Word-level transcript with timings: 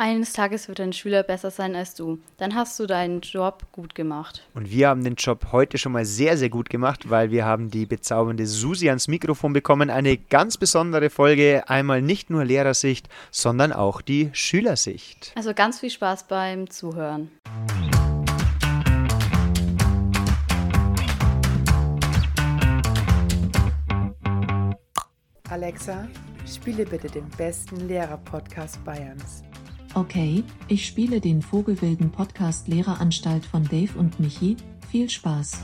Eines 0.00 0.32
Tages 0.32 0.68
wird 0.68 0.78
ein 0.78 0.92
Schüler 0.92 1.24
besser 1.24 1.50
sein 1.50 1.74
als 1.74 1.92
du. 1.94 2.20
Dann 2.36 2.54
hast 2.54 2.78
du 2.78 2.86
deinen 2.86 3.20
Job 3.20 3.66
gut 3.72 3.96
gemacht. 3.96 4.48
Und 4.54 4.70
wir 4.70 4.90
haben 4.90 5.02
den 5.02 5.16
Job 5.16 5.48
heute 5.50 5.76
schon 5.76 5.90
mal 5.90 6.04
sehr, 6.04 6.38
sehr 6.38 6.50
gut 6.50 6.70
gemacht, 6.70 7.10
weil 7.10 7.32
wir 7.32 7.44
haben 7.44 7.68
die 7.68 7.84
bezaubernde 7.84 8.46
Susi 8.46 8.88
ans 8.90 9.08
Mikrofon 9.08 9.52
bekommen. 9.52 9.90
Eine 9.90 10.16
ganz 10.16 10.56
besondere 10.56 11.10
Folge. 11.10 11.64
Einmal 11.66 12.00
nicht 12.00 12.30
nur 12.30 12.44
Lehrersicht, 12.44 13.08
sondern 13.32 13.72
auch 13.72 14.00
die 14.00 14.30
Schülersicht. 14.34 15.32
Also 15.34 15.52
ganz 15.52 15.80
viel 15.80 15.90
Spaß 15.90 16.28
beim 16.28 16.70
Zuhören. 16.70 17.32
Alexa, 25.50 26.06
spiele 26.46 26.86
bitte 26.86 27.08
den 27.08 27.28
besten 27.30 27.88
Lehrer-Podcast 27.88 28.84
Bayerns. 28.84 29.42
Okay, 29.98 30.44
ich 30.68 30.86
spiele 30.86 31.20
den 31.20 31.42
Vogelwilden 31.42 32.12
Podcast 32.12 32.68
Lehreranstalt 32.68 33.44
von 33.44 33.64
Dave 33.64 33.98
und 33.98 34.20
Michi. 34.20 34.56
Viel 34.92 35.10
Spaß. 35.10 35.58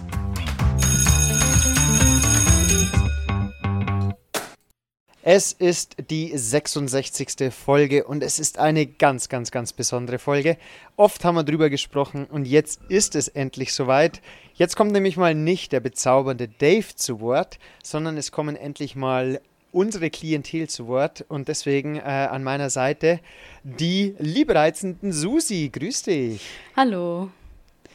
Es 5.22 5.52
ist 5.52 5.96
die 6.10 6.36
66. 6.36 7.54
Folge 7.54 8.02
und 8.02 8.24
es 8.24 8.40
ist 8.40 8.58
eine 8.58 8.86
ganz, 8.86 9.28
ganz, 9.28 9.52
ganz 9.52 9.72
besondere 9.72 10.18
Folge. 10.18 10.58
Oft 10.96 11.24
haben 11.24 11.36
wir 11.36 11.44
drüber 11.44 11.70
gesprochen 11.70 12.24
und 12.24 12.44
jetzt 12.44 12.80
ist 12.88 13.14
es 13.14 13.28
endlich 13.28 13.72
soweit. 13.72 14.20
Jetzt 14.54 14.74
kommt 14.74 14.90
nämlich 14.90 15.16
mal 15.16 15.36
nicht 15.36 15.70
der 15.70 15.78
bezaubernde 15.78 16.48
Dave 16.48 16.96
zu 16.96 17.20
Wort, 17.20 17.60
sondern 17.84 18.16
es 18.16 18.32
kommen 18.32 18.56
endlich 18.56 18.96
mal 18.96 19.40
unsere 19.74 20.10
Klientel 20.10 20.68
zu 20.68 20.86
Wort 20.86 21.24
und 21.28 21.48
deswegen 21.48 21.96
äh, 21.96 22.00
an 22.00 22.44
meiner 22.44 22.70
Seite 22.70 23.20
die 23.62 24.14
liebreizenden 24.18 25.12
Susi. 25.12 25.70
Grüß 25.72 26.02
dich. 26.04 26.46
Hallo. 26.76 27.30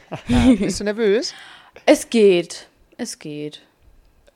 Bist 0.60 0.80
du 0.80 0.84
nervös? 0.84 1.34
Es 1.86 2.10
geht. 2.10 2.68
Es 2.98 3.18
geht. 3.18 3.62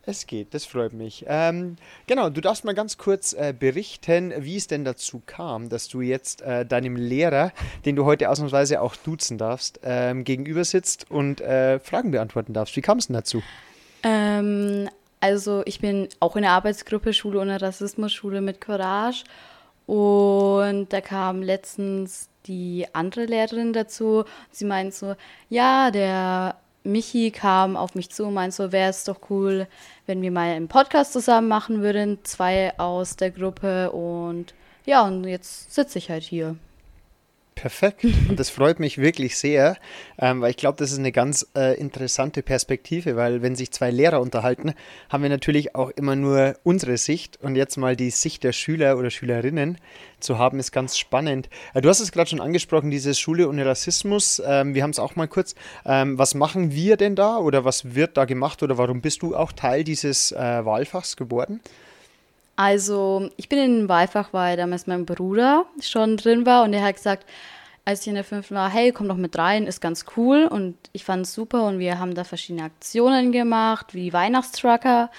Es 0.06 0.28
geht, 0.28 0.54
das 0.54 0.66
freut 0.66 0.92
mich. 0.92 1.24
Ähm, 1.30 1.78
genau, 2.08 2.30
du 2.30 2.42
darfst 2.42 2.66
mal 2.66 2.74
ganz 2.74 2.98
kurz 2.98 3.32
äh, 3.32 3.54
berichten, 3.58 4.34
wie 4.38 4.58
es 4.58 4.68
denn 4.68 4.84
dazu 4.84 5.22
kam, 5.26 5.70
dass 5.70 5.88
du 5.88 6.02
jetzt 6.02 6.42
äh, 6.42 6.66
deinem 6.66 6.98
Lehrer, 6.98 7.54
den 7.86 7.96
du 7.96 8.04
heute 8.04 8.30
ausnahmsweise 8.30 8.82
auch 8.82 8.98
duzen 8.98 9.38
darfst, 9.38 9.80
ähm, 9.82 10.26
gegenüber 10.26 10.66
sitzt 10.66 11.10
und 11.10 11.40
äh, 11.40 11.80
Fragen 11.80 12.12
beantworten 12.12 12.52
darfst. 12.52 12.76
Wie 12.76 12.82
kam 12.82 12.98
es 12.98 13.08
denn 13.08 13.14
dazu? 13.14 13.42
Ähm, 14.04 14.90
also 15.24 15.64
ich 15.66 15.80
bin 15.80 16.10
auch 16.20 16.36
in 16.36 16.42
der 16.42 16.52
Arbeitsgruppe 16.52 17.14
Schule 17.14 17.40
ohne 17.40 17.62
Rassismus, 17.62 18.12
Schule 18.12 18.42
mit 18.42 18.60
Courage. 18.60 19.24
Und 19.86 20.92
da 20.92 21.00
kam 21.00 21.42
letztens 21.42 22.28
die 22.46 22.86
andere 22.92 23.24
Lehrerin 23.24 23.72
dazu. 23.72 24.26
Sie 24.52 24.66
meint 24.66 24.94
so, 24.94 25.16
ja, 25.48 25.92
der 25.92 26.58
Michi 26.84 27.32
kam 27.32 27.78
auf 27.78 27.96
mich 27.96 28.10
zu 28.10 28.26
und 28.26 28.34
meint 28.34 28.54
so, 28.54 28.74
wäre 28.74 28.90
es 28.90 29.06
doch 29.06 29.30
cool, 29.30 29.68
wenn 30.08 30.22
wir 30.22 30.32
mal 30.32 30.50
einen 30.50 30.68
Podcast 30.68 31.14
zusammen 31.14 31.48
machen 31.48 31.82
würden, 31.82 32.20
zwei 32.24 32.78
aus 32.78 33.16
der 33.16 33.32
Gruppe. 33.32 33.92
Und 33.92 34.54
ja, 34.86 35.04
und 35.04 35.24
jetzt 35.24 35.74
sitze 35.74 36.00
ich 36.00 36.10
halt 36.10 36.24
hier. 36.24 36.58
Perfekt. 37.56 38.04
Und 38.04 38.40
das 38.40 38.50
freut 38.50 38.80
mich 38.80 38.98
wirklich 38.98 39.38
sehr, 39.38 39.78
ähm, 40.18 40.42
weil 40.42 40.52
ich 40.52 40.58
glaube, 40.58 40.78
das 40.78 40.92
ist 40.92 41.00
eine 41.00 41.12
ganz 41.12 41.48
äh, 41.56 41.78
interessante 41.80 42.42
Perspektive, 42.42 43.16
weil 43.16 43.42
wenn 43.42 43.56
sich 43.56 43.72
zwei 43.72 43.92
Lehrer 43.92 44.22
unterhalten, 44.22 44.74
haben 45.10 45.24
wir 45.24 45.30
natürlich 45.30 45.76
auch 45.76 45.90
immer 45.92 46.16
nur 46.16 46.56
unsere 46.64 46.98
Sicht 46.98 47.40
und 47.42 47.56
jetzt 47.56 47.78
mal 47.78 47.96
die 47.96 48.10
Sicht 48.10 48.44
der 48.44 48.54
Schüler 48.54 48.98
oder 48.98 49.12
Schülerinnen 49.12 49.78
zu 50.20 50.38
haben, 50.38 50.60
ist 50.60 50.72
ganz 50.72 50.98
spannend. 50.98 51.50
Äh, 51.74 51.82
du 51.82 51.90
hast 51.90 52.00
es 52.00 52.12
gerade 52.12 52.30
schon 52.30 52.42
angesprochen, 52.42 52.92
diese 52.92 53.14
Schule 53.14 53.48
ohne 53.48 53.66
Rassismus. 53.66 54.42
Ähm, 54.46 54.74
wir 54.74 54.84
haben 54.84 54.92
es 54.92 55.00
auch 55.00 55.16
mal 55.16 55.28
kurz. 55.28 55.56
Ähm, 55.86 56.18
was 56.18 56.34
machen 56.34 56.74
wir 56.74 56.98
denn 56.98 57.16
da 57.16 57.38
oder 57.38 57.66
was 57.66 57.96
wird 57.96 58.18
da 58.18 58.26
gemacht 58.26 58.64
oder 58.64 58.78
warum 58.78 59.02
bist 59.02 59.22
du 59.22 59.36
auch 59.36 59.52
Teil 59.52 59.84
dieses 59.84 60.32
äh, 60.32 60.66
Wahlfachs 60.66 61.18
geworden? 61.18 61.62
Also, 62.56 63.30
ich 63.36 63.50
bin 63.50 63.60
in 63.60 63.90
Wahlfach, 63.90 64.32
weil 64.32 64.58
damals 64.58 64.86
mein 64.86 65.06
Bruder 65.06 65.66
schon 65.82 66.18
drin 66.18 66.46
war 66.46 66.64
und 66.64 66.74
er 66.74 66.84
hat 66.84 66.96
gesagt, 66.96 67.26
als 67.86 68.02
ich 68.02 68.08
in 68.08 68.16
der 68.16 68.24
fünften 68.24 68.56
war, 68.56 68.70
hey, 68.70 68.92
komm 68.92 69.08
doch 69.10 69.18
mit 69.18 69.38
rein, 69.38 69.68
ist 69.68 69.82
ganz 69.82 70.06
cool. 70.16 70.46
Und 70.46 70.78
ich 70.94 71.04
fand 71.04 71.26
es 71.26 71.34
super 71.34 71.66
und 71.68 71.80
wir 71.80 72.00
haben 72.00 72.16
da 72.16 72.24
verschiedene 72.24 72.64
Aktionen 72.64 73.32
gemacht, 73.32 73.94
wie 73.94 74.14
Weihnachtstrucker, 74.14 75.10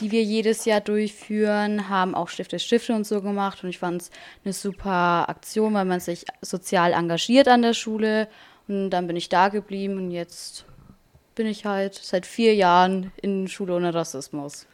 die 0.00 0.12
wir 0.12 0.22
jedes 0.22 0.64
Jahr 0.64 0.80
durchführen, 0.80 1.88
haben 1.88 2.14
auch 2.14 2.28
Stifte 2.28 2.58
Stifte 2.58 2.94
und 2.94 3.06
so 3.06 3.22
gemacht. 3.22 3.64
Und 3.64 3.70
ich 3.70 3.78
fand 3.78 4.02
es 4.02 4.10
eine 4.44 4.52
super 4.52 5.28
Aktion, 5.28 5.74
weil 5.74 5.84
man 5.84 6.00
sich 6.00 6.24
sozial 6.42 6.92
engagiert 6.92 7.48
an 7.48 7.62
der 7.62 7.74
Schule. 7.74 8.28
Und 8.68 8.90
dann 8.90 9.06
bin 9.06 9.16
ich 9.16 9.28
da 9.28 9.48
geblieben 9.48 9.96
und 9.96 10.10
jetzt 10.10 10.64
bin 11.34 11.46
ich 11.46 11.64
halt 11.64 11.94
seit 11.94 12.26
vier 12.26 12.54
Jahren 12.54 13.10
in 13.20 13.48
Schule 13.48 13.74
ohne 13.74 13.94
Rassismus 13.94 14.66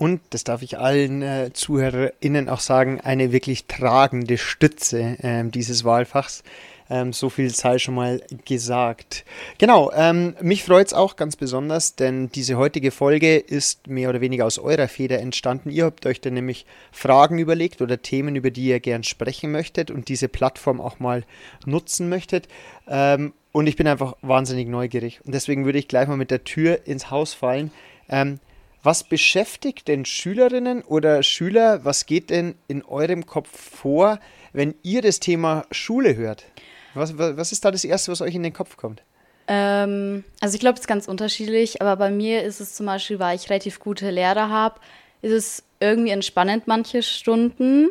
und, 0.00 0.22
das 0.30 0.44
darf 0.44 0.62
ich 0.62 0.78
allen 0.78 1.20
äh, 1.20 1.50
ZuhörerInnen 1.52 2.48
auch 2.48 2.60
sagen, 2.60 3.02
eine 3.02 3.32
wirklich 3.32 3.66
tragende 3.66 4.38
Stütze 4.38 5.18
äh, 5.20 5.44
dieses 5.44 5.84
Wahlfachs. 5.84 6.42
Ähm, 6.88 7.12
so 7.12 7.28
viel 7.28 7.50
sei 7.50 7.76
schon 7.76 7.96
mal 7.96 8.22
gesagt. 8.46 9.26
Genau, 9.58 9.92
ähm, 9.94 10.36
mich 10.40 10.64
freut 10.64 10.86
es 10.86 10.94
auch 10.94 11.16
ganz 11.16 11.36
besonders, 11.36 11.96
denn 11.96 12.30
diese 12.30 12.56
heutige 12.56 12.92
Folge 12.92 13.36
ist 13.36 13.88
mehr 13.88 14.08
oder 14.08 14.22
weniger 14.22 14.46
aus 14.46 14.58
eurer 14.58 14.88
Feder 14.88 15.20
entstanden. 15.20 15.68
Ihr 15.68 15.84
habt 15.84 16.06
euch 16.06 16.22
dann 16.22 16.32
nämlich 16.32 16.64
Fragen 16.92 17.38
überlegt 17.38 17.82
oder 17.82 18.00
Themen, 18.00 18.36
über 18.36 18.50
die 18.50 18.68
ihr 18.68 18.80
gern 18.80 19.04
sprechen 19.04 19.52
möchtet 19.52 19.90
und 19.90 20.08
diese 20.08 20.28
Plattform 20.28 20.80
auch 20.80 20.98
mal 20.98 21.24
nutzen 21.66 22.08
möchtet. 22.08 22.48
Ähm, 22.88 23.34
und 23.52 23.66
ich 23.66 23.76
bin 23.76 23.86
einfach 23.86 24.16
wahnsinnig 24.22 24.66
neugierig. 24.66 25.20
Und 25.26 25.34
deswegen 25.34 25.66
würde 25.66 25.78
ich 25.78 25.88
gleich 25.88 26.08
mal 26.08 26.16
mit 26.16 26.30
der 26.30 26.44
Tür 26.44 26.86
ins 26.86 27.10
Haus 27.10 27.34
fallen. 27.34 27.70
Ähm, 28.08 28.40
was 28.82 29.04
beschäftigt 29.04 29.88
denn 29.88 30.04
Schülerinnen 30.04 30.82
oder 30.82 31.22
Schüler? 31.22 31.84
Was 31.84 32.06
geht 32.06 32.30
denn 32.30 32.54
in 32.68 32.84
eurem 32.84 33.26
Kopf 33.26 33.50
vor, 33.50 34.18
wenn 34.52 34.74
ihr 34.82 35.02
das 35.02 35.20
Thema 35.20 35.66
Schule 35.70 36.16
hört? 36.16 36.44
Was, 36.94 37.16
was 37.18 37.52
ist 37.52 37.64
da 37.64 37.70
das 37.70 37.84
Erste, 37.84 38.10
was 38.10 38.20
euch 38.20 38.34
in 38.34 38.42
den 38.42 38.52
Kopf 38.52 38.76
kommt? 38.76 39.02
Ähm, 39.46 40.24
also 40.40 40.54
ich 40.54 40.60
glaube, 40.60 40.74
es 40.74 40.80
ist 40.80 40.86
ganz 40.86 41.08
unterschiedlich, 41.08 41.82
aber 41.82 41.96
bei 41.96 42.10
mir 42.10 42.42
ist 42.42 42.60
es 42.60 42.74
zum 42.74 42.86
Beispiel, 42.86 43.18
weil 43.18 43.36
ich 43.36 43.50
relativ 43.50 43.80
gute 43.80 44.10
Lehrer 44.10 44.48
habe, 44.48 44.80
ist 45.22 45.32
es 45.32 45.62
irgendwie 45.80 46.10
entspannend 46.10 46.66
manche 46.66 47.02
Stunden, 47.02 47.90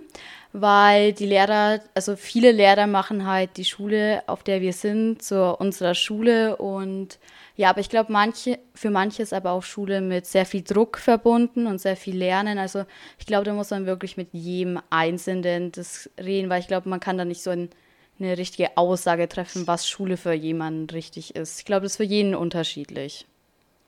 weil 0.51 1.13
die 1.13 1.27
Lehrer, 1.27 1.79
also 1.93 2.15
viele 2.15 2.51
Lehrer 2.51 2.87
machen 2.87 3.27
halt 3.27 3.57
die 3.57 3.65
Schule, 3.65 4.23
auf 4.27 4.43
der 4.43 4.61
wir 4.61 4.73
sind, 4.73 5.21
zu 5.21 5.55
unserer 5.57 5.93
Schule 5.93 6.57
und 6.57 7.19
ja, 7.55 7.69
aber 7.69 7.81
ich 7.81 7.89
glaube, 7.89 8.11
manche, 8.11 8.57
für 8.73 8.89
manche 8.89 9.21
ist 9.21 9.33
aber 9.33 9.51
auch 9.51 9.63
Schule 9.63 9.99
mit 9.99 10.25
sehr 10.25 10.45
viel 10.45 10.61
Druck 10.61 10.97
verbunden 10.97 11.67
und 11.67 11.81
sehr 11.81 11.97
viel 11.97 12.15
Lernen. 12.15 12.57
Also 12.57 12.85
ich 13.17 13.25
glaube, 13.25 13.43
da 13.43 13.53
muss 13.53 13.69
man 13.69 13.85
wirklich 13.85 14.15
mit 14.15 14.29
jedem 14.31 14.79
Einzelnen 14.89 15.73
das 15.73 16.09
reden, 16.17 16.49
weil 16.49 16.61
ich 16.61 16.67
glaube, 16.67 16.87
man 16.87 17.01
kann 17.01 17.17
da 17.17 17.25
nicht 17.25 17.43
so 17.43 17.49
ein, 17.49 17.69
eine 18.17 18.37
richtige 18.37 18.77
Aussage 18.77 19.27
treffen, 19.27 19.67
was 19.67 19.89
Schule 19.89 20.15
für 20.15 20.31
jemanden 20.31 20.89
richtig 20.89 21.35
ist. 21.35 21.59
Ich 21.59 21.65
glaube, 21.65 21.83
das 21.83 21.91
ist 21.91 21.97
für 21.97 22.05
jeden 22.05 22.33
unterschiedlich. 22.33 23.27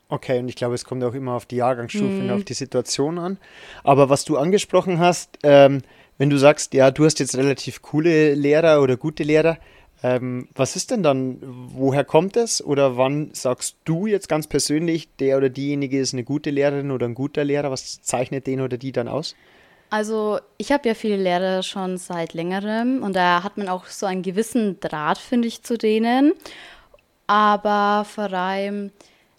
Okay, 0.10 0.40
und 0.40 0.50
ich 0.50 0.58
glaube, 0.58 0.76
es 0.76 0.84
kommt 0.84 1.02
auch 1.06 1.14
immer 1.14 1.36
auf 1.36 1.46
die 1.46 1.56
Jahrgangsstufe 1.56 2.04
mhm. 2.04 2.24
und 2.24 2.32
auf 2.32 2.44
die 2.44 2.54
Situation 2.54 3.18
an. 3.18 3.38
Aber 3.86 4.10
was 4.10 4.26
du 4.26 4.38
angesprochen 4.38 5.00
hast, 5.00 5.40
ähm, 5.44 5.82
wenn 6.22 6.30
du 6.30 6.38
sagst, 6.38 6.76
ja, 6.76 6.92
du 6.92 7.06
hast 7.06 7.20
jetzt 7.20 7.36
relativ 7.36 7.82
coole 7.82 8.36
Lehrer 8.36 8.84
oder 8.84 8.96
gute 8.96 9.24
Lehrer, 9.24 9.58
ähm, 10.04 10.48
was 10.54 10.76
ist 10.76 10.92
denn 10.92 11.02
dann, 11.02 11.40
woher 11.42 12.04
kommt 12.04 12.38
es? 12.38 12.64
Oder 12.64 12.96
wann 12.96 13.32
sagst 13.34 13.78
du 13.86 14.06
jetzt 14.06 14.30
ganz 14.30 14.46
persönlich, 14.46 15.10
der 15.16 15.38
oder 15.38 15.50
diejenige 15.50 16.00
ist 16.00 16.14
eine 16.14 16.24
gute 16.24 16.52
Lehrerin 16.52 16.92
oder 16.92 17.08
ein 17.08 17.16
guter 17.16 17.44
Lehrer? 17.44 17.72
Was 17.72 18.04
zeichnet 18.04 18.46
den 18.46 18.62
oder 18.62 18.78
die 18.78 18.92
dann 18.92 19.08
aus? 19.08 19.36
Also 19.90 20.38
ich 20.60 20.72
habe 20.72 20.88
ja 20.88 20.94
viele 20.94 21.18
Lehrer 21.18 21.64
schon 21.64 21.98
seit 21.98 22.36
längerem 22.36 23.02
und 23.02 23.16
da 23.16 23.42
hat 23.42 23.58
man 23.58 23.68
auch 23.68 23.88
so 23.88 24.06
einen 24.06 24.22
gewissen 24.22 24.80
Draht, 24.80 25.18
finde 25.18 25.48
ich, 25.48 25.64
zu 25.64 25.76
denen. 25.76 26.34
Aber 27.26 28.06
vor 28.06 28.32
allem, 28.32 28.92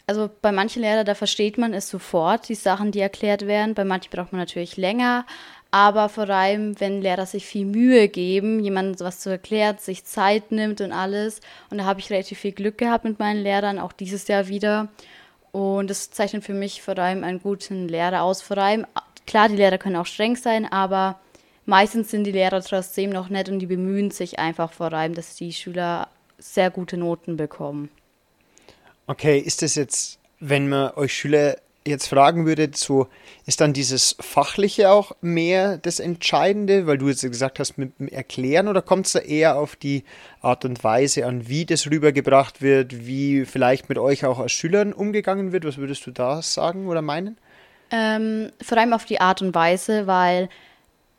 also 0.08 0.28
bei 0.42 0.50
manchen 0.50 0.82
Lehrern, 0.82 1.06
da 1.06 1.14
versteht 1.14 1.58
man 1.58 1.74
es 1.74 1.88
sofort, 1.88 2.48
die 2.48 2.56
Sachen, 2.56 2.90
die 2.90 2.98
erklärt 2.98 3.46
werden. 3.46 3.74
Bei 3.74 3.84
manchen 3.84 4.10
braucht 4.10 4.32
man 4.32 4.40
natürlich 4.40 4.76
länger. 4.76 5.26
Aber 5.74 6.10
vor 6.10 6.28
allem, 6.28 6.78
wenn 6.80 7.00
Lehrer 7.00 7.24
sich 7.24 7.46
viel 7.46 7.64
Mühe 7.64 8.08
geben, 8.08 8.60
jemandem 8.60 9.00
was 9.00 9.20
zu 9.20 9.30
erklären, 9.30 9.78
sich 9.78 10.04
Zeit 10.04 10.52
nimmt 10.52 10.82
und 10.82 10.92
alles. 10.92 11.40
Und 11.70 11.78
da 11.78 11.84
habe 11.84 11.98
ich 11.98 12.10
relativ 12.10 12.40
viel 12.40 12.52
Glück 12.52 12.76
gehabt 12.76 13.04
mit 13.04 13.18
meinen 13.18 13.42
Lehrern, 13.42 13.78
auch 13.78 13.92
dieses 13.92 14.28
Jahr 14.28 14.48
wieder. 14.48 14.88
Und 15.50 15.88
das 15.88 16.10
zeichnet 16.10 16.44
für 16.44 16.52
mich 16.52 16.82
vor 16.82 16.98
allem 16.98 17.24
einen 17.24 17.40
guten 17.40 17.88
Lehrer 17.88 18.22
aus. 18.22 18.42
Vor 18.42 18.58
allem, 18.58 18.86
klar, 19.26 19.48
die 19.48 19.56
Lehrer 19.56 19.78
können 19.78 19.96
auch 19.96 20.04
streng 20.04 20.36
sein, 20.36 20.70
aber 20.70 21.18
meistens 21.64 22.10
sind 22.10 22.24
die 22.24 22.32
Lehrer 22.32 22.62
trotzdem 22.62 23.08
noch 23.08 23.30
nett 23.30 23.48
und 23.48 23.58
die 23.58 23.66
bemühen 23.66 24.10
sich 24.10 24.38
einfach 24.38 24.72
vor 24.72 24.92
allem, 24.92 25.14
dass 25.14 25.36
die 25.36 25.54
Schüler 25.54 26.08
sehr 26.36 26.70
gute 26.70 26.98
Noten 26.98 27.38
bekommen. 27.38 27.88
Okay, 29.06 29.38
ist 29.38 29.62
das 29.62 29.74
jetzt, 29.76 30.18
wenn 30.38 30.68
man 30.68 30.92
euch 30.96 31.14
Schüler 31.14 31.56
jetzt 31.86 32.08
fragen 32.08 32.46
würde, 32.46 32.70
so 32.74 33.08
ist 33.46 33.60
dann 33.60 33.72
dieses 33.72 34.16
Fachliche 34.20 34.90
auch 34.90 35.12
mehr 35.20 35.78
das 35.78 36.00
Entscheidende, 36.00 36.86
weil 36.86 36.98
du 36.98 37.08
jetzt 37.08 37.22
gesagt 37.22 37.58
hast 37.58 37.76
mit 37.78 37.98
dem 37.98 38.08
Erklären 38.08 38.68
oder 38.68 38.82
kommt 38.82 39.06
es 39.06 39.12
da 39.12 39.18
eher 39.20 39.56
auf 39.56 39.76
die 39.76 40.04
Art 40.40 40.64
und 40.64 40.82
Weise 40.84 41.26
an, 41.26 41.48
wie 41.48 41.66
das 41.66 41.86
rübergebracht 41.86 42.62
wird, 42.62 43.06
wie 43.06 43.44
vielleicht 43.44 43.88
mit 43.88 43.98
euch 43.98 44.24
auch 44.24 44.38
als 44.38 44.52
Schülern 44.52 44.92
umgegangen 44.92 45.52
wird? 45.52 45.64
Was 45.64 45.78
würdest 45.78 46.06
du 46.06 46.10
da 46.10 46.42
sagen 46.42 46.86
oder 46.86 47.02
meinen? 47.02 47.36
Ähm, 47.90 48.50
vor 48.62 48.78
allem 48.78 48.92
auf 48.92 49.04
die 49.04 49.20
Art 49.20 49.42
und 49.42 49.54
Weise, 49.54 50.06
weil 50.06 50.48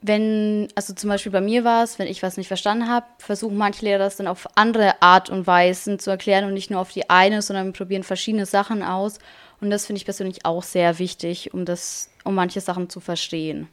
wenn, 0.04 0.68
also 0.76 0.94
zum 0.94 1.10
Beispiel 1.10 1.32
bei 1.32 1.40
mir 1.40 1.64
war 1.64 1.84
es, 1.84 1.98
wenn 1.98 2.08
ich 2.08 2.22
was 2.22 2.36
nicht 2.36 2.50
verstanden 2.50 2.90
habe, 2.90 3.06
versuchen 3.20 3.58
manche 3.58 3.86
Lehrer 3.86 4.00
das 4.00 4.18
dann 4.18 4.28
auf 4.28 4.48
andere 4.56 5.02
Art 5.02 5.30
und 5.30 5.48
Weisen 5.48 5.98
zu 5.98 6.10
erklären 6.10 6.44
und 6.46 6.54
nicht 6.54 6.70
nur 6.70 6.82
auf 6.82 6.92
die 6.92 7.10
eine, 7.10 7.42
sondern 7.42 7.72
probieren 7.72 8.04
verschiedene 8.04 8.46
Sachen 8.46 8.84
aus. 8.84 9.20
Und 9.64 9.70
das 9.70 9.86
finde 9.86 9.98
ich 9.98 10.04
persönlich 10.04 10.44
auch 10.44 10.62
sehr 10.62 11.00
wichtig, 11.00 11.54
um 11.54 11.64
das, 11.64 12.10
um 12.26 12.36
manche 12.36 12.60
Sachen 12.60 12.90
zu 12.90 13.00
verstehen. 13.00 13.70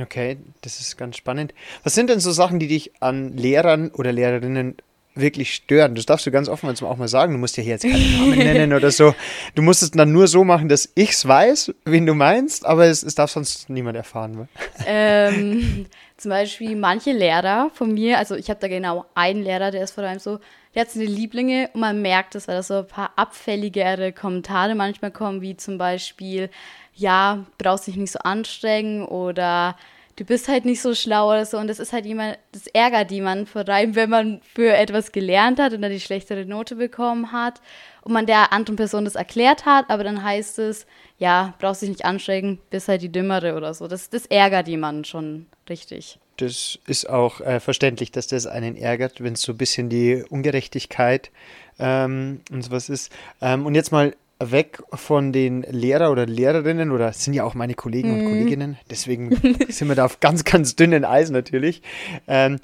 Okay, 0.00 0.38
das 0.62 0.80
ist 0.80 0.96
ganz 0.96 1.18
spannend. 1.18 1.52
Was 1.84 1.94
sind 1.94 2.08
denn 2.08 2.18
so 2.18 2.32
Sachen, 2.32 2.58
die 2.58 2.66
dich 2.66 2.92
an 3.00 3.36
Lehrern 3.36 3.90
oder 3.90 4.10
Lehrerinnen 4.10 4.76
wirklich 5.16 5.54
stören. 5.54 5.94
Das 5.94 6.06
darfst 6.06 6.26
du 6.26 6.30
ganz 6.30 6.48
offen 6.48 6.68
auch 6.68 6.96
mal 6.96 7.08
sagen. 7.08 7.32
Du 7.32 7.38
musst 7.38 7.56
ja 7.56 7.62
hier 7.62 7.72
jetzt 7.72 7.82
keinen 7.82 8.18
Namen 8.18 8.38
nennen 8.38 8.72
oder 8.74 8.90
so. 8.90 9.14
Du 9.54 9.62
musst 9.62 9.82
es 9.82 9.90
dann 9.90 10.12
nur 10.12 10.28
so 10.28 10.44
machen, 10.44 10.68
dass 10.68 10.90
ich 10.94 11.10
es 11.10 11.26
weiß, 11.26 11.74
wen 11.84 12.06
du 12.06 12.14
meinst, 12.14 12.66
aber 12.66 12.86
es, 12.86 13.02
es 13.02 13.14
darf 13.14 13.30
sonst 13.30 13.70
niemand 13.70 13.96
erfahren. 13.96 14.48
Ähm, 14.86 15.86
zum 16.16 16.30
Beispiel 16.30 16.76
manche 16.76 17.12
Lehrer 17.12 17.70
von 17.74 17.92
mir, 17.92 18.18
also 18.18 18.36
ich 18.36 18.48
habe 18.48 18.60
da 18.60 18.68
genau 18.68 19.04
einen 19.14 19.42
Lehrer, 19.42 19.70
der 19.70 19.84
ist 19.84 19.92
vor 19.92 20.04
allem 20.04 20.18
so, 20.18 20.40
der 20.74 20.82
hat 20.82 20.90
seine 20.90 21.06
Lieblinge 21.06 21.70
und 21.74 21.80
man 21.80 22.00
merkt 22.00 22.34
es, 22.34 22.48
weil 22.48 22.56
da 22.56 22.62
so 22.62 22.78
ein 22.78 22.86
paar 22.86 23.12
abfälligere 23.16 24.12
Kommentare 24.12 24.74
manchmal 24.74 25.10
kommen, 25.10 25.42
wie 25.42 25.56
zum 25.56 25.78
Beispiel, 25.78 26.50
ja, 26.94 27.44
brauchst 27.58 27.86
dich 27.86 27.96
nicht 27.96 28.12
so 28.12 28.18
anstrengen 28.20 29.04
oder 29.04 29.76
du 30.16 30.24
bist 30.24 30.48
halt 30.48 30.64
nicht 30.64 30.80
so 30.80 30.94
schlau 30.94 31.30
oder 31.30 31.44
so. 31.44 31.58
Und 31.58 31.68
das 31.68 31.78
ist 31.78 31.92
halt 31.92 32.06
jemand, 32.06 32.38
das 32.52 32.66
ärgert 32.68 33.10
jemanden, 33.10 33.46
vor 33.46 33.68
allem 33.68 33.94
wenn 33.94 34.10
man 34.10 34.40
für 34.54 34.74
etwas 34.74 35.12
gelernt 35.12 35.60
hat 35.60 35.72
und 35.72 35.82
dann 35.82 35.92
die 35.92 36.00
schlechtere 36.00 36.44
Note 36.46 36.76
bekommen 36.76 37.32
hat 37.32 37.60
und 38.02 38.12
man 38.12 38.26
der 38.26 38.52
anderen 38.52 38.76
Person 38.76 39.04
das 39.04 39.14
erklärt 39.14 39.66
hat, 39.66 39.88
aber 39.88 40.04
dann 40.04 40.22
heißt 40.22 40.58
es, 40.58 40.86
ja, 41.18 41.54
brauchst 41.58 41.82
dich 41.82 41.90
nicht 41.90 42.04
anstrengen, 42.04 42.58
bist 42.70 42.88
halt 42.88 43.02
die 43.02 43.12
Dümmere 43.12 43.54
oder 43.54 43.74
so. 43.74 43.88
Das, 43.88 44.10
das 44.10 44.26
ärgert 44.26 44.68
jemanden 44.68 45.04
schon 45.04 45.46
richtig. 45.68 46.18
Das 46.38 46.78
ist 46.86 47.08
auch 47.08 47.40
äh, 47.40 47.60
verständlich, 47.60 48.12
dass 48.12 48.26
das 48.26 48.46
einen 48.46 48.76
ärgert, 48.76 49.22
wenn 49.22 49.34
es 49.34 49.42
so 49.42 49.52
ein 49.52 49.58
bisschen 49.58 49.88
die 49.88 50.22
Ungerechtigkeit 50.28 51.30
ähm, 51.78 52.40
und 52.50 52.62
sowas 52.62 52.88
ist. 52.90 53.10
Ähm, 53.40 53.64
und 53.64 53.74
jetzt 53.74 53.90
mal 53.90 54.14
weg 54.38 54.82
von 54.92 55.32
den 55.32 55.62
Lehrer 55.62 56.10
oder 56.10 56.26
Lehrerinnen 56.26 56.90
oder 56.90 57.12
sind 57.12 57.34
ja 57.34 57.44
auch 57.44 57.54
meine 57.54 57.74
Kollegen 57.74 58.12
mhm. 58.12 58.18
und 58.18 58.24
Kolleginnen, 58.26 58.78
deswegen 58.90 59.34
sind 59.68 59.88
wir 59.88 59.94
da 59.94 60.04
auf 60.04 60.20
ganz, 60.20 60.44
ganz 60.44 60.76
dünnen 60.76 61.04
Eis 61.04 61.30
natürlich. 61.30 61.82
Ähm, 62.26 62.58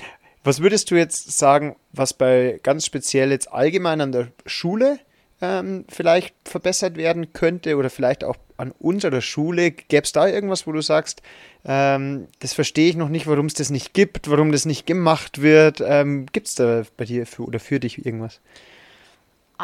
was 0.44 0.60
würdest 0.60 0.90
du 0.90 0.96
jetzt 0.96 1.38
sagen, 1.38 1.76
was 1.92 2.12
bei 2.14 2.58
ganz 2.62 2.84
speziell 2.84 3.30
jetzt 3.30 3.52
allgemein 3.52 4.00
an 4.00 4.12
der 4.12 4.28
Schule 4.44 4.98
ähm, 5.40 5.84
vielleicht 5.88 6.34
verbessert 6.44 6.96
werden 6.96 7.32
könnte 7.32 7.76
oder 7.76 7.90
vielleicht 7.90 8.24
auch 8.24 8.36
an 8.56 8.72
unserer 8.78 9.20
Schule? 9.20 9.70
Gäbe 9.70 10.02
es 10.02 10.12
da 10.12 10.26
irgendwas, 10.26 10.66
wo 10.66 10.72
du 10.72 10.80
sagst, 10.80 11.22
ähm, 11.64 12.26
das 12.40 12.54
verstehe 12.54 12.90
ich 12.90 12.96
noch 12.96 13.08
nicht, 13.08 13.28
warum 13.28 13.46
es 13.46 13.54
das 13.54 13.70
nicht 13.70 13.94
gibt, 13.94 14.28
warum 14.28 14.50
das 14.50 14.64
nicht 14.64 14.84
gemacht 14.84 15.42
wird? 15.42 15.80
Ähm, 15.84 16.26
gibt 16.32 16.48
es 16.48 16.56
da 16.56 16.82
bei 16.96 17.04
dir 17.04 17.24
für, 17.24 17.42
oder 17.44 17.60
für 17.60 17.78
dich 17.78 18.04
irgendwas? 18.04 18.40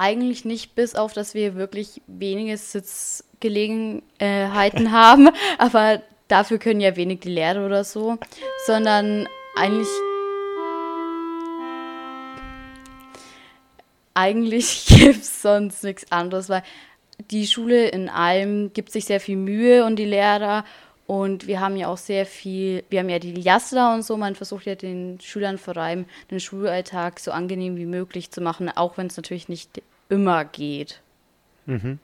Eigentlich 0.00 0.44
nicht, 0.44 0.76
bis 0.76 0.94
auf, 0.94 1.12
dass 1.12 1.34
wir 1.34 1.56
wirklich 1.56 2.02
wenige 2.06 2.56
Sitzgelegenheiten 2.56 4.04
haben, 4.92 5.30
aber 5.58 6.02
dafür 6.28 6.58
können 6.58 6.80
ja 6.80 6.94
wenig 6.94 7.18
die 7.18 7.30
Lehrer 7.30 7.66
oder 7.66 7.82
so, 7.82 8.16
sondern 8.64 9.28
eigentlich 9.56 9.88
eigentlich 14.14 14.86
gibt 14.86 15.22
es 15.22 15.42
sonst 15.42 15.82
nichts 15.82 16.12
anderes, 16.12 16.48
weil 16.48 16.62
die 17.32 17.48
Schule 17.48 17.88
in 17.88 18.08
allem 18.08 18.72
gibt 18.72 18.92
sich 18.92 19.04
sehr 19.04 19.18
viel 19.18 19.36
Mühe 19.36 19.84
und 19.84 19.96
die 19.96 20.04
Lehrer 20.04 20.64
und 21.08 21.46
wir 21.46 21.60
haben 21.60 21.74
ja 21.76 21.88
auch 21.88 21.96
sehr 21.96 22.26
viel, 22.26 22.84
wir 22.90 23.00
haben 23.00 23.08
ja 23.08 23.18
die 23.18 23.40
Jastra 23.40 23.94
und 23.94 24.02
so, 24.02 24.18
man 24.18 24.34
versucht 24.34 24.66
ja 24.66 24.74
den 24.74 25.18
Schülern 25.22 25.56
vor 25.56 25.74
allem 25.78 26.04
den 26.30 26.38
Schulalltag 26.38 27.18
so 27.18 27.30
angenehm 27.30 27.78
wie 27.78 27.86
möglich 27.86 28.30
zu 28.30 28.42
machen, 28.42 28.68
auch 28.68 28.98
wenn 28.98 29.06
es 29.06 29.16
natürlich 29.16 29.48
nicht 29.48 29.82
immer 30.10 30.44
geht. 30.44 31.00
Mhm. 31.64 31.98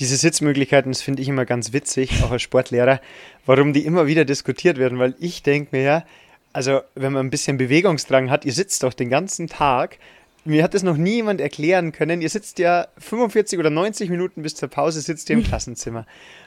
Diese 0.00 0.16
Sitzmöglichkeiten, 0.16 0.92
das 0.92 1.02
finde 1.02 1.20
ich 1.20 1.28
immer 1.28 1.44
ganz 1.44 1.74
witzig, 1.74 2.22
auch 2.24 2.30
als 2.30 2.40
Sportlehrer, 2.40 3.02
warum 3.44 3.74
die 3.74 3.84
immer 3.84 4.06
wieder 4.06 4.24
diskutiert 4.24 4.78
werden, 4.78 4.98
weil 4.98 5.14
ich 5.18 5.42
denke 5.42 5.76
mir 5.76 5.82
ja, 5.82 6.06
also 6.54 6.80
wenn 6.94 7.12
man 7.12 7.26
ein 7.26 7.30
bisschen 7.30 7.58
Bewegungsdrang 7.58 8.30
hat, 8.30 8.46
ihr 8.46 8.54
sitzt 8.54 8.82
doch 8.82 8.94
den 8.94 9.10
ganzen 9.10 9.46
Tag, 9.46 9.98
mir 10.44 10.62
hat 10.62 10.74
das 10.74 10.82
noch 10.82 10.96
nie 10.96 11.16
jemand 11.16 11.40
erklären 11.40 11.92
können, 11.92 12.20
ihr 12.20 12.30
sitzt 12.30 12.58
ja 12.58 12.88
45 12.98 13.58
oder 13.58 13.70
90 13.70 14.10
Minuten 14.10 14.42
bis 14.42 14.54
zur 14.54 14.68
Pause, 14.68 15.00
sitzt 15.00 15.30
ihr 15.30 15.36
im 15.36 15.44
Klassenzimmer. 15.48 16.06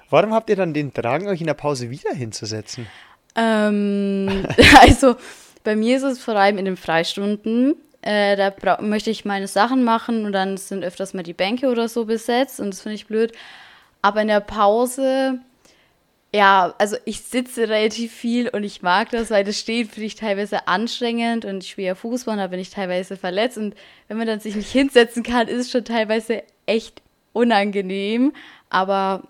Warum 0.09 0.33
habt 0.33 0.49
ihr 0.49 0.55
dann 0.55 0.73
den 0.73 0.93
Drang, 0.93 1.27
euch 1.27 1.41
in 1.41 1.47
der 1.47 1.53
Pause 1.53 1.89
wieder 1.89 2.13
hinzusetzen? 2.13 2.87
Ähm, 3.35 4.47
also 4.81 5.15
bei 5.63 5.75
mir 5.75 5.97
ist 5.97 6.03
es 6.03 6.19
vor 6.19 6.35
allem 6.35 6.57
in 6.57 6.65
den 6.65 6.77
Freistunden. 6.77 7.75
Äh, 8.01 8.35
da 8.35 8.81
möchte 8.81 9.09
ich 9.09 9.25
meine 9.25 9.47
Sachen 9.47 9.83
machen 9.83 10.25
und 10.25 10.31
dann 10.31 10.57
sind 10.57 10.83
öfters 10.83 11.13
mal 11.13 11.23
die 11.23 11.33
Bänke 11.33 11.67
oder 11.69 11.89
so 11.89 12.05
besetzt 12.05 12.59
und 12.59 12.71
das 12.71 12.81
finde 12.81 12.95
ich 12.95 13.07
blöd. 13.07 13.31
Aber 14.01 14.21
in 14.21 14.27
der 14.27 14.41
Pause, 14.41 15.39
ja, 16.35 16.75
also 16.77 16.97
ich 17.05 17.21
sitze 17.21 17.69
relativ 17.69 18.11
viel 18.11 18.49
und 18.49 18.63
ich 18.63 18.81
mag 18.81 19.09
das, 19.11 19.29
weil 19.31 19.45
das 19.45 19.57
Stehen 19.57 19.87
finde 19.87 20.07
ich 20.07 20.15
teilweise 20.15 20.67
anstrengend 20.67 21.45
und 21.45 21.63
ich 21.63 21.71
spiele 21.71 21.87
ja 21.87 21.95
Fußball, 21.95 22.35
da 22.35 22.47
bin 22.47 22.59
ich 22.59 22.71
teilweise 22.71 23.15
verletzt 23.15 23.57
und 23.57 23.73
wenn 24.09 24.17
man 24.17 24.27
dann 24.27 24.41
sich 24.41 24.55
nicht 24.55 24.71
hinsetzen 24.71 25.23
kann, 25.23 25.47
ist 25.47 25.61
es 25.61 25.71
schon 25.71 25.85
teilweise 25.85 26.43
echt 26.65 27.01
unangenehm. 27.31 28.33
Aber 28.69 29.23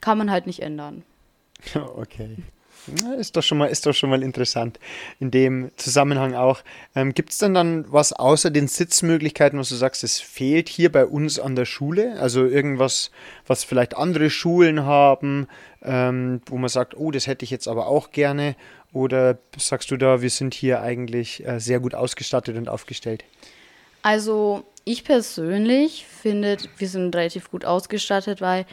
kann 0.00 0.16
man 0.18 0.30
halt 0.30 0.46
nicht 0.46 0.60
ändern. 0.60 1.02
Okay. 1.74 2.36
Ist 3.18 3.36
doch 3.36 3.42
schon 3.42 3.58
mal, 3.58 3.66
ist 3.66 3.86
doch 3.86 3.92
schon 3.92 4.10
mal 4.10 4.22
interessant. 4.22 4.78
In 5.20 5.30
dem 5.30 5.70
Zusammenhang 5.76 6.34
auch. 6.34 6.60
Ähm, 6.94 7.14
Gibt 7.14 7.30
es 7.32 7.38
denn 7.38 7.54
dann 7.54 7.84
was 7.88 8.12
außer 8.12 8.50
den 8.50 8.68
Sitzmöglichkeiten, 8.68 9.58
was 9.58 9.68
du 9.68 9.74
sagst, 9.74 10.04
es 10.04 10.20
fehlt 10.20 10.68
hier 10.68 10.90
bei 10.90 11.04
uns 11.04 11.38
an 11.38 11.56
der 11.56 11.64
Schule? 11.64 12.18
Also 12.20 12.44
irgendwas, 12.44 13.10
was 13.46 13.64
vielleicht 13.64 13.96
andere 13.96 14.30
Schulen 14.30 14.84
haben, 14.84 15.48
ähm, 15.82 16.40
wo 16.46 16.56
man 16.56 16.68
sagt, 16.68 16.96
oh, 16.96 17.10
das 17.10 17.26
hätte 17.26 17.44
ich 17.44 17.50
jetzt 17.50 17.68
aber 17.68 17.86
auch 17.86 18.10
gerne. 18.10 18.56
Oder 18.92 19.38
sagst 19.56 19.90
du 19.90 19.96
da, 19.96 20.22
wir 20.22 20.30
sind 20.30 20.54
hier 20.54 20.80
eigentlich 20.80 21.46
äh, 21.46 21.60
sehr 21.60 21.80
gut 21.80 21.94
ausgestattet 21.94 22.56
und 22.56 22.68
aufgestellt? 22.68 23.24
Also 24.02 24.64
ich 24.84 25.04
persönlich 25.04 26.06
finde, 26.06 26.56
wir 26.78 26.88
sind 26.88 27.14
relativ 27.14 27.50
gut 27.50 27.64
ausgestattet, 27.64 28.40
weil 28.40 28.64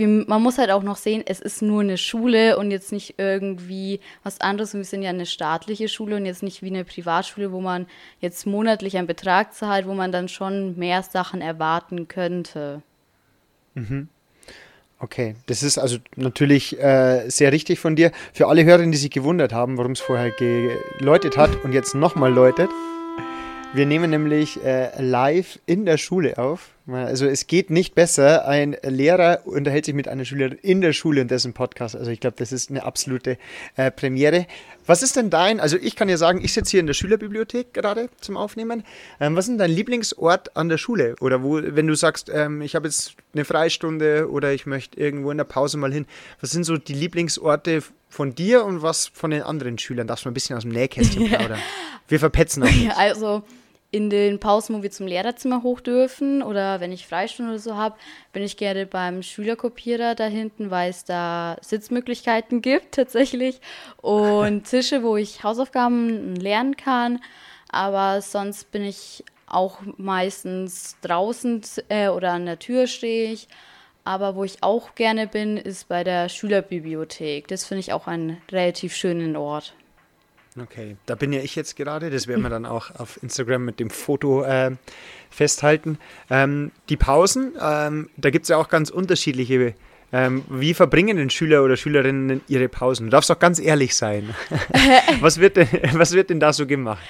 wir, 0.00 0.24
man 0.26 0.42
muss 0.42 0.58
halt 0.58 0.70
auch 0.70 0.82
noch 0.82 0.96
sehen, 0.96 1.22
es 1.24 1.40
ist 1.40 1.62
nur 1.62 1.82
eine 1.82 1.98
Schule 1.98 2.58
und 2.58 2.70
jetzt 2.70 2.90
nicht 2.90 3.14
irgendwie 3.18 4.00
was 4.24 4.40
anderes. 4.40 4.74
Wir 4.74 4.82
sind 4.84 5.02
ja 5.02 5.10
eine 5.10 5.26
staatliche 5.26 5.88
Schule 5.88 6.16
und 6.16 6.26
jetzt 6.26 6.42
nicht 6.42 6.62
wie 6.62 6.68
eine 6.68 6.84
Privatschule, 6.84 7.52
wo 7.52 7.60
man 7.60 7.86
jetzt 8.20 8.46
monatlich 8.46 8.96
einen 8.96 9.06
Betrag 9.06 9.54
zahlt, 9.54 9.86
wo 9.86 9.94
man 9.94 10.10
dann 10.10 10.28
schon 10.28 10.76
mehr 10.76 11.02
Sachen 11.02 11.40
erwarten 11.40 12.08
könnte. 12.08 12.82
Mhm. 13.74 14.08
Okay, 14.98 15.36
das 15.46 15.62
ist 15.62 15.78
also 15.78 15.98
natürlich 16.16 16.78
äh, 16.78 17.28
sehr 17.28 17.52
richtig 17.52 17.78
von 17.78 17.96
dir. 17.96 18.10
Für 18.32 18.48
alle 18.48 18.64
Hörerinnen, 18.64 18.92
die 18.92 18.98
sich 18.98 19.10
gewundert 19.10 19.52
haben, 19.52 19.78
warum 19.78 19.92
es 19.92 20.00
vorher 20.00 20.30
geläutet 20.30 21.36
hat 21.36 21.64
und 21.64 21.72
jetzt 21.72 21.94
nochmal 21.94 22.32
läutet. 22.32 22.68
Wir 23.72 23.86
nehmen 23.86 24.10
nämlich 24.10 24.62
äh, 24.64 25.00
live 25.00 25.60
in 25.64 25.86
der 25.86 25.96
Schule 25.96 26.38
auf. 26.38 26.70
Also 26.90 27.26
es 27.26 27.46
geht 27.46 27.70
nicht 27.70 27.94
besser. 27.94 28.48
Ein 28.48 28.76
Lehrer 28.82 29.42
unterhält 29.44 29.84
sich 29.84 29.94
mit 29.94 30.08
einer 30.08 30.24
Schülerin 30.24 30.58
in 30.60 30.80
der 30.80 30.92
Schule 30.92 31.20
und 31.20 31.30
dessen 31.30 31.52
Podcast. 31.52 31.94
Also 31.94 32.10
ich 32.10 32.18
glaube, 32.18 32.34
das 32.36 32.50
ist 32.50 32.70
eine 32.70 32.82
absolute 32.82 33.38
äh, 33.76 33.92
Premiere. 33.92 34.46
Was 34.86 35.04
ist 35.04 35.14
denn 35.14 35.30
dein, 35.30 35.60
also 35.60 35.76
ich 35.76 35.94
kann 35.94 36.08
ja 36.08 36.16
sagen, 36.16 36.40
ich 36.42 36.52
sitze 36.52 36.72
hier 36.72 36.80
in 36.80 36.88
der 36.88 36.94
Schülerbibliothek 36.94 37.72
gerade 37.72 38.08
zum 38.20 38.36
Aufnehmen. 38.36 38.82
Ähm, 39.20 39.36
was 39.36 39.44
ist 39.44 39.50
denn 39.50 39.58
dein 39.58 39.70
Lieblingsort 39.70 40.56
an 40.56 40.68
der 40.68 40.78
Schule? 40.78 41.14
Oder 41.20 41.44
wo, 41.44 41.60
wenn 41.62 41.86
du 41.86 41.94
sagst, 41.94 42.28
ähm, 42.34 42.62
ich 42.62 42.74
habe 42.74 42.88
jetzt 42.88 43.14
eine 43.34 43.44
Freistunde 43.44 44.28
oder 44.32 44.52
ich 44.52 44.66
möchte 44.66 44.98
irgendwo 44.98 45.30
in 45.30 45.38
der 45.38 45.44
Pause 45.44 45.78
mal 45.78 45.92
hin. 45.92 46.06
Was 46.40 46.50
sind 46.50 46.64
so 46.64 46.76
die 46.76 46.94
Lieblingsorte 46.94 47.84
von 48.08 48.34
dir 48.34 48.64
und 48.64 48.82
was 48.82 49.06
von 49.06 49.30
den 49.30 49.42
anderen 49.42 49.78
Schülern? 49.78 50.08
Darfst 50.08 50.24
du 50.24 50.28
mal 50.28 50.32
ein 50.32 50.34
bisschen 50.34 50.56
aus 50.56 50.62
dem 50.62 50.72
Nähkästchen 50.72 51.28
plaudern? 51.28 51.60
Wir 52.08 52.18
verpetzen 52.18 52.64
auch 52.64 52.70
nicht. 52.70 52.96
Also 52.96 53.44
in 53.90 54.08
den 54.08 54.38
Pausen, 54.38 54.76
wo 54.76 54.82
wir 54.82 54.90
zum 54.90 55.06
Lehrerzimmer 55.06 55.62
hoch 55.62 55.80
dürfen 55.80 56.42
oder 56.42 56.80
wenn 56.80 56.92
ich 56.92 57.06
Freistunde 57.06 57.52
oder 57.52 57.60
so 57.60 57.76
habe, 57.76 57.96
bin 58.32 58.42
ich 58.42 58.56
gerne 58.56 58.86
beim 58.86 59.22
Schülerkopierer 59.22 60.14
da 60.14 60.26
hinten, 60.26 60.70
weil 60.70 60.90
es 60.90 61.04
da 61.04 61.56
Sitzmöglichkeiten 61.60 62.62
gibt 62.62 62.92
tatsächlich 62.94 63.60
und 64.00 64.64
Tische, 64.70 65.02
wo 65.02 65.16
ich 65.16 65.42
Hausaufgaben 65.42 66.36
lernen 66.36 66.76
kann. 66.76 67.20
Aber 67.68 68.20
sonst 68.20 68.70
bin 68.70 68.84
ich 68.84 69.24
auch 69.46 69.78
meistens 69.96 70.96
draußen 71.02 71.62
äh, 71.88 72.08
oder 72.08 72.32
an 72.32 72.46
der 72.46 72.58
Tür 72.58 72.86
stehe 72.86 73.32
ich. 73.32 73.48
Aber 74.04 74.34
wo 74.34 74.44
ich 74.44 74.62
auch 74.62 74.94
gerne 74.94 75.26
bin, 75.26 75.56
ist 75.56 75.88
bei 75.88 76.04
der 76.04 76.28
Schülerbibliothek. 76.28 77.48
Das 77.48 77.64
finde 77.64 77.80
ich 77.80 77.92
auch 77.92 78.06
einen 78.06 78.40
relativ 78.50 78.94
schönen 78.94 79.36
Ort. 79.36 79.74
Okay, 80.58 80.96
da 81.06 81.14
bin 81.14 81.32
ja 81.32 81.40
ich 81.40 81.54
jetzt 81.54 81.76
gerade. 81.76 82.10
Das 82.10 82.26
werden 82.26 82.42
wir 82.42 82.50
dann 82.50 82.66
auch 82.66 82.90
auf 82.98 83.22
Instagram 83.22 83.64
mit 83.64 83.78
dem 83.78 83.90
Foto 83.90 84.42
äh, 84.42 84.72
festhalten. 85.30 85.98
Ähm, 86.28 86.72
die 86.88 86.96
Pausen, 86.96 87.52
ähm, 87.60 88.10
da 88.16 88.30
gibt 88.30 88.44
es 88.44 88.48
ja 88.48 88.56
auch 88.56 88.68
ganz 88.68 88.90
unterschiedliche. 88.90 89.74
Ähm, 90.12 90.44
wie 90.48 90.74
verbringen 90.74 91.18
denn 91.18 91.30
Schüler 91.30 91.62
oder 91.62 91.76
Schülerinnen 91.76 92.40
ihre 92.48 92.68
Pausen? 92.68 93.06
Du 93.06 93.10
darfst 93.10 93.30
doch 93.30 93.38
ganz 93.38 93.60
ehrlich 93.60 93.94
sein. 93.94 94.34
was, 95.20 95.38
wird 95.38 95.56
denn, 95.56 95.68
was 95.92 96.12
wird 96.12 96.30
denn 96.30 96.40
da 96.40 96.52
so 96.52 96.66
gemacht? 96.66 97.04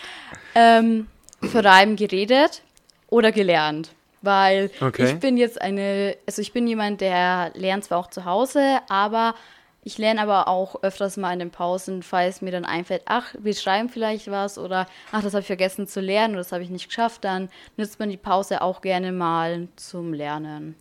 Ähm, 0.55 1.07
vor 1.41 1.65
allem 1.65 1.97
geredet 1.97 2.63
oder 3.09 3.33
gelernt. 3.33 3.91
Weil 4.23 4.71
Okay. 4.83 5.07
ich 5.07 5.19
bin 5.19 5.39
jetzt 5.39 5.63
eine, 5.63 6.15
also 6.27 6.43
ich 6.43 6.53
bin 6.53 6.67
jemand, 6.67 7.01
der 7.01 7.53
lernt 7.55 7.85
zwar 7.85 7.99
auch 7.99 8.11
zu 8.11 8.27
Hause, 8.27 8.81
aber 8.91 9.35
ich 9.83 9.99
lerne 9.99 10.21
aber 10.21 10.49
auch 10.49 10.83
öfters 10.83 11.17
mal 11.17 11.33
in 11.33 11.39
den 11.39 11.51
Pausen, 11.51 12.03
falls 12.03 12.43
mir 12.43 12.51
dann 12.51 12.65
einfällt, 12.65 13.03
ach, 13.07 13.35
wir 13.39 13.55
schreiben 13.55 13.89
vielleicht 13.89 14.31
was 14.31 14.59
oder 14.59 14.87
ach, 15.13 15.23
das 15.23 15.33
habe 15.33 15.41
ich 15.41 15.47
vergessen 15.47 15.87
zu 15.87 16.01
lernen 16.01 16.35
oder 16.35 16.43
das 16.43 16.53
habe 16.53 16.63
ich 16.63 16.71
nicht 16.71 16.89
geschafft, 16.89 17.25
dann 17.25 17.49
nutzt 17.77 17.99
man 17.99 18.11
die 18.11 18.17
Pause 18.17 18.63
auch 18.63 18.83
gerne 18.83 19.13
mal 19.13 19.69
zum 19.77 20.13
Lernen. 20.13 20.75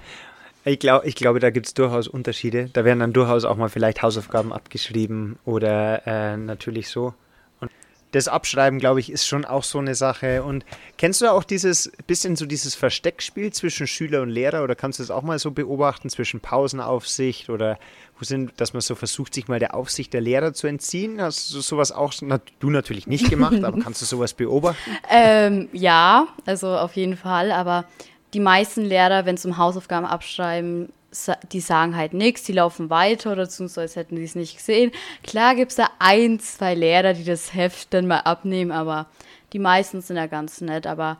Ich, 0.67 0.79
glaub, 0.79 1.05
ich 1.05 1.13
glaube, 1.13 1.39
da 1.39 1.51
gibt 1.51 1.67
es 1.67 1.75
durchaus 1.75 2.07
Unterschiede. 2.07 2.71
Da 2.73 2.83
werden 2.83 2.99
dann 2.99 3.13
durchaus 3.13 3.45
auch 3.45 3.55
mal 3.55 3.69
vielleicht 3.69 4.01
Hausaufgaben 4.01 4.51
abgeschrieben 4.51 5.37
oder 5.45 6.07
äh, 6.07 6.37
natürlich 6.37 6.89
so. 6.89 7.13
Das 8.15 8.29
Abschreiben, 8.29 8.79
glaube 8.79 9.01
ich, 9.01 9.11
ist 9.11 9.27
schon 9.27 9.43
auch 9.43 9.65
so 9.65 9.77
eine 9.77 9.93
Sache. 9.93 10.41
Und 10.41 10.63
kennst 10.97 11.19
du 11.19 11.29
auch 11.29 11.43
dieses 11.43 11.91
bisschen 12.07 12.37
so 12.37 12.45
dieses 12.45 12.73
Versteckspiel 12.73 13.51
zwischen 13.51 13.87
Schüler 13.87 14.21
und 14.21 14.29
Lehrer 14.29 14.63
oder 14.63 14.73
kannst 14.73 14.99
du 14.99 15.03
das 15.03 15.11
auch 15.11 15.21
mal 15.21 15.37
so 15.37 15.51
beobachten 15.51 16.09
zwischen 16.09 16.39
Pausenaufsicht 16.39 17.49
oder 17.49 17.77
wo 18.17 18.23
sind, 18.23 18.53
dass 18.55 18.71
man 18.71 18.79
so 18.79 18.95
versucht, 18.95 19.33
sich 19.33 19.49
mal 19.49 19.59
der 19.59 19.75
Aufsicht 19.75 20.13
der 20.13 20.21
Lehrer 20.21 20.53
zu 20.53 20.65
entziehen? 20.67 21.19
Hast 21.19 21.53
du 21.53 21.59
sowas 21.59 21.91
auch, 21.91 22.13
na, 22.21 22.39
du 22.59 22.69
natürlich 22.69 23.05
nicht 23.05 23.29
gemacht, 23.29 23.61
aber 23.61 23.79
kannst 23.83 24.01
du 24.01 24.05
sowas 24.05 24.33
beobachten? 24.33 24.91
Ähm, 25.11 25.67
ja, 25.73 26.27
also 26.45 26.69
auf 26.69 26.95
jeden 26.95 27.17
Fall, 27.17 27.51
aber 27.51 27.83
die 28.33 28.39
meisten 28.39 28.85
Lehrer, 28.85 29.25
wenn 29.25 29.35
es 29.35 29.45
um 29.45 29.57
Hausaufgaben 29.57 30.05
abschreiben, 30.05 30.87
die 31.51 31.59
sagen 31.59 31.95
halt 31.95 32.13
nichts, 32.13 32.43
die 32.43 32.53
laufen 32.53 32.89
weiter 32.89 33.31
oder 33.31 33.45
so, 33.45 33.63
als 33.79 33.95
hätten 33.95 34.15
die 34.15 34.23
es 34.23 34.35
nicht 34.35 34.57
gesehen. 34.57 34.91
Klar 35.23 35.55
gibt 35.55 35.71
es 35.71 35.77
da 35.77 35.89
ein, 35.99 36.39
zwei 36.39 36.75
Lehrer, 36.75 37.13
die 37.13 37.23
das 37.23 37.53
Heft 37.53 37.93
dann 37.93 38.07
mal 38.07 38.19
abnehmen, 38.19 38.71
aber 38.71 39.07
die 39.53 39.59
meisten 39.59 40.01
sind 40.01 40.17
ja 40.17 40.27
ganz 40.27 40.61
nett. 40.61 40.87
Aber 40.87 41.17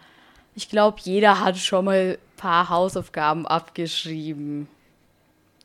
ich 0.55 0.69
glaube, 0.69 0.97
jeder 1.01 1.39
hat 1.39 1.57
schon 1.57 1.85
mal 1.85 2.17
ein 2.17 2.37
paar 2.37 2.69
Hausaufgaben 2.69 3.47
abgeschrieben. 3.47 4.67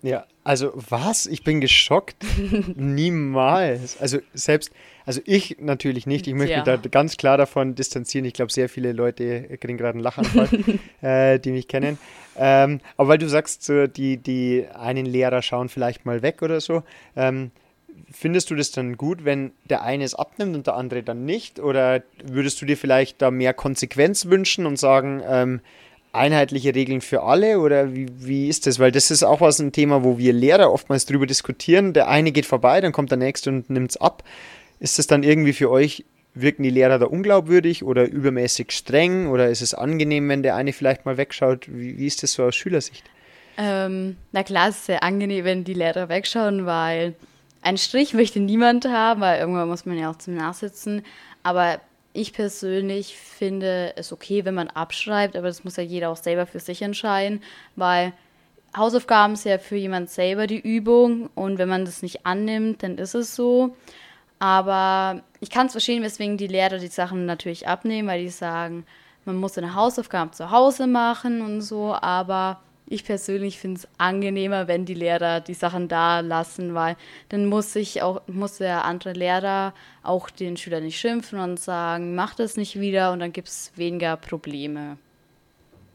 Ja, 0.02 0.24
also 0.42 0.72
was? 0.74 1.26
Ich 1.26 1.44
bin 1.44 1.60
geschockt. 1.60 2.16
Niemals. 2.74 4.00
Also 4.00 4.18
selbst, 4.32 4.72
also 5.04 5.20
ich 5.24 5.58
natürlich 5.60 6.06
nicht. 6.06 6.26
Ich 6.26 6.34
möchte 6.34 6.56
mich 6.56 6.64
Tja. 6.64 6.76
da 6.76 6.88
ganz 6.88 7.16
klar 7.16 7.36
davon 7.36 7.74
distanzieren. 7.74 8.24
Ich 8.24 8.32
glaube, 8.32 8.52
sehr 8.52 8.68
viele 8.68 8.92
Leute 8.92 9.58
kriegen 9.58 9.76
gerade 9.76 9.96
einen 9.96 10.02
Lachanfall, 10.02 10.48
äh, 11.02 11.38
die 11.38 11.52
mich 11.52 11.68
kennen. 11.68 11.98
Ähm, 12.36 12.80
aber 12.96 13.10
weil 13.10 13.18
du 13.18 13.28
sagst, 13.28 13.64
so 13.64 13.86
die, 13.86 14.16
die 14.16 14.66
einen 14.74 15.06
Lehrer 15.06 15.42
schauen 15.42 15.68
vielleicht 15.68 16.06
mal 16.06 16.22
weg 16.22 16.42
oder 16.42 16.60
so. 16.60 16.82
Ähm, 17.16 17.50
findest 18.10 18.50
du 18.50 18.54
das 18.54 18.70
dann 18.70 18.96
gut, 18.96 19.24
wenn 19.24 19.52
der 19.68 19.82
eine 19.82 20.04
es 20.04 20.14
abnimmt 20.14 20.54
und 20.56 20.66
der 20.66 20.74
andere 20.74 21.02
dann 21.02 21.24
nicht? 21.24 21.60
Oder 21.60 22.02
würdest 22.24 22.60
du 22.62 22.66
dir 22.66 22.76
vielleicht 22.76 23.20
da 23.20 23.30
mehr 23.30 23.52
Konsequenz 23.52 24.26
wünschen 24.26 24.64
und 24.64 24.78
sagen, 24.78 25.22
ähm, 25.26 25.60
einheitliche 26.12 26.74
Regeln 26.74 27.00
für 27.00 27.22
alle 27.22 27.60
oder 27.60 27.94
wie, 27.94 28.06
wie 28.18 28.48
ist 28.48 28.66
das? 28.66 28.78
Weil 28.78 28.92
das 28.92 29.10
ist 29.10 29.22
auch 29.22 29.40
was 29.40 29.60
ein 29.60 29.72
Thema, 29.72 30.02
wo 30.04 30.18
wir 30.18 30.32
Lehrer 30.32 30.72
oftmals 30.72 31.06
drüber 31.06 31.26
diskutieren. 31.26 31.92
Der 31.92 32.08
eine 32.08 32.32
geht 32.32 32.46
vorbei, 32.46 32.80
dann 32.80 32.92
kommt 32.92 33.10
der 33.10 33.18
nächste 33.18 33.50
und 33.50 33.70
nimmt 33.70 33.90
es 33.90 33.96
ab. 33.96 34.24
Ist 34.80 34.98
das 34.98 35.06
dann 35.06 35.22
irgendwie 35.22 35.52
für 35.52 35.70
euch, 35.70 36.04
wirken 36.34 36.62
die 36.62 36.70
Lehrer 36.70 36.98
da 36.98 37.06
unglaubwürdig 37.06 37.84
oder 37.84 38.08
übermäßig 38.08 38.72
streng 38.72 39.28
oder 39.28 39.48
ist 39.48 39.62
es 39.62 39.74
angenehm, 39.74 40.28
wenn 40.28 40.42
der 40.42 40.56
eine 40.56 40.72
vielleicht 40.72 41.04
mal 41.04 41.16
wegschaut? 41.16 41.68
Wie, 41.68 41.98
wie 41.98 42.06
ist 42.06 42.22
das 42.22 42.32
so 42.32 42.44
aus 42.44 42.56
Schülersicht? 42.56 43.04
Ähm, 43.56 44.16
na 44.32 44.42
klar, 44.42 44.68
es 44.68 44.76
ist 44.76 44.86
sehr 44.86 45.02
angenehm, 45.02 45.44
wenn 45.44 45.64
die 45.64 45.74
Lehrer 45.74 46.08
wegschauen, 46.08 46.66
weil 46.66 47.14
einen 47.62 47.78
Strich 47.78 48.14
möchte 48.14 48.40
niemand 48.40 48.86
haben, 48.86 49.20
weil 49.20 49.38
irgendwann 49.40 49.68
muss 49.68 49.86
man 49.86 49.98
ja 49.98 50.10
auch 50.10 50.16
zum 50.16 50.34
Nachsitzen. 50.34 51.02
Aber 51.42 51.80
ich 52.12 52.32
persönlich 52.32 53.16
finde 53.16 53.92
es 53.96 54.12
okay, 54.12 54.44
wenn 54.44 54.54
man 54.54 54.68
abschreibt, 54.68 55.36
aber 55.36 55.46
das 55.46 55.64
muss 55.64 55.76
ja 55.76 55.82
jeder 55.82 56.10
auch 56.10 56.16
selber 56.16 56.46
für 56.46 56.60
sich 56.60 56.82
entscheiden, 56.82 57.42
weil 57.76 58.12
Hausaufgaben 58.76 59.34
ist 59.34 59.44
ja 59.44 59.58
für 59.58 59.76
jemand 59.76 60.10
selber 60.10 60.46
die 60.46 60.60
Übung 60.60 61.28
und 61.34 61.58
wenn 61.58 61.68
man 61.68 61.84
das 61.84 62.02
nicht 62.02 62.24
annimmt, 62.26 62.82
dann 62.82 62.98
ist 62.98 63.14
es 63.14 63.34
so. 63.34 63.76
Aber 64.38 65.22
ich 65.40 65.50
kann 65.50 65.66
es 65.66 65.72
verstehen, 65.72 66.02
weswegen 66.02 66.36
die 66.36 66.46
Lehrer 66.46 66.78
die 66.78 66.86
Sachen 66.86 67.26
natürlich 67.26 67.68
abnehmen, 67.68 68.08
weil 68.08 68.22
die 68.22 68.30
sagen, 68.30 68.86
man 69.24 69.36
muss 69.36 69.54
seine 69.54 69.74
Hausaufgaben 69.74 70.32
zu 70.32 70.50
Hause 70.50 70.86
machen 70.86 71.42
und 71.42 71.60
so. 71.60 71.94
Aber 71.94 72.60
ich 72.90 73.04
persönlich 73.04 73.58
finde 73.60 73.78
es 73.78 73.88
angenehmer, 73.98 74.66
wenn 74.66 74.84
die 74.84 74.94
Lehrer 74.94 75.40
die 75.40 75.54
Sachen 75.54 75.86
da 75.86 76.20
lassen, 76.20 76.74
weil 76.74 76.96
dann 77.28 77.46
muss 77.46 77.74
ich 77.76 78.02
auch, 78.02 78.20
muss 78.26 78.58
der 78.58 78.84
andere 78.84 79.12
Lehrer 79.12 79.72
auch 80.02 80.28
den 80.28 80.56
Schüler 80.56 80.80
nicht 80.80 80.98
schimpfen 80.98 81.38
und 81.38 81.60
sagen, 81.60 82.16
mach 82.16 82.34
das 82.34 82.56
nicht 82.56 82.80
wieder 82.80 83.12
und 83.12 83.20
dann 83.20 83.32
gibt 83.32 83.46
es 83.46 83.72
weniger 83.76 84.16
Probleme. 84.16 84.98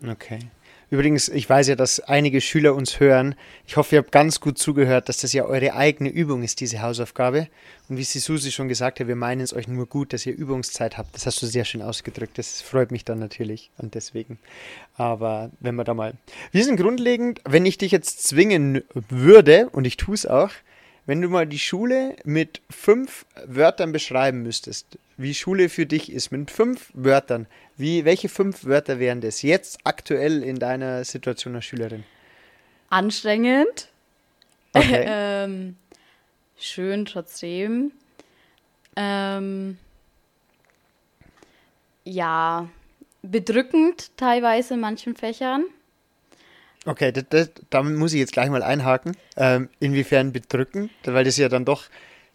Okay. 0.07 0.39
Übrigens, 0.89 1.29
ich 1.29 1.49
weiß 1.49 1.67
ja, 1.67 1.75
dass 1.75 1.99
einige 1.99 2.41
Schüler 2.41 2.75
uns 2.75 2.99
hören. 2.99 3.35
Ich 3.65 3.77
hoffe, 3.77 3.95
ihr 3.95 3.99
habt 3.99 4.11
ganz 4.11 4.39
gut 4.39 4.57
zugehört, 4.57 5.09
dass 5.09 5.17
das 5.17 5.33
ja 5.33 5.45
eure 5.45 5.73
eigene 5.73 6.09
Übung 6.09 6.43
ist, 6.43 6.59
diese 6.59 6.81
Hausaufgabe. 6.81 7.47
Und 7.89 7.97
wie 7.97 8.03
sie 8.03 8.19
Susi 8.19 8.51
schon 8.51 8.67
gesagt 8.67 8.99
hat, 8.99 9.07
wir 9.07 9.15
meinen 9.15 9.41
es 9.41 9.53
euch 9.53 9.67
nur 9.67 9.87
gut, 9.87 10.13
dass 10.13 10.25
ihr 10.25 10.35
Übungszeit 10.35 10.97
habt. 10.97 11.15
Das 11.15 11.25
hast 11.25 11.41
du 11.41 11.45
sehr 11.47 11.65
schön 11.65 11.81
ausgedrückt. 11.81 12.37
Das 12.37 12.61
freut 12.61 12.91
mich 12.91 13.05
dann 13.05 13.19
natürlich 13.19 13.71
und 13.77 13.95
deswegen. 13.95 14.39
Aber 14.95 15.51
wenn 15.59 15.75
wir 15.75 15.83
da 15.83 15.93
mal. 15.93 16.13
Wir 16.51 16.63
sind 16.63 16.77
grundlegend, 16.77 17.41
wenn 17.45 17.65
ich 17.65 17.77
dich 17.77 17.91
jetzt 17.91 18.27
zwingen 18.27 18.83
würde, 18.93 19.69
und 19.71 19.85
ich 19.85 19.97
tue 19.97 20.15
es 20.15 20.25
auch, 20.25 20.51
wenn 21.05 21.21
du 21.21 21.29
mal 21.29 21.45
die 21.45 21.59
Schule 21.59 22.15
mit 22.23 22.61
fünf 22.69 23.25
Wörtern 23.45 23.91
beschreiben 23.91 24.41
müsstest, 24.41 24.97
wie 25.17 25.33
Schule 25.33 25.69
für 25.69 25.85
dich 25.85 26.11
ist, 26.11 26.31
mit 26.31 26.51
fünf 26.51 26.89
Wörtern, 26.93 27.47
wie, 27.77 28.05
welche 28.05 28.29
fünf 28.29 28.65
Wörter 28.65 29.00
wären 29.00 29.22
das 29.22 29.41
jetzt 29.41 29.79
aktuell 29.84 30.44
in 30.44 30.58
deiner 30.60 31.03
Situation 31.03 31.55
als 31.55 31.65
Schülerin? 31.65 32.03
Anstrengend, 32.89 33.89
Okay. 34.75 35.05
ähm, 35.08 35.77
schön 36.58 37.05
trotzdem. 37.05 37.91
Ähm, 38.96 39.77
ja, 42.03 42.70
bedrückend 43.22 44.15
teilweise 44.17 44.75
in 44.75 44.82
manchen 44.82 45.15
Fächern. 45.15 45.65
Okay, 46.86 47.12
das, 47.12 47.24
das, 47.29 47.51
damit 47.70 47.98
muss 47.98 48.13
ich 48.13 48.20
jetzt 48.20 48.34
gleich 48.34 48.50
mal 48.50 48.62
einhaken. 48.62 49.17
Ähm, 49.38 49.70
inwiefern 49.79 50.32
bedrücken? 50.32 50.89
Weil 51.03 51.24
das 51.24 51.38
ja 51.38 51.50
dann 51.50 51.65
doch 51.65 51.86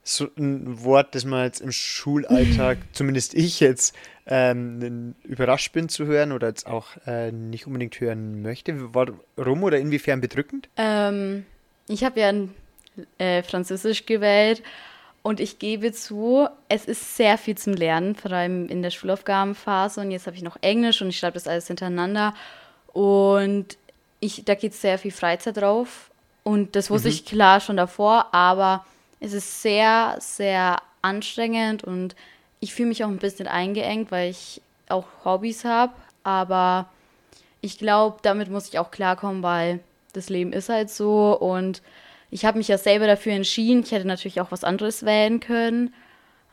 so 0.03 0.29
ein 0.39 0.83
Wort, 0.85 1.15
das 1.15 1.25
man 1.25 1.45
jetzt 1.45 1.61
im 1.61 1.73
Schulalltag, 1.73 2.79
zumindest 2.93 3.35
ich 3.35 3.61
jetzt, 3.61 3.95
ähm, 4.27 5.15
überrascht 5.25 5.73
bin 5.73 5.89
zu 5.89 6.07
hören 6.07 6.33
oder 6.33 6.49
jetzt 6.49 6.67
auch 6.67 6.89
äh, 7.07 7.33
nicht 7.33 7.67
unbedingt 7.67 7.99
hören 8.01 8.43
möchte. 8.43 8.95
Warum 8.95 9.63
oder 9.65 9.79
inwiefern 9.79 10.21
bedrückend? 10.21 10.69
Ähm, 10.77 11.45
ich 11.89 12.05
habe 12.05 12.21
ja 12.21 12.33
äh, 13.19 13.43
Französisch 13.43 14.07
gewählt 14.07 14.63
und 15.23 15.41
ich 15.41 15.59
gebe 15.59 15.93
zu, 15.93 16.49
es 16.69 16.87
ist 16.87 17.17
sehr 17.17 17.37
viel 17.37 17.57
zum 17.57 17.75
Lernen, 17.75 18.15
vor 18.15 18.33
allem 18.33 18.69
in 18.69 18.83
der 18.83 18.91
Schulaufgabenphase. 18.91 20.01
Und 20.01 20.11
jetzt 20.11 20.27
habe 20.27 20.37
ich 20.37 20.43
noch 20.43 20.57
Englisch 20.63 21.03
und 21.03 21.09
ich 21.09 21.19
schreibe 21.19 21.35
das 21.35 21.47
alles 21.47 21.67
hintereinander. 21.67 22.35
Und 22.93 23.77
ich, 24.21 24.45
da 24.45 24.55
geht 24.55 24.75
sehr 24.75 24.99
viel 24.99 25.11
Freizeit 25.11 25.59
drauf. 25.59 26.11
Und 26.43 26.75
das 26.75 26.91
wusste 26.91 27.11
ich 27.11 27.27
klar 27.27 27.61
schon 27.61 27.77
davor, 27.77 28.33
aber 28.33 28.87
es 29.21 29.33
ist 29.33 29.63
sehr, 29.63 30.17
sehr 30.21 30.79
anstrengend 31.03 31.85
und 31.85 32.17
ich 32.61 32.75
fühle 32.75 32.89
mich 32.89 33.05
auch 33.05 33.09
ein 33.09 33.19
bisschen 33.19 33.47
eingeengt, 33.47 34.11
weil 34.11 34.31
ich 34.31 34.61
auch 34.89 35.07
Hobbys 35.25 35.65
habe. 35.65 35.93
Aber 36.25 36.89
ich 37.61 37.79
glaube, 37.79 38.19
damit 38.23 38.51
muss 38.51 38.69
ich 38.69 38.79
auch 38.79 38.91
klarkommen, 38.91 39.43
weil 39.43 39.81
das 40.13 40.29
Leben 40.29 40.53
ist 40.53 40.69
halt 40.69 40.91
so 40.91 41.39
und 41.39 41.83
ich 42.31 42.45
habe 42.45 42.59
mich 42.59 42.69
ja 42.69 42.79
selber 42.79 43.07
dafür 43.07 43.33
entschieden. 43.33 43.83
Ich 43.83 43.93
hätte 43.93 44.07
natürlich 44.07 44.41
auch 44.41 44.51
was 44.51 44.65
anderes 44.65 45.05
wählen 45.05 45.41
können, 45.41 45.95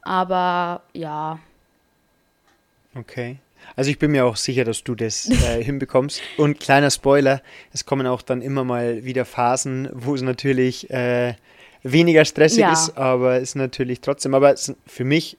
aber 0.04 0.82
ja, 0.94 1.40
Okay. 2.98 3.38
Also 3.76 3.90
ich 3.90 4.00
bin 4.00 4.12
mir 4.12 4.26
auch 4.26 4.38
sicher, 4.38 4.64
dass 4.64 4.84
du 4.84 4.96
das 4.96 5.30
äh, 5.30 5.64
hinbekommst. 5.64 6.22
Und 6.38 6.60
kleiner 6.60 6.90
Spoiler, 6.90 7.42
es 7.74 7.86
kommen 7.86 8.08
auch 8.08 8.22
dann 8.22 8.42
immer 8.42 8.64
mal 8.64 9.04
wieder 9.04 9.26
Phasen, 9.26 9.90
wo 9.94 10.16
es 10.16 10.22
natürlich 10.22 10.90
äh, 10.90 11.36
weniger 11.84 12.26
stressig 12.26 12.60
Ja. 12.60 12.74
ist, 12.74 12.98
aber 12.98 13.40
ist 13.40 13.56
natürlich 13.56 14.02
trotzdem, 14.02 14.34
aber 14.34 14.52
es, 14.54 14.74
für 14.86 15.04
mich 15.04 15.38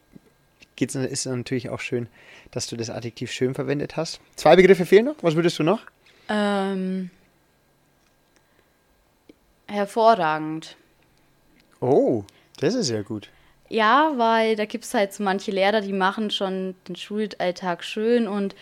geht's, 0.77 0.95
ist 0.95 1.27
es 1.27 1.27
natürlich 1.27 1.69
auch 1.71 1.81
schön, 1.81 2.09
dass 2.51 2.67
du 2.67 2.77
das 2.77 2.89
Adjektiv 2.91 3.31
schön 3.33 3.55
verwendet 3.55 3.97
hast. 3.97 4.21
Zwei 4.37 4.57
Begriffe 4.57 4.87
fehlen 4.87 5.05
noch. 5.07 5.17
Was 5.23 5.35
würdest 5.35 5.59
du 5.59 5.63
noch? 5.63 5.81
ähm, 6.31 7.11
hervorragend. 9.67 10.77
Oh, 11.81 12.25
das 12.59 12.75
ist 12.75 12.91
ja 12.91 13.03
gut. 13.03 13.31
Ja, 13.69 14.13
weil 14.17 14.57
da 14.57 14.65
gibt 14.65 14.85
es 14.85 14.95
halt 14.95 15.13
so 15.13 15.23
manche 15.23 15.51
Lehrer, 15.51 15.81
die 15.83 15.93
machen 15.93 16.31
schon 16.31 16.75
den 16.89 16.97
Schulalltag 16.97 17.85
schön 17.85 18.27
und 18.27 18.55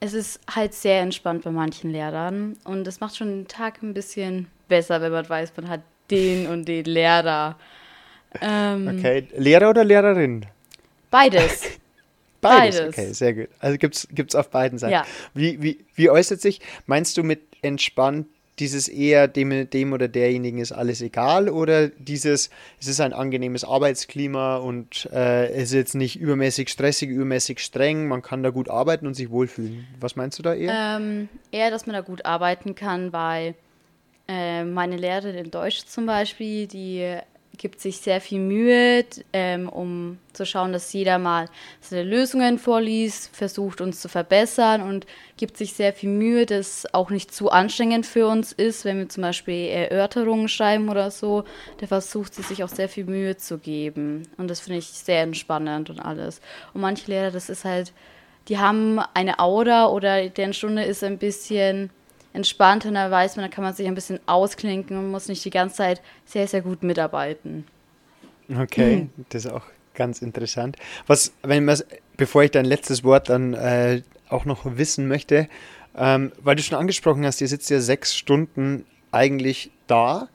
es 0.00 0.12
ist 0.12 0.40
halt 0.54 0.74
sehr 0.74 1.00
entspannt 1.00 1.42
bei 1.42 1.50
manchen 1.50 1.90
Lehrern 1.90 2.56
und 2.64 2.86
es 2.86 3.00
macht 3.00 3.16
schon 3.16 3.28
den 3.28 3.48
Tag 3.48 3.82
ein 3.82 3.94
bisschen 3.94 4.46
besser, 4.68 5.00
wenn 5.00 5.10
man 5.10 5.28
weiß, 5.28 5.52
man 5.56 5.68
hat 5.68 5.80
den 6.10 6.46
und 6.46 6.66
den 6.66 6.84
Lehrer. 6.84 7.56
Ähm, 8.40 8.96
okay, 8.98 9.26
Lehrer 9.36 9.70
oder 9.70 9.84
Lehrerin? 9.84 10.46
Beides. 11.10 11.62
Beides. 12.40 12.80
Beides. 12.80 12.98
Okay, 12.98 13.12
sehr 13.12 13.34
gut. 13.34 13.48
Also 13.58 13.78
gibt 13.78 13.96
es 13.96 14.34
auf 14.34 14.50
beiden 14.50 14.78
Seiten. 14.78 14.92
Ja. 14.92 15.06
Wie, 15.34 15.60
wie, 15.60 15.84
wie 15.94 16.10
äußert 16.10 16.40
sich, 16.40 16.60
meinst 16.86 17.16
du 17.16 17.24
mit 17.24 17.40
entspannt 17.62 18.26
dieses 18.58 18.88
eher 18.88 19.28
dem, 19.28 19.70
dem 19.70 19.92
oder 19.92 20.08
derjenigen 20.08 20.58
ist 20.58 20.72
alles 20.72 21.00
egal 21.00 21.48
oder 21.48 21.88
dieses, 21.88 22.50
es 22.80 22.88
ist 22.88 23.00
ein 23.00 23.12
angenehmes 23.12 23.64
Arbeitsklima 23.64 24.56
und 24.56 25.08
äh, 25.12 25.48
es 25.50 25.64
ist 25.64 25.74
jetzt 25.74 25.94
nicht 25.94 26.18
übermäßig 26.18 26.68
stressig, 26.68 27.08
übermäßig 27.08 27.60
streng, 27.60 28.08
man 28.08 28.22
kann 28.22 28.42
da 28.42 28.50
gut 28.50 28.68
arbeiten 28.68 29.06
und 29.06 29.14
sich 29.14 29.30
wohlfühlen. 29.30 29.86
Was 30.00 30.16
meinst 30.16 30.38
du 30.38 30.42
da 30.42 30.54
eher? 30.54 30.98
Ähm, 30.98 31.28
eher, 31.52 31.70
dass 31.70 31.86
man 31.86 31.94
da 31.94 32.00
gut 32.00 32.24
arbeiten 32.24 32.74
kann, 32.74 33.12
weil 33.12 33.54
äh, 34.28 34.64
meine 34.64 34.96
Lehrerin 34.96 35.34
in 35.34 35.50
Deutsch 35.50 35.86
zum 35.86 36.06
Beispiel, 36.06 36.66
die 36.66 37.18
gibt 37.58 37.80
sich 37.80 37.98
sehr 37.98 38.20
viel 38.20 38.38
Mühe, 38.38 39.04
ähm, 39.32 39.68
um 39.68 40.18
zu 40.32 40.46
schauen, 40.46 40.72
dass 40.72 40.92
jeder 40.92 41.18
mal 41.18 41.48
seine 41.80 42.04
Lösungen 42.04 42.58
vorliest, 42.58 43.34
versucht 43.36 43.80
uns 43.80 44.00
zu 44.00 44.08
verbessern 44.08 44.80
und 44.80 45.06
gibt 45.36 45.56
sich 45.56 45.74
sehr 45.74 45.92
viel 45.92 46.08
Mühe, 46.08 46.46
dass 46.46 46.86
auch 46.94 47.10
nicht 47.10 47.34
zu 47.34 47.50
anstrengend 47.50 48.06
für 48.06 48.28
uns 48.28 48.52
ist, 48.52 48.84
wenn 48.84 48.98
wir 48.98 49.08
zum 49.08 49.22
Beispiel 49.22 49.68
Erörterungen 49.68 50.48
schreiben 50.48 50.88
oder 50.88 51.10
so. 51.10 51.44
Der 51.80 51.88
versucht 51.88 52.34
sie 52.34 52.42
sich 52.42 52.64
auch 52.64 52.68
sehr 52.68 52.88
viel 52.88 53.04
Mühe 53.04 53.36
zu 53.36 53.58
geben 53.58 54.22
und 54.38 54.48
das 54.48 54.60
finde 54.60 54.78
ich 54.78 54.86
sehr 54.86 55.22
entspannend 55.22 55.90
und 55.90 56.00
alles. 56.00 56.40
Und 56.72 56.80
manche 56.80 57.10
Lehrer, 57.10 57.30
das 57.30 57.50
ist 57.50 57.64
halt, 57.64 57.92
die 58.48 58.58
haben 58.58 59.00
eine 59.14 59.40
Aura 59.40 59.88
oder 59.88 60.28
deren 60.28 60.54
Stunde 60.54 60.84
ist 60.84 61.04
ein 61.04 61.18
bisschen 61.18 61.90
entspannter, 62.38 62.90
da 62.90 63.10
weiß 63.10 63.36
man, 63.36 63.44
da 63.44 63.54
kann 63.54 63.64
man 63.64 63.74
sich 63.74 63.86
ein 63.86 63.94
bisschen 63.94 64.20
ausklinken 64.26 64.96
und 64.96 65.10
muss 65.10 65.28
nicht 65.28 65.44
die 65.44 65.50
ganze 65.50 65.76
Zeit 65.76 66.00
sehr, 66.24 66.46
sehr 66.48 66.62
gut 66.62 66.82
mitarbeiten. 66.82 67.66
Okay, 68.56 68.96
mhm. 68.96 69.24
das 69.28 69.44
ist 69.44 69.50
auch 69.50 69.64
ganz 69.94 70.22
interessant. 70.22 70.76
Was, 71.06 71.32
wenn 71.42 71.64
man, 71.64 71.78
bevor 72.16 72.44
ich 72.44 72.52
dein 72.52 72.64
letztes 72.64 73.04
Wort 73.04 73.28
dann 73.28 73.52
äh, 73.52 74.02
auch 74.28 74.44
noch 74.44 74.64
wissen 74.64 75.08
möchte, 75.08 75.48
ähm, 75.96 76.32
weil 76.42 76.56
du 76.56 76.62
schon 76.62 76.78
angesprochen 76.78 77.26
hast, 77.26 77.40
ihr 77.40 77.48
sitzt 77.48 77.68
ja 77.70 77.80
sechs 77.80 78.16
Stunden 78.16 78.86
eigentlich 79.10 79.70
da 79.86 80.28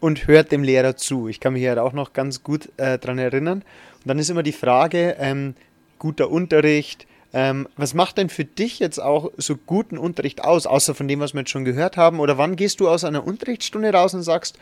und 0.00 0.26
hört 0.26 0.50
dem 0.50 0.64
Lehrer 0.64 0.96
zu. 0.96 1.28
Ich 1.28 1.38
kann 1.38 1.52
mich 1.52 1.62
ja 1.62 1.80
auch 1.80 1.92
noch 1.92 2.12
ganz 2.12 2.42
gut 2.42 2.70
äh, 2.78 2.98
daran 2.98 3.18
erinnern. 3.18 3.58
Und 3.58 4.08
dann 4.08 4.18
ist 4.18 4.30
immer 4.30 4.42
die 4.42 4.52
Frage, 4.52 5.16
ähm, 5.18 5.54
guter 5.98 6.30
Unterricht, 6.30 7.06
ähm, 7.32 7.68
was 7.76 7.94
macht 7.94 8.18
denn 8.18 8.28
für 8.28 8.44
dich 8.44 8.78
jetzt 8.78 8.98
auch 8.98 9.30
so 9.36 9.56
guten 9.56 9.96
Unterricht 9.96 10.44
aus, 10.44 10.66
außer 10.66 10.94
von 10.94 11.08
dem, 11.08 11.20
was 11.20 11.32
wir 11.32 11.40
jetzt 11.40 11.50
schon 11.50 11.64
gehört 11.64 11.96
haben? 11.96 12.20
Oder 12.20 12.36
wann 12.36 12.56
gehst 12.56 12.80
du 12.80 12.88
aus 12.88 13.04
einer 13.04 13.26
Unterrichtsstunde 13.26 13.92
raus 13.92 14.12
und 14.12 14.22
sagst, 14.22 14.58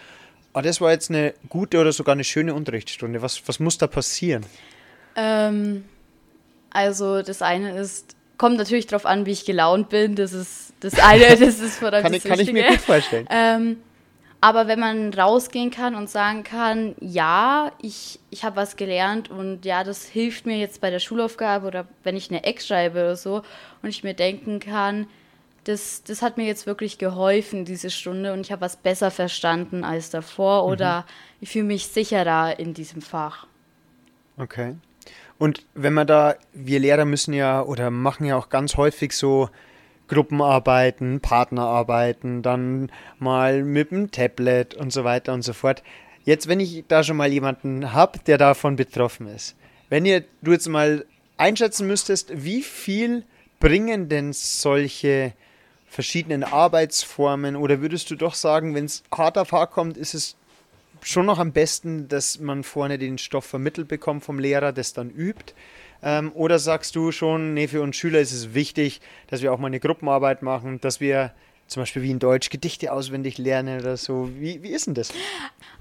oh, 0.55 0.61
das 0.61 0.81
war 0.81 0.93
jetzt 0.93 1.11
eine 1.11 1.35
gute 1.49 1.81
oder 1.81 1.93
sogar 1.93 2.13
eine 2.13 2.25
schöne 2.25 2.55
Unterrichtsstunde? 2.55 3.23
Was, 3.23 3.43
was 3.47 3.59
muss 3.59 3.79
da 3.79 3.89
passieren? 3.89 4.47
Ähm, 5.17 5.85
also 6.71 7.23
das 7.23 7.43
eine 7.43 7.77
ist, 7.77 8.15
kommt 8.39 8.57
natürlich 8.57 8.87
darauf 8.87 9.05
an, 9.05 9.27
wie 9.27 9.33
ich 9.33 9.45
gelaunt 9.45 9.89
bin. 9.89 10.15
Das 10.15 10.33
ist 10.33 10.73
das 10.79 10.99
eine, 10.99 11.37
das 11.39 11.59
ist 11.59 11.79
vor 11.79 11.93
allem 11.93 12.05
kann, 12.05 12.13
das 12.13 12.25
ich, 12.25 12.31
kann 12.31 12.39
ich 12.39 12.53
mir 12.53 12.69
gut 12.69 12.81
vorstellen. 12.81 13.27
Ähm, 13.31 13.79
aber 14.41 14.69
wenn 14.69 14.81
man 14.81 15.13
rausgehen 15.13 15.71
kann 15.71 15.95
und 15.95 16.09
sagen 16.09 16.45
kann, 16.45 16.95
ja, 17.01 17.73
ich, 17.83 18.19
ich 18.31 18.45
habe 18.45 18.57
was 18.57 18.77
gelernt 18.77 19.31
und 19.31 19.65
ja, 19.65 19.85
das 19.85 20.07
hilft 20.07 20.47
mir 20.47 20.57
jetzt 20.57 20.81
bei 20.81 20.91
der 20.91 20.99
Schulaufgabe 20.99 21.67
oder 21.67 21.87
wenn 22.05 22.17
ich 22.17 22.31
eine 22.31 22.45
Eck 22.45 22.63
schreibe 22.63 23.01
oder 23.01 23.17
so 23.17 23.43
und 23.83 23.89
ich 23.91 24.03
mir 24.03 24.15
denken 24.15 24.59
kann, 24.61 25.07
das, 25.65 26.03
das 26.05 26.23
hat 26.23 26.39
mir 26.39 26.47
jetzt 26.47 26.67
wirklich 26.67 26.97
geholfen, 26.97 27.67
diese 27.67 27.91
Stunde 27.91 28.33
und 28.33 28.41
ich 28.41 28.51
habe 28.51 28.63
was 28.63 28.77
besser 28.77 29.11
verstanden 29.11 29.85
als 29.85 30.09
davor 30.09 30.65
mhm. 30.65 30.73
oder 30.73 31.07
ich 31.41 31.51
fühle 31.51 31.65
mich 31.65 31.89
sicherer 31.89 32.59
in 32.59 32.73
diesem 32.73 33.03
Fach. 33.03 33.47
Okay. 34.39 34.77
Und 35.39 35.65
wenn 35.75 35.93
man 35.93 36.07
da, 36.07 36.35
wir 36.55 36.81
Lehrer 36.81 37.05
müssen 37.05 37.35
ja 37.35 37.63
oder 37.63 37.91
machen 37.91 38.25
ja 38.25 38.37
auch 38.37 38.49
ganz 38.49 38.77
häufig 38.77 39.13
so 39.13 39.51
Gruppenarbeiten, 40.11 41.21
Partnerarbeiten, 41.21 42.43
dann 42.43 42.91
mal 43.21 43.63
mit 43.63 43.93
dem 43.93 44.11
Tablet 44.11 44.75
und 44.75 44.93
so 44.93 45.05
weiter 45.05 45.33
und 45.33 45.43
so 45.43 45.53
fort. 45.53 45.85
Jetzt, 46.25 46.49
wenn 46.49 46.59
ich 46.59 46.85
da 46.89 47.05
schon 47.05 47.17
mal 47.17 47.33
jemanden 47.33 47.93
habe, 47.93 48.19
der 48.27 48.37
davon 48.37 48.75
betroffen 48.75 49.29
ist, 49.29 49.55
wenn 49.89 50.05
ihr, 50.05 50.25
du 50.43 50.51
jetzt 50.51 50.69
mal 50.69 51.07
einschätzen 51.37 51.87
müsstest, 51.87 52.45
wie 52.45 52.63
viel 52.63 53.25
bringen 53.61 54.09
denn 54.09 54.33
solche 54.33 55.33
verschiedenen 55.87 56.43
Arbeitsformen 56.43 57.55
oder 57.55 57.81
würdest 57.81 58.11
du 58.11 58.17
doch 58.17 58.35
sagen, 58.35 58.75
wenn 58.75 58.87
es 58.87 59.05
hart 59.17 59.39
auf 59.39 59.53
hart 59.53 59.71
kommt, 59.71 59.97
ist 59.97 60.15
es 60.15 60.37
schon 61.03 61.27
noch 61.27 61.39
am 61.39 61.53
besten, 61.53 62.09
dass 62.09 62.41
man 62.41 62.65
vorne 62.65 62.99
den 62.99 63.17
Stoff 63.17 63.45
vermittelt 63.45 63.87
bekommt 63.87 64.25
vom 64.25 64.41
Lehrer, 64.41 64.73
das 64.73 64.93
dann 64.93 65.11
übt? 65.11 65.55
Ähm, 66.03 66.33
oder 66.35 66.59
sagst 66.59 66.97
du 66.97 67.13
schon, 67.13 67.55
nee, 67.55 67.69
für 67.69 67.83
uns 67.83 67.97
Schüler 67.97 68.21
ist 68.21 68.33
es 68.33 68.55
wichtig, 68.55 69.01
dass 69.29 69.43
wir 69.43 69.53
auch 69.53 69.59
mal 69.59 69.67
eine 69.67 69.81
Gruppenarbeit 69.81 70.43
machen, 70.43 70.81
dass 70.81 71.01
wir 71.01 71.33
zum 71.67 71.83
Beispiel 71.83 72.03
wie 72.03 72.11
in 72.11 72.19
Deutsch 72.19 72.51
Gedichte 72.51 72.93
auswendig 72.93 73.39
lernen 73.39 73.81
oder 73.81 73.97
so. 73.97 74.29
Wie, 74.35 74.63
wie 74.63 74.71
ist 74.71 74.87
denn 74.87 74.95
das? 74.95 75.13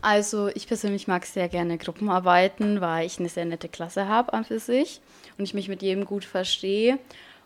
Also 0.02 0.50
ich 0.50 0.68
persönlich 0.68 1.08
mag 1.08 1.26
sehr 1.26 1.50
gerne 1.50 1.78
Gruppenarbeiten, 1.78 2.80
weil 2.80 3.06
ich 3.06 3.20
eine 3.20 3.30
sehr 3.30 3.46
nette 3.46 3.68
Klasse 3.68 4.08
habe 4.08 4.34
an 4.34 4.46
für 4.46 4.60
sich 4.60 5.02
und 5.38 5.44
ich 5.44 5.54
mich 5.54 5.68
mit 5.68 5.82
jedem 5.82 6.06
gut 6.06 6.26
verstehe. 6.26 7.00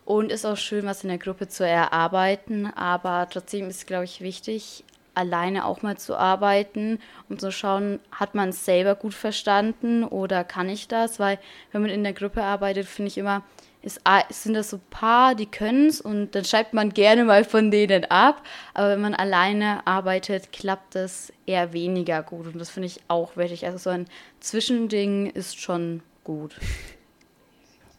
Und 0.05 0.33
ist 0.33 0.45
auch 0.45 0.57
schön, 0.57 0.85
was 0.85 1.03
in 1.03 1.09
der 1.09 1.17
Gruppe 1.17 1.47
zu 1.47 1.65
erarbeiten, 1.65 2.65
aber 2.65 3.25
trotzdem 3.31 3.69
ist, 3.69 3.87
glaube 3.87 4.03
ich, 4.03 4.19
wichtig, 4.19 4.83
alleine 5.15 5.65
auch 5.65 5.81
mal 5.81 5.97
zu 5.97 6.15
arbeiten, 6.15 6.99
um 7.29 7.37
zu 7.37 7.51
schauen, 7.51 7.99
hat 8.11 8.35
man 8.35 8.49
es 8.49 8.65
selber 8.65 8.95
gut 8.95 9.13
verstanden 9.13 10.03
oder 10.03 10.43
kann 10.43 10.69
ich 10.69 10.87
das? 10.87 11.19
Weil 11.19 11.39
wenn 11.71 11.81
man 11.81 11.91
in 11.91 12.03
der 12.03 12.13
Gruppe 12.13 12.43
arbeitet, 12.43 12.87
finde 12.87 13.09
ich 13.09 13.17
immer, 13.17 13.43
ist, 13.83 14.01
sind 14.29 14.53
das 14.53 14.69
so 14.69 14.79
Paar, 14.89 15.35
die 15.35 15.45
können 15.45 15.87
es 15.87 15.99
und 15.99 16.31
dann 16.35 16.45
schreibt 16.45 16.73
man 16.73 16.93
gerne 16.93 17.25
mal 17.25 17.43
von 17.43 17.69
denen 17.69 18.05
ab. 18.05 18.41
Aber 18.73 18.89
wenn 18.89 19.01
man 19.01 19.13
alleine 19.13 19.85
arbeitet, 19.85 20.51
klappt 20.53 20.95
das 20.95 21.33
eher 21.45 21.73
weniger 21.73 22.23
gut. 22.23 22.47
Und 22.47 22.59
das 22.59 22.69
finde 22.69 22.87
ich 22.87 23.01
auch 23.09 23.35
wichtig. 23.35 23.65
Also 23.65 23.77
so 23.77 23.89
ein 23.89 24.05
Zwischending 24.39 25.29
ist 25.29 25.59
schon 25.59 26.01
gut. 26.23 26.55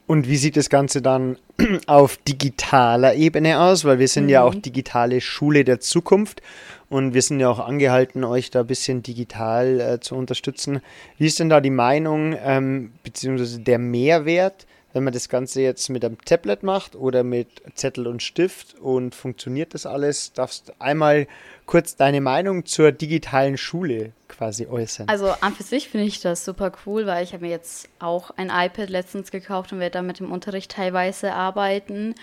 Und 0.06 0.28
wie 0.28 0.36
sieht 0.36 0.56
das 0.56 0.68
Ganze 0.68 1.00
dann 1.00 1.38
auf 1.86 2.18
digitaler 2.18 3.14
Ebene 3.14 3.60
aus? 3.60 3.84
Weil 3.84 3.98
wir 3.98 4.08
sind 4.08 4.24
mhm. 4.24 4.30
ja 4.30 4.42
auch 4.42 4.54
digitale 4.54 5.20
Schule 5.20 5.64
der 5.64 5.80
Zukunft 5.80 6.42
und 6.90 7.14
wir 7.14 7.22
sind 7.22 7.40
ja 7.40 7.48
auch 7.48 7.60
angehalten, 7.60 8.24
euch 8.24 8.50
da 8.50 8.60
ein 8.60 8.66
bisschen 8.66 9.02
digital 9.02 9.80
äh, 9.80 10.00
zu 10.00 10.14
unterstützen. 10.14 10.80
Wie 11.18 11.26
ist 11.26 11.40
denn 11.40 11.48
da 11.48 11.60
die 11.60 11.70
Meinung 11.70 12.36
ähm, 12.44 12.92
beziehungsweise 13.02 13.60
der 13.60 13.78
Mehrwert, 13.78 14.66
wenn 14.94 15.04
man 15.04 15.12
das 15.12 15.28
Ganze 15.28 15.60
jetzt 15.60 15.90
mit 15.90 16.04
einem 16.04 16.18
Tablet 16.24 16.62
macht 16.62 16.94
oder 16.94 17.24
mit 17.24 17.48
Zettel 17.74 18.06
und 18.06 18.22
Stift 18.22 18.74
und 18.78 19.14
funktioniert 19.14 19.74
das 19.74 19.86
alles? 19.86 20.32
Darfst 20.32 20.68
du 20.68 20.72
einmal 20.78 21.26
kurz 21.66 21.96
deine 21.96 22.20
Meinung 22.20 22.64
zur 22.64 22.92
digitalen 22.92 23.58
Schule 23.58 24.12
quasi 24.28 24.66
äußern? 24.66 25.08
Also 25.08 25.34
an 25.40 25.52
für 25.52 25.64
sich 25.64 25.88
finde 25.88 26.06
ich 26.06 26.20
das 26.20 26.44
super 26.44 26.70
cool, 26.86 27.06
weil 27.06 27.24
ich 27.24 27.32
habe 27.32 27.44
mir 27.44 27.50
jetzt 27.50 27.88
auch 27.98 28.30
ein 28.36 28.50
iPad 28.50 28.88
letztens 28.88 29.32
gekauft 29.32 29.72
und 29.72 29.80
werde 29.80 29.94
damit 29.94 30.20
im 30.20 30.30
Unterricht 30.30 30.70
teilweise 30.70 31.32
arbeiten. 31.32 32.14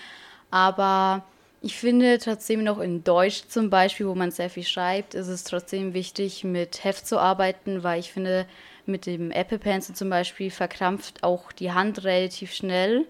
Aber 0.50 1.26
ich 1.60 1.76
finde 1.76 2.18
trotzdem 2.18 2.64
noch 2.64 2.80
in 2.80 3.04
Deutsch 3.04 3.42
zum 3.48 3.68
Beispiel, 3.68 4.08
wo 4.08 4.14
man 4.14 4.30
sehr 4.30 4.48
viel 4.48 4.64
schreibt, 4.64 5.14
ist 5.14 5.28
es 5.28 5.44
trotzdem 5.44 5.92
wichtig, 5.92 6.42
mit 6.42 6.84
Heft 6.84 7.06
zu 7.06 7.18
arbeiten, 7.18 7.82
weil 7.82 8.00
ich 8.00 8.12
finde, 8.12 8.46
mit 8.86 9.06
dem 9.06 9.30
Apple 9.30 9.58
Pencil 9.58 9.94
zum 9.94 10.10
Beispiel 10.10 10.50
verkrampft 10.50 11.22
auch 11.22 11.52
die 11.52 11.72
Hand 11.72 12.04
relativ 12.04 12.52
schnell, 12.52 13.06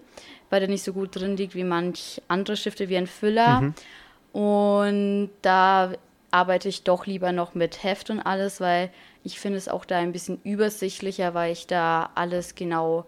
weil 0.49 0.59
der 0.59 0.69
nicht 0.69 0.83
so 0.83 0.93
gut 0.93 1.15
drin 1.15 1.37
liegt 1.37 1.55
wie 1.55 1.63
manch 1.63 2.21
andere 2.27 2.57
Stifte 2.57 2.89
wie 2.89 2.97
ein 2.97 3.07
Füller. 3.07 3.61
Mhm. 3.61 3.73
Und 4.33 5.29
da 5.41 5.93
arbeite 6.31 6.69
ich 6.69 6.83
doch 6.83 7.05
lieber 7.05 7.31
noch 7.31 7.53
mit 7.53 7.83
Heft 7.83 8.09
und 8.09 8.19
alles, 8.19 8.59
weil 8.59 8.89
ich 9.23 9.39
finde 9.39 9.57
es 9.57 9.69
auch 9.69 9.85
da 9.85 9.99
ein 9.99 10.11
bisschen 10.11 10.39
übersichtlicher, 10.43 11.33
weil 11.33 11.53
ich 11.53 11.67
da 11.67 12.09
alles 12.15 12.55
genau 12.55 13.05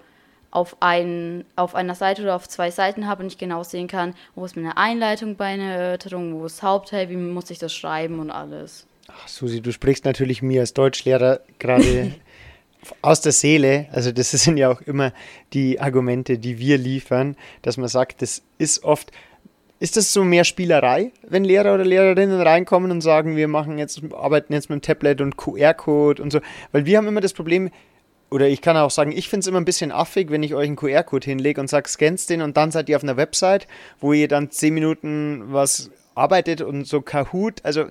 auf, 0.52 0.78
ein, 0.80 1.44
auf 1.56 1.76
einer 1.76 1.96
Seite 1.96 2.22
oder 2.22 2.36
auf 2.36 2.48
zwei 2.48 2.72
Seiten 2.72 3.08
habe 3.08 3.24
und 3.24 3.28
ich 3.28 3.38
genau 3.38 3.64
sehen 3.64 3.88
kann, 3.88 4.16
wo 4.36 4.46
ist 4.46 4.56
meine 4.56 4.78
Einleitung 4.78 5.36
bei 5.36 5.46
einer 5.46 5.74
Erörterung, 5.74 6.40
wo 6.40 6.46
ist 6.46 6.64
Hauptteil, 6.64 7.10
wie 7.10 7.18
muss 7.18 7.50
ich 7.50 7.60
das 7.60 7.74
schreiben 7.74 8.20
und 8.20 8.32
alles. 8.32 8.88
Ach, 9.08 9.28
Susi, 9.28 9.62
du 9.62 9.72
sprichst 9.72 10.06
natürlich 10.06 10.42
mir 10.42 10.62
als 10.62 10.74
Deutschlehrer 10.74 11.42
gerade 11.60 12.14
aus 13.02 13.22
der 13.22 13.32
Seele. 13.32 13.88
Also 13.92 14.12
das 14.12 14.32
sind 14.32 14.58
ja 14.58 14.72
auch 14.72 14.82
immer 14.82 15.14
die 15.54 15.80
Argumente, 15.80 16.38
die 16.38 16.60
wir 16.60 16.78
liefern, 16.78 17.36
dass 17.62 17.78
man 17.78 17.88
sagt, 17.88 18.22
das 18.22 18.42
ist 18.58 18.84
oft 18.84 19.12
ist 19.78 19.98
das 19.98 20.14
so 20.14 20.24
mehr 20.24 20.46
Spielerei, 20.46 21.12
wenn 21.28 21.44
Lehrer 21.44 21.74
oder 21.74 21.84
Lehrerinnen 21.84 22.40
reinkommen 22.40 22.92
und 22.92 23.02
sagen, 23.02 23.36
wir 23.36 23.50
machen 23.50 23.78
jetzt, 23.78 24.02
arbeiten 24.14 24.54
jetzt 24.54 24.70
mit 24.70 24.80
dem 24.80 24.82
Tablet 24.82 25.20
und 25.20 25.36
QR-Code 25.36 26.24
und 26.24 26.32
so? 26.32 26.40
Weil 26.72 26.86
wir 26.86 26.98
haben 26.98 27.08
immer 27.08 27.20
das 27.20 27.34
Problem, 27.34 27.70
oder 28.32 28.48
ich 28.48 28.62
kann 28.62 28.78
auch 28.78 28.90
sagen, 28.90 29.12
ich 29.12 29.30
finde 29.30 29.42
es 29.42 29.48
immer 29.48 29.60
ein 29.60 29.66
bisschen 29.66 29.92
affig, 29.92 30.32
wenn 30.32 30.44
ich 30.44 30.56
euch 30.56 30.68
einen 30.68 30.76
QR-Code 30.78 31.26
hinlege 31.26 31.60
und 31.60 31.70
sage, 31.70 31.90
scannst 31.90 32.30
den 32.30 32.42
und 32.42 32.58
dann 32.58 32.72
seid 32.72 32.90
ihr 32.90 32.96
auf 32.96 33.04
einer 33.04 33.18
Website, 33.18 33.68
wo 34.00 34.14
ihr 34.14 34.28
dann 34.28 34.50
zehn 34.50 34.74
Minuten 34.74 35.44
was 35.48 35.92
arbeitet 36.16 36.62
und 36.62 36.88
so 36.88 37.02
Kahoot. 37.02 37.64
Also 37.64 37.86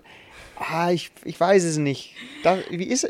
Ah, 0.57 0.93
ich, 0.93 1.11
ich 1.25 1.39
weiß 1.39 1.65
es 1.65 1.79
nicht. 1.79 2.15
Da, 2.43 2.59
wie 2.71 2.85
ist, 2.85 3.09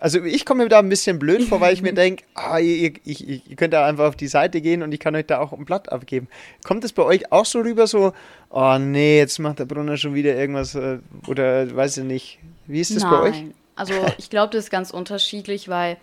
also 0.00 0.24
ich 0.24 0.46
komme 0.46 0.64
mir 0.64 0.68
da 0.68 0.78
ein 0.78 0.88
bisschen 0.88 1.18
blöd 1.18 1.42
vor, 1.42 1.60
weil 1.60 1.74
ich 1.74 1.82
mir 1.82 1.92
denke, 1.94 2.24
ah, 2.34 2.58
ihr, 2.58 2.92
ihr, 3.04 3.40
ihr, 3.46 3.56
könnt 3.56 3.74
da 3.74 3.86
einfach 3.86 4.06
auf 4.06 4.16
die 4.16 4.28
Seite 4.28 4.60
gehen 4.60 4.82
und 4.82 4.92
ich 4.92 5.00
kann 5.00 5.14
euch 5.14 5.26
da 5.26 5.38
auch 5.38 5.52
ein 5.52 5.64
Blatt 5.64 5.92
abgeben. 5.92 6.28
Kommt 6.64 6.84
es 6.84 6.92
bei 6.92 7.02
euch 7.02 7.30
auch 7.30 7.44
so 7.44 7.60
rüber, 7.60 7.86
so, 7.86 8.12
oh 8.50 8.78
nee, 8.78 9.18
jetzt 9.18 9.38
macht 9.38 9.58
der 9.58 9.66
Brunner 9.66 9.96
schon 9.98 10.14
wieder 10.14 10.34
irgendwas 10.34 10.74
äh, 10.74 10.98
oder 11.26 11.74
weiß 11.74 11.98
ich 11.98 12.04
nicht. 12.04 12.38
Wie 12.66 12.80
ist 12.80 12.94
das 12.96 13.02
Nein. 13.02 13.10
bei 13.10 13.20
euch? 13.20 13.44
Also 13.76 13.92
ich 14.18 14.30
glaube, 14.30 14.52
das 14.54 14.64
ist 14.64 14.70
ganz 14.70 14.90
unterschiedlich, 14.90 15.68
weil 15.68 15.98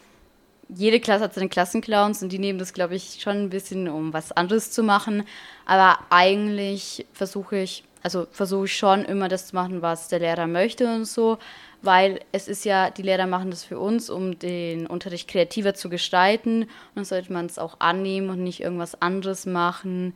jede 0.69 0.99
Klasse 0.99 1.25
hat 1.25 1.33
seine 1.33 1.49
Klassenclowns 1.49 2.21
und 2.21 2.31
die 2.31 2.39
nehmen 2.39 2.59
das, 2.59 2.73
glaube 2.73 2.95
ich, 2.95 3.19
schon 3.21 3.37
ein 3.37 3.49
bisschen, 3.49 3.87
um 3.87 4.13
was 4.13 4.31
anderes 4.31 4.71
zu 4.71 4.83
machen. 4.83 5.23
Aber 5.65 5.99
eigentlich 6.09 7.05
versuche 7.13 7.57
ich 7.59 7.83
also 8.05 8.27
versuche 8.29 8.65
ich 8.65 8.77
schon 8.77 9.03
immer 9.03 9.29
das 9.29 9.47
zu 9.47 9.55
machen, 9.55 9.81
was 9.81 10.09
der 10.09 10.19
Lehrer 10.19 10.45
möchte 10.45 10.85
und 10.93 11.05
so, 11.05 11.39
weil 11.81 12.19
es 12.31 12.47
ist 12.47 12.63
ja, 12.63 12.91
die 12.91 13.01
Lehrer 13.01 13.25
machen 13.25 13.49
das 13.49 13.63
für 13.63 13.79
uns, 13.79 14.11
um 14.11 14.37
den 14.37 14.85
Unterricht 14.85 15.27
kreativer 15.27 15.73
zu 15.73 15.89
gestalten 15.89 16.65
und 16.65 16.69
dann 16.93 17.05
sollte 17.05 17.33
man 17.33 17.47
es 17.47 17.57
auch 17.57 17.79
annehmen 17.79 18.29
und 18.29 18.43
nicht 18.43 18.61
irgendwas 18.61 19.01
anderes 19.01 19.47
machen. 19.47 20.13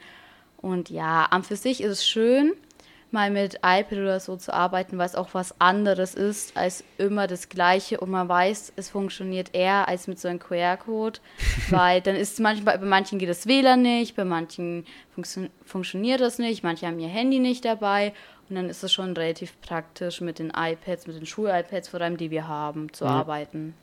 Und 0.57 0.91
ja, 0.91 1.25
an 1.31 1.41
für 1.41 1.55
sich 1.55 1.81
ist 1.81 1.91
es 1.91 2.07
schön, 2.07 2.53
mal 3.11 3.31
mit 3.31 3.55
iPad 3.55 3.93
oder 3.93 4.19
so 4.19 4.35
zu 4.35 4.53
arbeiten, 4.53 4.97
weil 4.97 5.05
es 5.05 5.15
auch 5.15 5.33
was 5.33 5.59
anderes 5.59 6.15
ist 6.15 6.55
als 6.55 6.83
immer 6.97 7.27
das 7.27 7.49
Gleiche 7.49 7.99
und 7.99 8.09
man 8.09 8.29
weiß, 8.29 8.73
es 8.75 8.89
funktioniert 8.89 9.53
eher 9.53 9.87
als 9.87 10.07
mit 10.07 10.19
so 10.19 10.27
einem 10.27 10.39
QR-Code, 10.39 11.19
weil 11.69 12.01
dann 12.01 12.15
ist 12.15 12.39
manchmal, 12.39 12.77
bei 12.77 12.85
manchen 12.85 13.19
geht 13.19 13.29
das 13.29 13.47
WLAN 13.47 13.81
nicht, 13.81 14.15
bei 14.15 14.25
manchen 14.25 14.85
funktio 15.13 15.47
funktioniert 15.65 16.21
das 16.21 16.39
nicht, 16.39 16.63
manche 16.63 16.87
haben 16.87 16.99
ihr 16.99 17.07
Handy 17.07 17.39
nicht 17.39 17.65
dabei 17.65 18.13
und 18.49 18.55
dann 18.55 18.69
ist 18.69 18.83
es 18.83 18.91
schon 18.91 19.15
relativ 19.15 19.59
praktisch 19.61 20.21
mit 20.21 20.39
den 20.39 20.51
iPads, 20.55 21.07
mit 21.07 21.15
den 21.17 21.25
Schul-iPads 21.25 21.89
vor 21.89 22.01
allem, 22.01 22.17
die 22.17 22.31
wir 22.31 22.47
haben, 22.47 22.91
zu 22.93 23.05
ja. 23.05 23.11
arbeiten. 23.11 23.73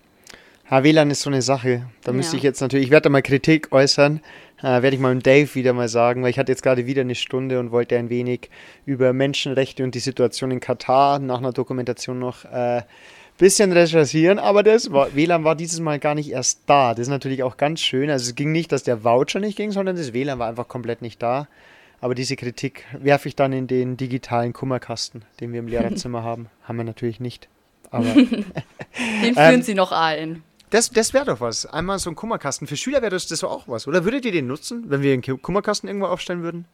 Ja, 0.71 0.83
WLAN 0.83 1.11
ist 1.11 1.23
so 1.23 1.31
eine 1.31 1.43
Sache. 1.43 1.87
Da 2.03 2.11
ja. 2.11 2.17
müsste 2.17 2.37
ich 2.37 2.43
jetzt 2.43 2.61
natürlich, 2.61 2.87
ich 2.87 2.91
werde 2.91 3.05
da 3.05 3.11
mal 3.11 3.23
Kritik 3.23 3.73
äußern, 3.73 4.21
äh, 4.61 4.83
werde 4.83 4.95
ich 4.95 4.99
mal 4.99 5.15
mit 5.15 5.27
Dave 5.27 5.55
wieder 5.55 5.73
mal 5.73 5.89
sagen, 5.89 6.23
weil 6.23 6.31
ich 6.31 6.39
hatte 6.39 6.53
jetzt 6.53 6.63
gerade 6.63 6.87
wieder 6.87 7.03
eine 7.03 7.15
Stunde 7.15 7.61
und 7.61 7.71
wollte 7.71 7.97
ein 7.97 8.09
wenig 8.09 8.51
über 8.85 9.13
Menschenrechte 9.13 9.85
und 9.85 9.95
die 9.95 10.01
Situation 10.01 10.51
in 10.51 10.61
Katar 10.61 11.19
nach 11.19 11.39
einer 11.39 11.53
Dokumentation 11.53 12.19
noch 12.19 12.45
ein 12.45 12.79
äh, 12.79 12.83
bisschen 13.39 13.73
recherchieren, 13.73 14.39
aber 14.39 14.63
das 14.63 14.93
war, 14.93 15.15
WLAN 15.15 15.45
war 15.45 15.55
dieses 15.55 15.81
Mal 15.81 15.99
gar 15.99 16.15
nicht 16.15 16.31
erst 16.31 16.63
da. 16.67 16.95
Das 16.95 17.03
ist 17.03 17.09
natürlich 17.09 17.43
auch 17.43 17.57
ganz 17.57 17.81
schön. 17.81 18.11
Also 18.11 18.31
es 18.31 18.35
ging 18.35 18.53
nicht, 18.53 18.73
dass 18.73 18.83
der 18.83 19.05
Voucher 19.05 19.41
nicht 19.41 19.57
ging, 19.57 19.73
sondern 19.73 19.97
das 19.97 20.13
WLAN 20.13 20.39
war 20.39 20.49
einfach 20.49 20.69
komplett 20.69 21.03
nicht 21.03 21.23
da. 21.23 21.49
Aber 22.01 22.15
diese 22.15 22.37
Kritik 22.37 22.85
werfe 22.93 23.29
ich 23.29 23.37
dann 23.37 23.53
in 23.53 23.67
den 23.67 23.97
digitalen 23.97 24.53
Kummerkasten, 24.53 25.23
den 25.41 25.53
wir 25.53 25.61
im 25.61 25.69
Lehrerzimmer 25.69 26.23
haben. 26.23 26.49
Haben 26.65 26.77
wir 26.79 26.85
natürlich 26.85 27.21
nicht. 27.21 27.49
Aber 27.91 28.05
den 28.15 28.45
führen 28.45 29.35
ähm, 29.37 29.63
Sie 29.63 29.75
noch 29.75 29.93
ein. 29.93 30.43
Das, 30.71 30.91
das 30.91 31.15
wäre 31.15 31.25
doch 31.25 31.41
was. 31.41 31.67
Einmal 31.67 31.99
so 31.99 32.11
ein 32.11 32.17
Kummerkasten. 32.17 32.67
Für 32.67 32.77
Schüler 32.77 33.01
wäre 33.03 33.11
das, 33.11 33.27
das 33.27 33.45
auch 33.45 33.69
was. 33.69 33.87
Oder 33.87 34.05
würdet 34.05 34.25
ihr 34.25 34.33
den 34.33 34.47
nutzen, 34.47 34.85
wenn 34.89 35.03
wir 35.03 35.13
einen 35.13 35.43
Kummerkasten 35.43 35.89
irgendwo 35.89 36.07
aufstellen 36.07 36.43
würden? 36.43 36.67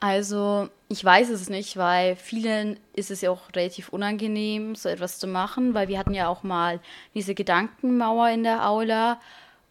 Also, 0.00 0.68
ich 0.88 1.02
weiß 1.04 1.30
es 1.30 1.48
nicht, 1.48 1.76
weil 1.76 2.16
vielen 2.16 2.78
ist 2.94 3.10
es 3.10 3.22
ja 3.22 3.30
auch 3.30 3.48
relativ 3.54 3.88
unangenehm, 3.88 4.74
so 4.74 4.88
etwas 4.88 5.18
zu 5.18 5.26
machen, 5.26 5.74
weil 5.74 5.88
wir 5.88 5.98
hatten 5.98 6.12
ja 6.12 6.28
auch 6.28 6.42
mal 6.42 6.80
diese 7.14 7.34
Gedankenmauer 7.34 8.28
in 8.28 8.42
der 8.42 8.68
Aula 8.68 9.18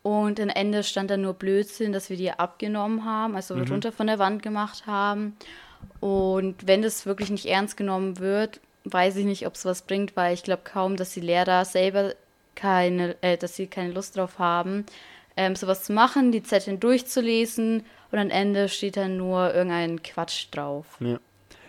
und 0.02 0.40
am 0.40 0.50
Ende 0.50 0.84
stand 0.84 1.12
da 1.12 1.18
nur 1.18 1.34
Blödsinn, 1.34 1.92
dass 1.92 2.10
wir 2.10 2.18
die 2.18 2.32
abgenommen 2.32 3.06
haben, 3.06 3.36
also 3.36 3.56
mhm. 3.56 3.64
runter 3.64 3.92
von 3.92 4.08
der 4.08 4.20
Wand 4.20 4.42
gemacht 4.42 4.88
haben. 4.88 5.36
Und 6.00 6.68
wenn 6.68 6.82
das 6.82 7.06
wirklich 7.06 7.30
nicht 7.30 7.46
ernst 7.46 7.78
genommen 7.78 8.20
wird, 8.20 8.62
weiß 8.84 9.16
ich 9.18 9.26
nicht, 9.26 9.46
ob 9.46 9.56
es 9.56 9.66
was 9.66 9.84
bringt, 9.84 10.16
weil 10.16 10.34
ich 10.34 10.44
glaube 10.44 10.62
kaum, 10.64 10.96
dass 10.96 11.14
die 11.14 11.22
Lehrer 11.22 11.66
selber 11.66 12.14
keine, 12.56 13.16
äh, 13.22 13.38
dass 13.38 13.56
sie 13.56 13.68
keine 13.68 13.92
Lust 13.92 14.18
drauf 14.18 14.40
haben, 14.40 14.86
ähm, 15.38 15.56
sowas 15.56 15.84
zu 15.84 15.94
machen, 15.94 16.32
die 16.32 16.44
Zettel 16.44 16.78
durchzulesen 16.78 17.84
und 18.12 18.20
am 18.20 18.30
Ende 18.30 18.70
steht 18.70 18.98
dann 18.98 19.18
nur 19.18 19.54
irgendein 19.54 20.02
Quatsch 20.02 20.48
drauf. 20.52 20.86
Ja. 21.00 21.20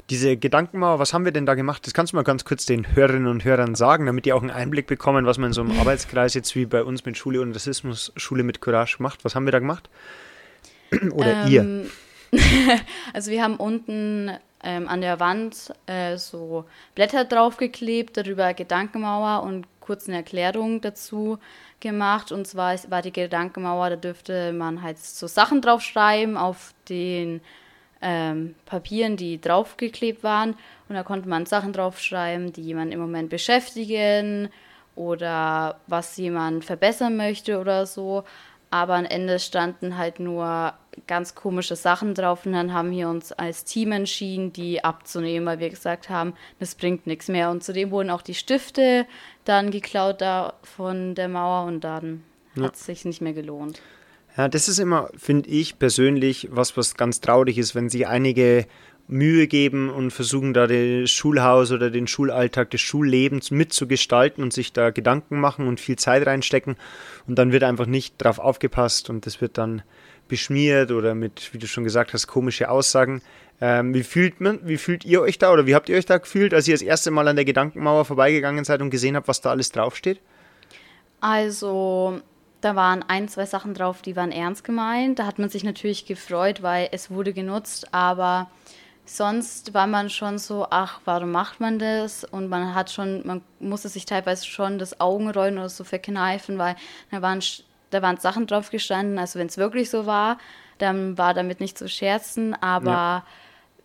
Diese 0.08 0.36
Gedankenmauer, 0.36 1.00
was 1.00 1.12
haben 1.12 1.24
wir 1.24 1.32
denn 1.32 1.46
da 1.46 1.54
gemacht? 1.54 1.84
Das 1.84 1.92
kannst 1.92 2.12
du 2.12 2.16
mal 2.16 2.22
ganz 2.22 2.44
kurz 2.44 2.64
den 2.64 2.94
Hörerinnen 2.94 3.26
und 3.26 3.44
Hörern 3.44 3.74
sagen, 3.74 4.06
damit 4.06 4.24
die 4.24 4.32
auch 4.32 4.40
einen 4.40 4.52
Einblick 4.52 4.86
bekommen, 4.86 5.26
was 5.26 5.36
man 5.38 5.48
in 5.48 5.52
so 5.52 5.62
einem 5.62 5.72
Arbeitskreis 5.80 6.34
jetzt 6.34 6.54
wie 6.54 6.64
bei 6.64 6.84
uns 6.84 7.04
mit 7.04 7.18
Schule 7.18 7.40
und 7.40 7.52
Rassismus, 7.52 8.12
Schule 8.16 8.44
mit 8.44 8.60
Courage 8.60 8.98
macht. 9.00 9.24
Was 9.24 9.34
haben 9.34 9.46
wir 9.46 9.52
da 9.52 9.58
gemacht? 9.58 9.90
Oder 11.10 11.46
ähm, 11.46 11.88
ihr? 12.32 12.40
also 13.12 13.32
wir 13.32 13.42
haben 13.42 13.56
unten 13.56 14.30
ähm, 14.66 14.88
an 14.88 15.00
der 15.00 15.20
Wand 15.20 15.72
äh, 15.86 16.16
so 16.16 16.64
Blätter 16.96 17.24
draufgeklebt, 17.24 18.16
darüber 18.16 18.52
Gedankenmauer 18.52 19.44
und 19.44 19.66
kurz 19.80 20.08
eine 20.08 20.16
Erklärung 20.16 20.80
dazu 20.80 21.38
gemacht. 21.78 22.32
Und 22.32 22.48
zwar 22.48 22.74
war 22.90 23.00
die 23.00 23.12
Gedankenmauer, 23.12 23.90
da 23.90 23.96
dürfte 23.96 24.52
man 24.52 24.82
halt 24.82 24.98
so 24.98 25.28
Sachen 25.28 25.62
draufschreiben 25.62 26.36
auf 26.36 26.74
den 26.88 27.40
ähm, 28.02 28.56
Papieren, 28.66 29.16
die 29.16 29.40
draufgeklebt 29.40 30.24
waren. 30.24 30.56
Und 30.88 30.96
da 30.96 31.04
konnte 31.04 31.28
man 31.28 31.46
Sachen 31.46 31.72
draufschreiben, 31.72 32.52
die 32.52 32.62
jemanden 32.62 32.92
im 32.92 33.00
Moment 33.00 33.30
beschäftigen 33.30 34.48
oder 34.96 35.78
was 35.86 36.16
jemand 36.16 36.64
verbessern 36.64 37.16
möchte 37.16 37.60
oder 37.60 37.86
so 37.86 38.24
aber 38.70 38.94
am 38.94 39.04
Ende 39.04 39.38
standen 39.38 39.96
halt 39.96 40.20
nur 40.20 40.74
ganz 41.06 41.34
komische 41.34 41.76
Sachen 41.76 42.14
drauf 42.14 42.46
und 42.46 42.52
dann 42.52 42.72
haben 42.72 42.90
wir 42.90 43.08
uns 43.08 43.32
als 43.32 43.64
Team 43.64 43.92
entschieden, 43.92 44.52
die 44.52 44.82
abzunehmen, 44.82 45.46
weil 45.46 45.58
wir 45.58 45.70
gesagt 45.70 46.08
haben, 46.08 46.34
das 46.58 46.74
bringt 46.74 47.06
nichts 47.06 47.28
mehr. 47.28 47.50
Und 47.50 47.62
zudem 47.62 47.90
wurden 47.90 48.10
auch 48.10 48.22
die 48.22 48.34
Stifte 48.34 49.06
dann 49.44 49.70
geklaut 49.70 50.20
da 50.20 50.54
von 50.62 51.14
der 51.14 51.28
Mauer 51.28 51.66
und 51.66 51.82
dann 51.82 52.22
ja. 52.54 52.64
hat 52.64 52.74
es 52.74 52.86
sich 52.86 53.04
nicht 53.04 53.20
mehr 53.20 53.34
gelohnt. 53.34 53.80
Ja, 54.36 54.48
das 54.48 54.68
ist 54.68 54.78
immer, 54.78 55.08
finde 55.16 55.48
ich 55.48 55.78
persönlich, 55.78 56.48
was, 56.50 56.76
was 56.76 56.94
ganz 56.94 57.20
traurig 57.20 57.56
ist, 57.56 57.74
wenn 57.74 57.88
sich 57.88 58.06
einige 58.06 58.66
Mühe 59.08 59.46
geben 59.46 59.88
und 59.88 60.10
versuchen 60.10 60.52
da 60.52 60.66
das 60.66 61.10
Schulhaus 61.10 61.70
oder 61.70 61.90
den 61.90 62.06
Schulalltag 62.06 62.70
des 62.70 62.80
Schullebens 62.80 63.50
mitzugestalten 63.50 64.42
und 64.42 64.52
sich 64.52 64.72
da 64.72 64.90
Gedanken 64.90 65.38
machen 65.38 65.68
und 65.68 65.78
viel 65.78 65.96
Zeit 65.96 66.26
reinstecken 66.26 66.76
und 67.26 67.38
dann 67.38 67.52
wird 67.52 67.62
einfach 67.62 67.86
nicht 67.86 68.16
drauf 68.18 68.38
aufgepasst 68.38 69.08
und 69.08 69.26
das 69.26 69.40
wird 69.40 69.58
dann 69.58 69.82
beschmiert 70.28 70.90
oder 70.90 71.14
mit, 71.14 71.52
wie 71.52 71.58
du 71.58 71.66
schon 71.68 71.84
gesagt 71.84 72.12
hast, 72.12 72.26
komische 72.26 72.68
Aussagen. 72.68 73.22
Ähm, 73.60 73.94
wie 73.94 74.02
fühlt 74.02 74.40
man, 74.40 74.58
wie 74.64 74.76
fühlt 74.76 75.04
ihr 75.04 75.22
euch 75.22 75.38
da 75.38 75.52
oder 75.52 75.66
wie 75.66 75.74
habt 75.74 75.88
ihr 75.88 75.96
euch 75.96 76.06
da 76.06 76.18
gefühlt, 76.18 76.52
als 76.52 76.66
ihr 76.68 76.74
das 76.74 76.82
erste 76.82 77.10
Mal 77.10 77.28
an 77.28 77.36
der 77.36 77.44
Gedankenmauer 77.44 78.04
vorbeigegangen 78.04 78.64
seid 78.64 78.82
und 78.82 78.90
gesehen 78.90 79.16
habt, 79.16 79.28
was 79.28 79.40
da 79.40 79.50
alles 79.50 79.70
draufsteht? 79.70 80.20
Also, 81.20 82.20
da 82.60 82.76
waren 82.76 83.02
ein, 83.06 83.28
zwei 83.28 83.46
Sachen 83.46 83.72
drauf, 83.72 84.02
die 84.02 84.16
waren 84.16 84.32
ernst 84.32 84.64
gemeint. 84.64 85.18
Da 85.18 85.26
hat 85.26 85.38
man 85.38 85.48
sich 85.48 85.64
natürlich 85.64 86.04
gefreut, 86.04 86.62
weil 86.62 86.88
es 86.92 87.10
wurde 87.10 87.32
genutzt, 87.32 87.94
aber 87.94 88.50
sonst 89.06 89.74
war 89.74 89.86
man 89.86 90.10
schon 90.10 90.38
so, 90.38 90.66
ach, 90.70 91.00
warum 91.04 91.30
macht 91.30 91.60
man 91.60 91.78
das? 91.78 92.24
Und 92.24 92.48
man 92.48 92.74
hat 92.74 92.90
schon, 92.90 93.26
man 93.26 93.42
musste 93.60 93.88
sich 93.88 94.04
teilweise 94.04 94.44
schon 94.44 94.78
das 94.78 95.00
Augenrollen 95.00 95.58
oder 95.58 95.68
so 95.68 95.84
verkneifen, 95.84 96.58
weil 96.58 96.76
da 97.10 97.22
waren, 97.22 97.40
da 97.90 98.02
waren 98.02 98.18
Sachen 98.18 98.46
drauf 98.46 98.70
gestanden. 98.70 99.18
Also 99.18 99.38
wenn 99.38 99.46
es 99.46 99.58
wirklich 99.58 99.90
so 99.90 100.06
war, 100.06 100.38
dann 100.78 101.16
war 101.16 101.34
damit 101.34 101.60
nicht 101.60 101.78
zu 101.78 101.88
scherzen, 101.88 102.54
aber 102.60 102.90
ja. 102.90 103.26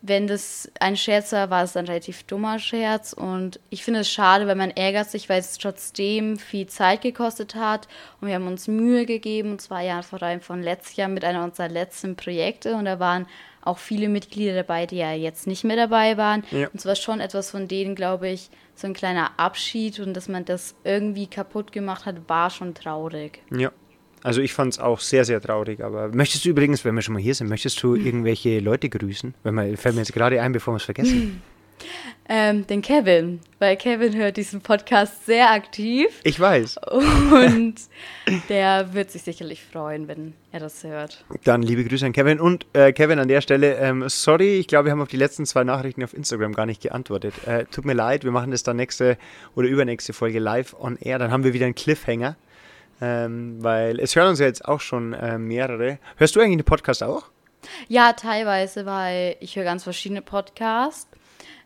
wenn 0.02 0.26
das 0.26 0.70
ein 0.78 0.96
Scherz 0.96 1.32
war, 1.32 1.48
war 1.50 1.62
es 1.62 1.76
ein 1.76 1.86
relativ 1.86 2.24
dummer 2.24 2.58
Scherz. 2.58 3.12
Und 3.12 3.60
ich 3.70 3.84
finde 3.84 4.00
es 4.00 4.10
schade, 4.10 4.46
weil 4.46 4.56
man 4.56 4.70
ärgert 4.70 5.08
sich, 5.08 5.28
weil 5.28 5.40
es 5.40 5.56
trotzdem 5.56 6.38
viel 6.38 6.66
Zeit 6.66 7.00
gekostet 7.00 7.54
hat. 7.54 7.88
Und 8.20 8.28
wir 8.28 8.34
haben 8.34 8.46
uns 8.46 8.68
Mühe 8.68 9.06
gegeben, 9.06 9.52
und 9.52 9.62
zwar 9.62 9.80
ja 9.80 10.02
vor 10.02 10.22
allem 10.22 10.40
von 10.40 10.62
letztes 10.62 10.96
Jahr 10.96 11.08
mit 11.08 11.24
einer 11.24 11.44
unserer 11.44 11.68
letzten 11.68 12.16
Projekte. 12.16 12.74
Und 12.74 12.84
da 12.84 12.98
waren 12.98 13.26
auch 13.62 13.78
viele 13.78 14.08
Mitglieder 14.08 14.54
dabei, 14.54 14.86
die 14.86 14.96
ja 14.96 15.12
jetzt 15.12 15.46
nicht 15.46 15.64
mehr 15.64 15.76
dabei 15.76 16.16
waren. 16.16 16.44
Ja. 16.50 16.68
Und 16.68 16.80
zwar 16.80 16.96
schon 16.96 17.20
etwas 17.20 17.50
von 17.50 17.68
denen, 17.68 17.94
glaube 17.94 18.28
ich, 18.28 18.50
so 18.74 18.86
ein 18.86 18.94
kleiner 18.94 19.38
Abschied 19.38 20.00
und 20.00 20.14
dass 20.14 20.28
man 20.28 20.44
das 20.44 20.74
irgendwie 20.84 21.26
kaputt 21.26 21.72
gemacht 21.72 22.06
hat, 22.06 22.28
war 22.28 22.50
schon 22.50 22.74
traurig. 22.74 23.42
Ja. 23.50 23.72
Also 24.24 24.40
ich 24.40 24.52
fand 24.52 24.74
es 24.74 24.78
auch 24.78 25.00
sehr, 25.00 25.24
sehr 25.24 25.40
traurig. 25.40 25.82
Aber 25.82 26.08
möchtest 26.08 26.44
du 26.44 26.50
übrigens, 26.50 26.84
wenn 26.84 26.94
wir 26.94 27.02
schon 27.02 27.14
mal 27.14 27.22
hier 27.22 27.34
sind, 27.34 27.48
möchtest 27.48 27.82
du 27.82 27.94
irgendwelche 27.96 28.60
Leute 28.60 28.88
grüßen? 28.88 29.34
Wenn 29.42 29.54
man, 29.54 29.76
fällt 29.76 29.94
mir 29.94 30.02
jetzt 30.02 30.12
gerade 30.12 30.40
ein, 30.40 30.52
bevor 30.52 30.74
wir 30.74 30.76
es 30.76 30.84
vergessen. 30.84 31.42
Ähm, 32.28 32.66
den 32.66 32.82
Kevin, 32.82 33.40
weil 33.58 33.76
Kevin 33.76 34.14
hört 34.16 34.36
diesen 34.36 34.60
Podcast 34.60 35.26
sehr 35.26 35.50
aktiv 35.50 36.06
Ich 36.24 36.38
weiß. 36.38 36.78
und 36.90 37.74
der 38.48 38.94
wird 38.94 39.10
sich 39.10 39.22
sicherlich 39.22 39.62
freuen, 39.64 40.08
wenn 40.08 40.34
er 40.52 40.60
das 40.60 40.84
hört. 40.84 41.24
Dann 41.44 41.62
liebe 41.62 41.84
Grüße 41.84 42.06
an 42.06 42.12
Kevin. 42.12 42.40
Und 42.40 42.66
äh, 42.72 42.92
Kevin 42.92 43.18
an 43.18 43.28
der 43.28 43.40
Stelle, 43.40 43.76
ähm, 43.76 44.08
sorry, 44.08 44.58
ich 44.58 44.66
glaube, 44.68 44.86
wir 44.86 44.92
haben 44.92 45.00
auf 45.02 45.08
die 45.08 45.16
letzten 45.16 45.44
zwei 45.46 45.64
Nachrichten 45.64 46.02
auf 46.04 46.14
Instagram 46.14 46.52
gar 46.54 46.66
nicht 46.66 46.80
geantwortet. 46.80 47.34
Äh, 47.46 47.64
tut 47.66 47.84
mir 47.84 47.94
leid, 47.94 48.24
wir 48.24 48.30
machen 48.30 48.50
das 48.50 48.62
dann 48.62 48.76
nächste 48.76 49.18
oder 49.56 49.68
übernächste 49.68 50.12
Folge 50.12 50.38
live 50.38 50.74
on 50.78 50.96
air. 50.98 51.18
Dann 51.18 51.30
haben 51.30 51.44
wir 51.44 51.52
wieder 51.52 51.66
einen 51.66 51.74
Cliffhanger. 51.74 52.36
Ähm, 53.00 53.56
weil 53.60 53.98
es 53.98 54.14
hören 54.14 54.28
uns 54.28 54.38
ja 54.38 54.46
jetzt 54.46 54.64
auch 54.64 54.80
schon 54.80 55.12
äh, 55.12 55.36
mehrere. 55.36 55.98
Hörst 56.18 56.36
du 56.36 56.40
eigentlich 56.40 56.58
den 56.58 56.64
Podcast 56.64 57.02
auch? 57.02 57.24
Ja, 57.88 58.12
teilweise, 58.12 58.86
weil 58.86 59.36
ich 59.40 59.56
höre 59.56 59.64
ganz 59.64 59.82
verschiedene 59.82 60.22
Podcasts 60.22 61.08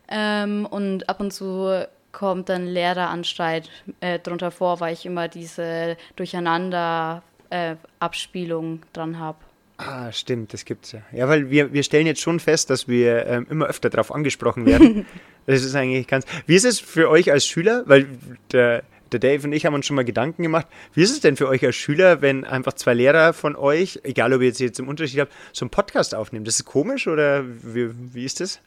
ähm, 0.09 0.65
und 0.65 1.09
ab 1.09 1.19
und 1.19 1.31
zu 1.31 1.85
kommt 2.11 2.49
dann 2.49 2.65
Lehreranstalt 2.65 3.69
äh, 3.99 4.17
drunter 4.19 4.49
vor, 4.51 4.79
weil 4.79 4.93
ich 4.93 5.05
immer 5.05 5.27
diese 5.27 5.97
Durcheinander-Abspielung 6.15 8.81
dran 8.93 9.19
habe. 9.19 9.37
Ah, 9.77 10.11
stimmt, 10.11 10.53
das 10.53 10.65
gibt's 10.65 10.91
ja. 10.91 11.01
Ja, 11.11 11.29
weil 11.29 11.51
wir, 11.51 11.71
wir 11.71 11.83
stellen 11.83 12.07
jetzt 12.07 12.21
schon 12.21 12.39
fest, 12.39 12.71
dass 12.71 12.87
wir 12.87 13.27
ähm, 13.27 13.45
immer 13.51 13.67
öfter 13.67 13.91
darauf 13.91 14.11
angesprochen 14.11 14.65
werden. 14.65 15.05
das 15.45 15.63
ist 15.63 15.75
eigentlich 15.75 16.07
ganz. 16.07 16.25
Wie 16.47 16.55
ist 16.55 16.65
es 16.65 16.79
für 16.79 17.09
euch 17.09 17.31
als 17.31 17.45
Schüler? 17.45 17.83
Weil 17.85 18.07
der, 18.51 18.81
der 19.11 19.19
Dave 19.19 19.45
und 19.45 19.53
ich 19.53 19.67
haben 19.67 19.75
uns 19.75 19.85
schon 19.85 19.95
mal 19.95 20.03
Gedanken 20.03 20.41
gemacht. 20.41 20.65
Wie 20.95 21.03
ist 21.03 21.11
es 21.11 21.19
denn 21.19 21.37
für 21.37 21.47
euch 21.47 21.63
als 21.63 21.75
Schüler, 21.75 22.23
wenn 22.23 22.43
einfach 22.43 22.73
zwei 22.73 22.95
Lehrer 22.95 23.33
von 23.33 23.55
euch, 23.55 23.99
egal 24.01 24.33
ob 24.33 24.41
ihr 24.41 24.47
jetzt, 24.47 24.59
jetzt 24.59 24.79
im 24.79 24.87
Unterschied 24.87 25.19
habt, 25.19 25.31
so 25.53 25.63
einen 25.63 25.69
Podcast 25.69 26.15
aufnehmen? 26.15 26.45
Das 26.45 26.55
ist 26.55 26.65
komisch 26.65 27.07
oder 27.07 27.45
wie, 27.45 27.91
wie 28.15 28.25
ist 28.25 28.39
das? 28.39 28.59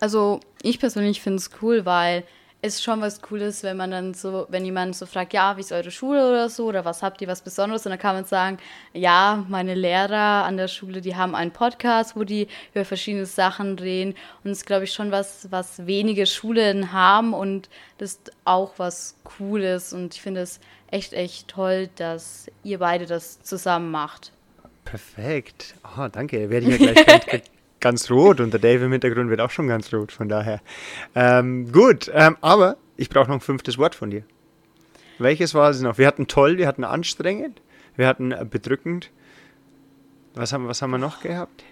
Also 0.00 0.40
ich 0.62 0.78
persönlich 0.78 1.20
finde 1.20 1.38
es 1.38 1.50
cool, 1.62 1.84
weil 1.84 2.24
es 2.62 2.82
schon 2.82 3.00
was 3.00 3.20
Cooles, 3.20 3.62
wenn 3.62 3.76
man 3.76 3.90
dann 3.90 4.14
so, 4.14 4.46
wenn 4.48 4.64
jemand 4.64 4.96
so 4.96 5.06
fragt, 5.06 5.32
ja, 5.32 5.56
wie 5.56 5.60
ist 5.60 5.72
eure 5.72 5.90
Schule 5.90 6.28
oder 6.28 6.48
so, 6.48 6.66
oder 6.66 6.84
was 6.84 7.02
habt 7.02 7.20
ihr 7.20 7.28
was 7.28 7.42
Besonderes? 7.42 7.86
Und 7.86 7.90
dann 7.90 7.98
kann 7.98 8.16
man 8.16 8.24
sagen, 8.24 8.58
ja, 8.92 9.44
meine 9.48 9.74
Lehrer 9.74 10.44
an 10.44 10.56
der 10.56 10.68
Schule, 10.68 11.00
die 11.00 11.14
haben 11.16 11.34
einen 11.34 11.52
Podcast, 11.52 12.16
wo 12.16 12.24
die 12.24 12.48
über 12.74 12.84
verschiedene 12.84 13.26
Sachen 13.26 13.78
reden. 13.78 14.12
Und 14.42 14.50
das 14.50 14.58
ist, 14.58 14.66
glaube 14.66 14.84
ich, 14.84 14.92
schon 14.92 15.10
was, 15.10 15.48
was 15.50 15.86
wenige 15.86 16.26
Schulen 16.26 16.92
haben 16.92 17.34
und 17.34 17.68
das 17.98 18.12
ist 18.12 18.32
auch 18.44 18.74
was 18.78 19.16
Cooles. 19.24 19.92
Und 19.92 20.14
ich 20.14 20.22
finde 20.22 20.40
es 20.40 20.60
echt, 20.90 21.12
echt 21.12 21.48
toll, 21.48 21.88
dass 21.96 22.46
ihr 22.64 22.78
beide 22.78 23.06
das 23.06 23.42
zusammen 23.42 23.90
macht. 23.90 24.32
Perfekt. 24.84 25.74
Oh, 25.96 26.06
danke. 26.10 26.48
Werde 26.48 26.70
ich 26.70 26.80
ja 26.80 26.92
gleich 26.92 27.42
ganz, 27.80 28.10
rot 28.10 28.40
und 28.40 28.52
der 28.52 28.60
Dave 28.60 28.84
im 28.84 28.92
Hintergrund 28.92 29.30
wird 29.30 29.40
auch 29.40 29.50
schon 29.50 29.68
ganz 29.68 29.92
rot, 29.92 30.12
von 30.12 30.28
daher. 30.28 30.60
Ähm, 31.14 31.70
gut, 31.72 32.10
ähm, 32.12 32.36
aber 32.40 32.76
ich 32.96 33.08
brauche 33.08 33.28
noch 33.28 33.36
ein 33.36 33.40
fünftes 33.40 33.78
Wort 33.78 33.94
von 33.94 34.10
dir. 34.10 34.24
Welches 35.18 35.54
war 35.54 35.70
es 35.70 35.80
noch? 35.80 35.98
Wir 35.98 36.06
hatten 36.06 36.26
toll, 36.26 36.58
wir 36.58 36.66
hatten 36.66 36.84
anstrengend, 36.84 37.62
wir 37.96 38.06
hatten 38.06 38.32
äh, 38.32 38.46
bedrückend. 38.48 39.10
Was 40.34 40.52
haben, 40.52 40.68
was 40.68 40.82
haben 40.82 40.90
wir 40.90 40.98
noch 40.98 41.22
gehabt? 41.22 41.64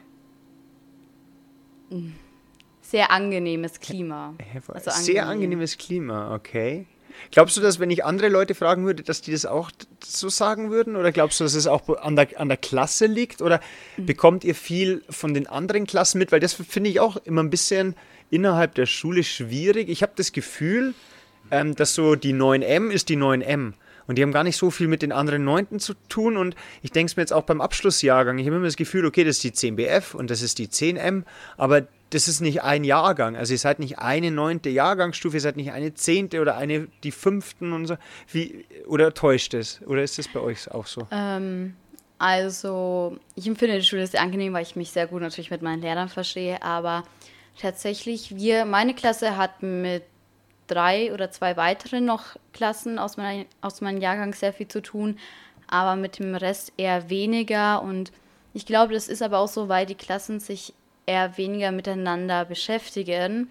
Sehr 2.81 3.11
angenehmes 3.11 3.81
Klima. 3.81 4.35
Also 4.69 4.90
Sehr 4.90 5.23
angenehm. 5.23 5.29
angenehmes 5.29 5.79
Klima, 5.79 6.35
okay. 6.35 6.87
Glaubst 7.31 7.57
du, 7.57 7.61
dass 7.61 7.79
wenn 7.81 7.90
ich 7.90 8.05
andere 8.05 8.29
Leute 8.29 8.55
fragen 8.55 8.85
würde, 8.87 9.03
dass 9.03 9.20
die 9.20 9.33
das 9.33 9.46
auch 9.46 9.70
so 10.05 10.29
sagen 10.29 10.70
würden? 10.70 10.96
Oder 10.96 11.12
glaubst 11.12 11.40
du, 11.40 11.44
dass 11.44 11.55
es 11.55 11.66
auch 11.66 11.88
an 11.98 12.16
der, 12.16 12.29
an 12.40 12.48
der 12.48 12.57
Klasse 12.59 13.07
liegt? 13.07 13.42
Oder 13.42 13.61
Mhm. 13.96 14.07
bekommt 14.07 14.44
ihr 14.44 14.55
viel 14.55 15.03
von 15.11 15.35
den 15.35 15.46
anderen 15.46 15.87
Klassen 15.87 16.18
mit? 16.18 16.33
Weil 16.33 16.40
das 16.40 16.55
finde 16.55 16.90
ich 16.90 17.00
auch 17.00 17.16
immer 17.24 17.42
ein 17.42 17.50
bisschen 17.50 17.94
innerhalb 18.31 18.74
der 18.74 18.87
Schule 18.87 19.22
schwierig. 19.24 19.88
Ich 19.88 20.03
habe 20.03 20.12
das 20.16 20.33
Gefühl, 20.33 20.94
ähm, 21.50 21.74
dass 21.74 21.94
so 21.94 22.14
die 22.14 22.33
9M 22.35 22.90
ist 22.90 23.09
die 23.09 23.16
9M. 23.16 23.74
Und 24.07 24.18
die 24.18 24.22
haben 24.22 24.33
gar 24.33 24.44
nicht 24.44 24.57
so 24.59 24.70
viel 24.70 24.87
mit 24.87 25.00
den 25.00 25.12
anderen 25.12 25.44
Neunten 25.44 25.81
zu 25.81 25.94
tun. 26.11 26.37
Und 26.37 26.55
ich 26.83 26.90
denke 26.92 27.11
es 27.11 27.16
mir 27.16 27.22
jetzt 27.22 27.33
auch 27.33 27.44
beim 27.44 27.61
Abschlussjahrgang. 27.62 28.38
Ich 28.38 28.46
habe 28.46 28.57
immer 28.57 28.66
das 28.66 28.77
Gefühl, 28.77 29.07
okay, 29.07 29.24
das 29.24 29.37
ist 29.42 29.44
die 29.44 29.53
10BF 29.53 30.14
und 30.14 30.31
das 30.31 30.42
ist 30.42 30.59
die 30.59 30.68
10M. 30.68 31.22
Aber 31.57 31.87
das 32.14 32.29
ist 32.29 32.40
nicht 32.40 32.62
ein 32.62 32.85
Jahrgang. 32.85 33.37
Also 33.37 33.55
ihr 33.55 33.59
seid 33.59 33.81
nicht 33.81 33.98
eine 33.98 34.31
neunte 34.31 34.70
Jahrgangsstufe, 34.70 35.37
ihr 35.37 35.40
seid 35.40 35.57
nicht 35.57 35.72
eine 35.72 35.94
zehnte 35.94 36.40
oder 36.40 36.57
eine 36.57 36.87
die 37.03 37.11
fünften 37.11 37.72
und 37.72 37.87
so. 37.87 37.96
Wie, 38.31 38.64
oder 38.87 39.12
täuscht 39.12 39.53
es? 39.55 39.83
Oder 39.83 40.05
ist 40.05 40.18
das 40.18 40.29
bei 40.29 40.38
euch 40.38 40.70
auch 40.70 40.87
so? 40.87 41.09
Ähm, 41.11 41.74
also, 42.18 43.18
ich 43.35 43.46
empfinde 43.48 43.79
die 43.79 43.85
Schule 43.85 44.07
sehr 44.07 44.22
angenehm, 44.22 44.53
weil 44.53 44.62
ich 44.62 44.77
mich 44.77 44.90
sehr 44.90 45.09
gut 45.09 45.22
natürlich 45.22 45.50
mit 45.50 45.62
meinen 45.62 45.83
Lehrern 45.83 46.09
verstehe. 46.09 46.62
Aber 46.62 47.03
tatsächlich, 47.61 48.37
wir, 48.37 48.64
meine 48.64 48.94
Klasse 48.94 49.37
hat 49.37 49.62
mit 49.64 50.05
drei 50.68 51.12
oder 51.12 51.33
zwei 51.33 51.57
weiteren 51.57 52.05
noch 52.05 52.37
Klassen 52.53 53.00
aus, 53.00 53.16
meiner, 53.16 53.44
aus 53.61 53.81
meinem 53.81 54.00
Jahrgang 54.00 54.35
sehr 54.35 54.53
viel 54.53 54.68
zu 54.68 54.81
tun, 54.81 55.18
aber 55.66 55.96
mit 55.96 56.20
dem 56.20 56.37
Rest 56.37 56.72
eher 56.77 57.11
weniger. 57.11 57.83
Und 57.83 58.12
ich 58.53 58.66
glaube, 58.66 58.94
das 58.94 59.09
ist 59.09 59.20
aber 59.20 59.38
auch 59.38 59.48
so, 59.48 59.68
weil 59.68 59.85
die 59.85 59.96
Klassen 59.96 60.38
sich 60.38 60.72
eher 61.07 61.37
weniger 61.37 61.73
miteinander 61.73 62.45
beschäftigen. 62.45 63.51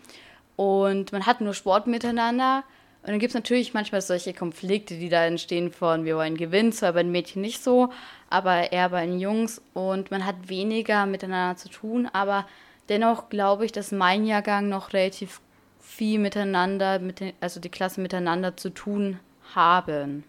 Und 0.56 1.12
man 1.12 1.26
hat 1.26 1.42
nur 1.42 1.54
Sport 1.54 1.88
miteinander. 1.88 2.64
Und 3.02 3.10
dann 3.10 3.20
gibt 3.20 3.32
es 3.32 3.36
natürlich 3.36 3.74
manchmal 3.74 4.02
solche 4.02 4.34
Konflikte, 4.34 4.96
die 4.96 5.10
da 5.10 5.26
entstehen 5.26 5.72
von, 5.72 6.06
wir 6.06 6.16
wollen 6.16 6.38
gewinnen, 6.38 6.72
zwar 6.72 6.94
bei 6.94 7.04
den 7.04 7.12
Mädchen 7.12 7.42
nicht 7.42 7.62
so, 7.62 7.90
aber 8.30 8.72
eher 8.72 8.90
bei 8.90 9.06
den 9.06 9.20
Jungs. 9.20 9.62
Und 9.74 10.10
man 10.10 10.26
hat 10.26 10.48
weniger 10.48 11.06
miteinander 11.06 11.58
zu 11.58 11.70
tun. 11.70 12.08
Aber 12.14 12.48
dennoch 12.90 13.30
glaube 13.30 13.66
ich, 13.66 13.72
dass 13.72 13.92
mein 13.92 14.26
Jahrgang 14.26 14.70
noch 14.70 14.94
relativ 14.94 15.42
viel 15.82 16.18
miteinander, 16.18 17.00
mit 17.00 17.20
den, 17.20 17.34
also 17.42 17.60
die 17.60 17.70
Klassen 17.70 18.04
miteinander 18.04 18.56
zu 18.56 18.70
tun 18.70 19.20
haben. 19.54 20.24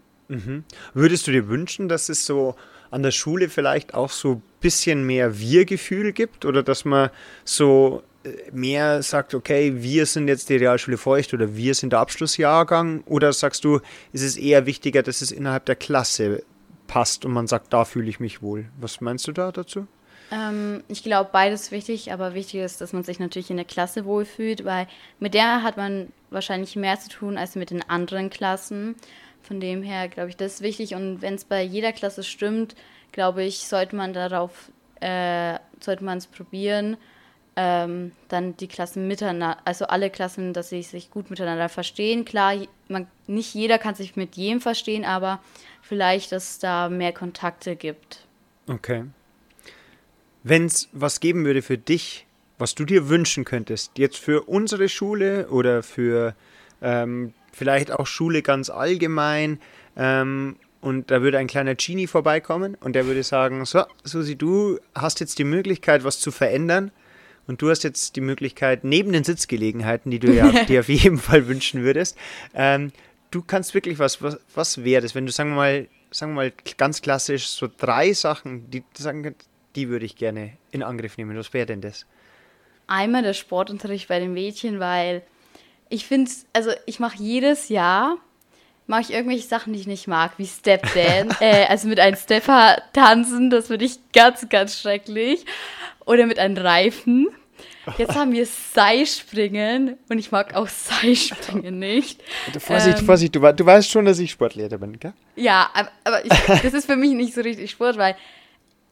Würdest 0.95 1.27
du 1.27 1.31
dir 1.31 1.49
wünschen, 1.49 1.89
dass 1.89 2.09
es 2.09 2.27
so 2.27 2.57
an 2.91 3.03
der 3.03 3.13
Schule 3.13 3.49
vielleicht 3.49 3.95
auch 3.95 4.11
so 4.11 4.43
bisschen 4.65 5.05
mehr 5.05 5.39
Wir-Gefühl 5.39 6.13
gibt 6.13 6.47
oder 6.47 6.63
dass 6.63 6.87
man 6.87 7.11
so 7.45 8.03
äh, 8.25 8.31
mehr 8.51 9.03
sagt, 9.03 9.35
okay, 9.35 9.75
wir 9.77 10.07
sind 10.07 10.27
jetzt 10.27 10.49
die 10.49 10.57
Realschule 10.57 10.97
Feucht 10.97 11.35
oder 11.35 11.55
wir 11.55 11.75
sind 11.75 11.93
der 11.93 12.01
Abschlussjahrgang 12.01 13.05
oder 13.05 13.35
sagst 13.35 13.63
du, 13.65 13.81
ist 14.13 14.23
es 14.23 14.39
eher 14.39 14.65
wichtiger, 14.65 15.03
dass 15.03 15.21
es 15.21 15.31
innerhalb 15.33 15.67
der 15.67 15.77
Klasse 15.77 16.43
passt 16.87 17.27
und 17.27 17.33
man 17.33 17.47
sagt, 17.47 17.75
da 17.75 17.85
fühle 17.85 18.09
ich 18.09 18.21
mich 18.21 18.41
wohl. 18.41 18.65
Was 18.81 19.03
meinst 19.03 19.29
du 19.29 19.33
da 19.33 19.53
dazu? 19.53 19.87
Ähm, 20.33 20.83
ich 20.89 21.03
glaube, 21.03 21.29
beides 21.31 21.71
wichtig, 21.71 22.11
aber 22.11 22.33
wichtig 22.33 22.61
ist, 22.61 22.81
dass 22.81 22.95
man 22.95 23.05
sich 23.05 23.19
natürlich 23.19 23.51
in 23.51 23.57
der 23.57 23.67
Klasse 23.67 24.07
wohlfühlt, 24.07 24.65
weil 24.65 24.87
mit 25.21 25.35
der 25.35 25.63
hat 25.63 25.77
man 25.77 26.09
wahrscheinlich 26.31 26.75
mehr 26.75 26.99
zu 26.99 27.11
tun 27.11 27.37
als 27.37 27.55
mit 27.55 27.69
den 27.69 27.83
anderen 27.91 28.31
Klassen. 28.31 28.95
Von 29.43 29.61
dem 29.61 29.83
her 29.83 30.09
glaube 30.09 30.31
ich, 30.31 30.39
das 30.39 30.55
ist 30.55 30.63
wichtig 30.63 30.95
und 30.95 31.21
wenn 31.21 31.35
es 31.35 31.45
bei 31.45 31.63
jeder 31.63 31.93
Klasse 31.93 32.23
stimmt, 32.23 32.75
glaube 33.15 33.45
ich, 33.45 33.59
sollte 33.67 33.97
man 33.97 34.13
darauf, 34.13 34.71
äh, 35.01 35.59
sollte 35.81 36.05
man 36.05 36.19
es 36.19 36.27
probieren, 36.27 36.97
ähm, 37.57 38.11
dann 38.29 38.57
die 38.57 38.67
Klassen 38.67 39.07
miteinander, 39.07 39.59
also 39.65 39.87
alle 39.87 40.11
Klassen, 40.11 40.53
dass 40.53 40.71
sie 40.71 40.83
sich 40.83 41.11
gut 41.11 41.31
miteinander 41.31 41.69
verstehen. 41.69 42.25
Klar, 42.25 42.55
man, 42.89 43.07
nicht 43.29 43.55
jeder 43.55 43.79
kann 43.79 43.95
sich 43.95 44.17
mit 44.17 44.37
jedem 44.37 44.61
verstehen, 44.61 45.05
aber 45.05 45.41
vielleicht, 45.81 46.33
dass 46.33 46.51
es 46.51 46.59
da 46.59 46.89
mehr 46.89 47.13
Kontakte 47.13 47.77
gibt. 47.77 48.27
Okay. 48.67 49.05
Wenn 50.43 50.67
es 50.67 50.89
was 50.93 51.21
geben 51.21 51.45
würde 51.45 51.63
für 51.63 51.79
dich, 51.79 52.27
was 52.59 52.75
du 52.75 52.85
dir 52.85 53.09
wünschen 53.09 53.45
könntest, 53.45 53.97
jetzt 53.97 54.19
für 54.19 54.43
unsere 54.43 54.89
Schule 54.89 55.49
oder 55.49 55.85
für 55.85 56.35
ähm, 56.83 57.33
vielleicht 57.53 57.93
auch 57.93 58.07
Schule 58.07 58.43
ganz 58.43 58.71
allgemein, 58.71 59.61
ähm, 59.97 60.57
und 60.85 61.11
da 61.11 61.23
würde 61.23 61.39
ein 61.39 61.47
kleiner 61.47 61.75
Genie 61.75 62.07
vorbeikommen 62.07 62.75
und 62.75 62.93
der 62.93 63.07
würde 63.07 63.23
sagen, 63.23 63.65
so, 63.65 63.85
Susi, 64.05 64.37
du 64.37 64.79
hast 64.95 65.19
jetzt 65.19 65.39
die 65.39 65.45
Möglichkeit, 65.45 66.05
was 66.05 66.21
zu 66.21 66.31
verändern 66.31 66.91
und 67.47 67.63
du 67.63 67.71
hast 67.71 67.85
jetzt 67.85 68.17
die 68.17 68.21
Möglichkeit, 68.21 68.85
neben 68.85 69.11
den 69.11 69.25
Sitzgelegenheiten, 69.25 70.11
die 70.11 70.19
du 70.19 70.31
ja 70.31 70.51
dir 70.67 70.81
auf 70.81 70.91
jeden 70.91 71.17
Fall 71.17 71.49
wünschen 71.49 71.83
würdest, 71.85 72.19
ähm, 72.55 72.93
du 73.31 73.41
kannst 73.41 73.73
wirklich 73.73 73.99
was, 73.99 74.21
was, 74.21 74.39
was 74.55 74.85
wäre 74.85 75.01
das, 75.01 75.15
wenn 75.15 75.25
du, 75.25 75.33
sagen 75.33 75.51
wir 75.53 75.57
mal, 75.57 75.89
sagen 76.11 76.33
wir 76.33 76.37
mal 76.37 76.53
ganz 76.77 77.01
klassisch, 77.01 77.47
so 77.49 77.67
drei 77.79 78.13
Sachen, 78.13 78.71
die 78.71 78.85
sagen 78.93 79.35
die 79.77 79.89
würde 79.89 80.05
ich 80.05 80.17
gerne 80.17 80.53
in 80.71 80.83
Angriff 80.83 81.17
nehmen. 81.17 81.37
Was 81.37 81.55
wäre 81.55 81.67
denn 81.67 81.81
das? 81.81 82.05
Einmal 82.87 83.23
der 83.23 83.33
Sportunterricht 83.33 84.09
bei 84.09 84.21
den 84.21 84.35
Mädchen, 84.35 84.81
weil 84.81 85.23
ich 85.89 86.05
finde, 86.05 86.31
also 86.53 86.73
ich 86.85 87.01
mache 87.01 87.17
jedes 87.17 87.71
Jahr, 87.71 88.19
mache 88.87 89.03
ich 89.03 89.13
irgendwelche 89.13 89.47
Sachen, 89.47 89.73
die 89.73 89.81
ich 89.81 89.87
nicht 89.87 90.07
mag, 90.09 90.33
wie 90.39 90.47
Step 90.47 90.83
Dance, 90.95 91.37
äh, 91.41 91.67
also 91.67 91.89
mit 91.89 91.99
einem 92.01 92.17
Stepper 92.17 92.83
tanzen, 92.93 93.51
das 93.51 93.69
finde 93.69 93.85
ich 93.87 93.99
ganz, 94.13 94.49
ganz 94.49 94.81
schrecklich. 94.81 95.45
Oder 96.07 96.27
mit 96.27 96.39
einem 96.39 96.57
Reifen. 96.57 97.29
Jetzt 97.99 98.15
haben 98.15 98.33
wir 98.33 98.47
Seilspringen 98.47 99.97
und 100.09 100.19
ich 100.19 100.31
mag 100.33 100.55
auch 100.55 100.69
Seilspringen 100.69 101.79
nicht. 101.79 102.23
Vorsicht, 102.59 102.99
Ähm, 102.99 103.05
Vorsicht, 103.07 103.35
du, 103.35 103.41
du 103.41 103.67
weißt 103.67 103.91
schon, 103.91 104.05
dass 104.05 104.19
ich 104.19 104.31
Sportlehrer 104.31 104.79
bin, 104.79 104.99
gell? 104.99 105.13
Ja, 105.37 105.71
aber, 105.75 105.91
aber 106.05 106.25
ich, 106.25 106.31
das 106.63 106.75
ist 106.75 106.87
für 106.87 106.97
mich 106.97 107.13
nicht 107.13 107.35
so 107.35 107.41
richtig 107.43 107.71
Sport, 107.71 107.97
weil 107.99 108.17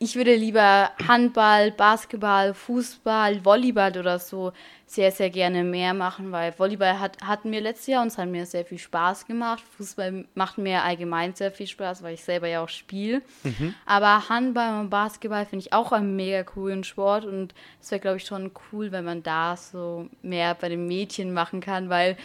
ich 0.02 0.16
würde 0.16 0.34
lieber 0.34 0.90
Handball, 1.06 1.70
Basketball, 1.70 2.54
Fußball, 2.54 3.44
Volleyball 3.44 3.96
oder 3.96 4.18
so 4.18 4.52
sehr, 4.84 5.12
sehr 5.12 5.30
gerne 5.30 5.62
mehr 5.62 5.94
machen, 5.94 6.32
weil 6.32 6.58
Volleyball 6.58 6.98
hat, 6.98 7.22
hatten 7.24 7.52
wir 7.52 7.60
letztes 7.60 7.86
Jahr 7.86 8.02
und 8.02 8.08
es 8.08 8.18
hat 8.18 8.28
mir 8.28 8.44
sehr 8.44 8.64
viel 8.64 8.78
Spaß 8.78 9.26
gemacht. 9.26 9.62
Fußball 9.76 10.24
macht 10.34 10.58
mir 10.58 10.82
allgemein 10.82 11.34
sehr 11.36 11.52
viel 11.52 11.68
Spaß, 11.68 12.02
weil 12.02 12.14
ich 12.14 12.24
selber 12.24 12.48
ja 12.48 12.64
auch 12.64 12.68
spiele. 12.68 13.22
Mhm. 13.44 13.76
Aber 13.86 14.28
Handball 14.28 14.80
und 14.80 14.90
Basketball 14.90 15.46
finde 15.46 15.66
ich 15.66 15.72
auch 15.72 15.92
einen 15.92 16.16
mega 16.16 16.42
coolen 16.42 16.82
Sport 16.82 17.24
und 17.24 17.54
es 17.80 17.92
wäre, 17.92 18.00
glaube 18.00 18.16
ich, 18.16 18.24
schon 18.24 18.50
cool, 18.72 18.90
wenn 18.90 19.04
man 19.04 19.22
da 19.22 19.56
so 19.56 20.08
mehr 20.22 20.56
bei 20.56 20.68
den 20.68 20.88
Mädchen 20.88 21.32
machen 21.32 21.60
kann, 21.60 21.88
weil 21.90 22.16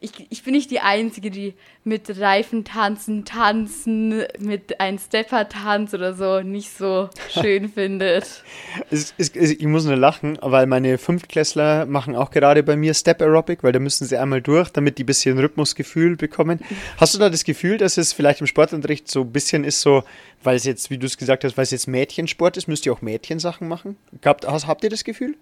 ich, 0.00 0.26
ich 0.30 0.42
bin 0.42 0.54
nicht 0.54 0.70
die 0.70 0.80
Einzige, 0.80 1.30
die 1.30 1.54
mit 1.84 2.18
Reifen 2.18 2.64
tanzen, 2.64 3.24
tanzen, 3.24 4.24
mit 4.38 4.80
einem 4.80 4.98
Stepper-Tanz 4.98 5.92
oder 5.92 6.14
so 6.14 6.40
nicht 6.40 6.76
so 6.76 7.10
schön 7.28 7.68
findet. 7.72 8.42
Es, 8.90 9.14
es, 9.18 9.34
ich 9.34 9.66
muss 9.66 9.84
nur 9.84 9.96
lachen, 9.96 10.38
weil 10.40 10.66
meine 10.66 10.96
Fünftklässler 10.96 11.84
machen 11.84 12.16
auch 12.16 12.30
gerade 12.30 12.62
bei 12.62 12.76
mir 12.76 12.94
Step 12.94 13.20
Aerobic, 13.20 13.62
weil 13.62 13.72
da 13.72 13.78
müssen 13.78 14.06
sie 14.06 14.16
einmal 14.16 14.40
durch, 14.40 14.70
damit 14.70 14.96
die 14.96 15.04
ein 15.04 15.06
bisschen 15.06 15.38
Rhythmusgefühl 15.38 16.16
bekommen. 16.16 16.60
Hast 16.96 17.14
du 17.14 17.18
da 17.18 17.28
das 17.28 17.44
Gefühl, 17.44 17.76
dass 17.76 17.98
es 17.98 18.12
vielleicht 18.14 18.40
im 18.40 18.46
Sportunterricht 18.46 19.10
so 19.10 19.20
ein 19.20 19.32
bisschen 19.32 19.64
ist, 19.64 19.82
so, 19.82 20.04
weil 20.42 20.56
es 20.56 20.64
jetzt, 20.64 20.90
wie 20.90 20.98
du 20.98 21.06
es 21.06 21.18
gesagt 21.18 21.44
hast, 21.44 21.58
weil 21.58 21.64
es 21.64 21.70
jetzt 21.72 21.86
Mädchensport 21.86 22.56
ist, 22.56 22.68
müsst 22.68 22.86
ihr 22.86 22.92
auch 22.92 23.02
Mädchensachen 23.02 23.68
machen? 23.68 23.96
Habt, 24.24 24.46
habt 24.46 24.84
ihr 24.84 24.90
das 24.90 25.04
Gefühl? 25.04 25.36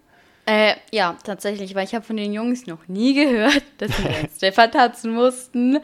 Äh, 0.51 0.77
ja, 0.93 1.15
tatsächlich, 1.25 1.75
weil 1.75 1.85
ich 1.85 1.95
habe 1.95 2.07
von 2.07 2.17
den 2.17 2.33
Jungs 2.33 2.67
noch 2.67 2.89
nie 2.89 3.13
gehört, 3.13 3.63
dass 3.77 3.95
sie 3.95 4.09
einen 4.09 4.31
Stepper 4.35 4.71
tanzen 4.71 5.13
mussten 5.13 5.79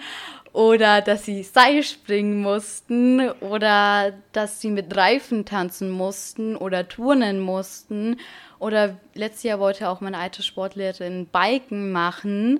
oder 0.54 1.02
dass 1.02 1.26
sie 1.26 1.42
Seil 1.42 1.82
springen 1.82 2.40
mussten 2.40 3.28
oder 3.40 4.14
dass 4.32 4.62
sie 4.62 4.70
mit 4.70 4.96
Reifen 4.96 5.44
tanzen 5.44 5.90
mussten 5.90 6.56
oder 6.56 6.88
turnen 6.88 7.40
mussten. 7.40 8.18
Oder 8.58 8.96
letztes 9.12 9.42
Jahr 9.42 9.60
wollte 9.60 9.90
auch 9.90 10.00
meine 10.00 10.16
alte 10.16 10.42
Sportlehrerin 10.42 11.26
Biken 11.26 11.92
machen 11.92 12.58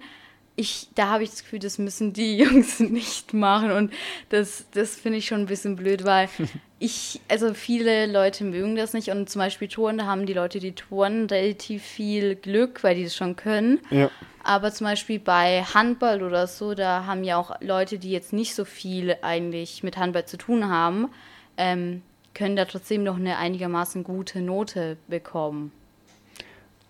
ich, 0.56 0.88
da 0.94 1.08
habe 1.08 1.24
ich 1.24 1.30
das 1.30 1.42
Gefühl, 1.42 1.58
das 1.58 1.78
müssen 1.78 2.12
die 2.12 2.36
Jungs 2.38 2.80
nicht 2.80 3.34
machen. 3.34 3.72
Und 3.72 3.92
das, 4.28 4.66
das 4.72 4.94
finde 4.94 5.18
ich 5.18 5.26
schon 5.26 5.40
ein 5.40 5.46
bisschen 5.46 5.76
blöd, 5.76 6.04
weil 6.04 6.28
ich, 6.78 7.20
also 7.28 7.54
viele 7.54 8.06
Leute 8.06 8.44
mögen 8.44 8.76
das 8.76 8.92
nicht. 8.92 9.10
Und 9.10 9.28
zum 9.28 9.40
Beispiel 9.40 9.68
Touren, 9.68 9.98
da 9.98 10.06
haben 10.06 10.26
die 10.26 10.32
Leute, 10.32 10.60
die 10.60 10.72
touren, 10.72 11.26
relativ 11.26 11.82
viel 11.82 12.36
Glück, 12.36 12.84
weil 12.84 12.94
die 12.94 13.04
das 13.04 13.16
schon 13.16 13.36
können. 13.36 13.80
Ja. 13.90 14.10
Aber 14.42 14.72
zum 14.72 14.86
Beispiel 14.86 15.18
bei 15.18 15.62
Handball 15.62 16.22
oder 16.22 16.46
so, 16.46 16.74
da 16.74 17.06
haben 17.06 17.24
ja 17.24 17.38
auch 17.38 17.60
Leute, 17.60 17.98
die 17.98 18.10
jetzt 18.10 18.32
nicht 18.32 18.54
so 18.54 18.64
viel 18.64 19.16
eigentlich 19.22 19.82
mit 19.82 19.96
Handball 19.96 20.26
zu 20.26 20.36
tun 20.36 20.68
haben, 20.68 21.08
ähm, 21.56 22.02
können 22.34 22.54
da 22.56 22.66
trotzdem 22.66 23.04
noch 23.04 23.16
eine 23.16 23.38
einigermaßen 23.38 24.04
gute 24.04 24.42
Note 24.42 24.98
bekommen. 25.08 25.72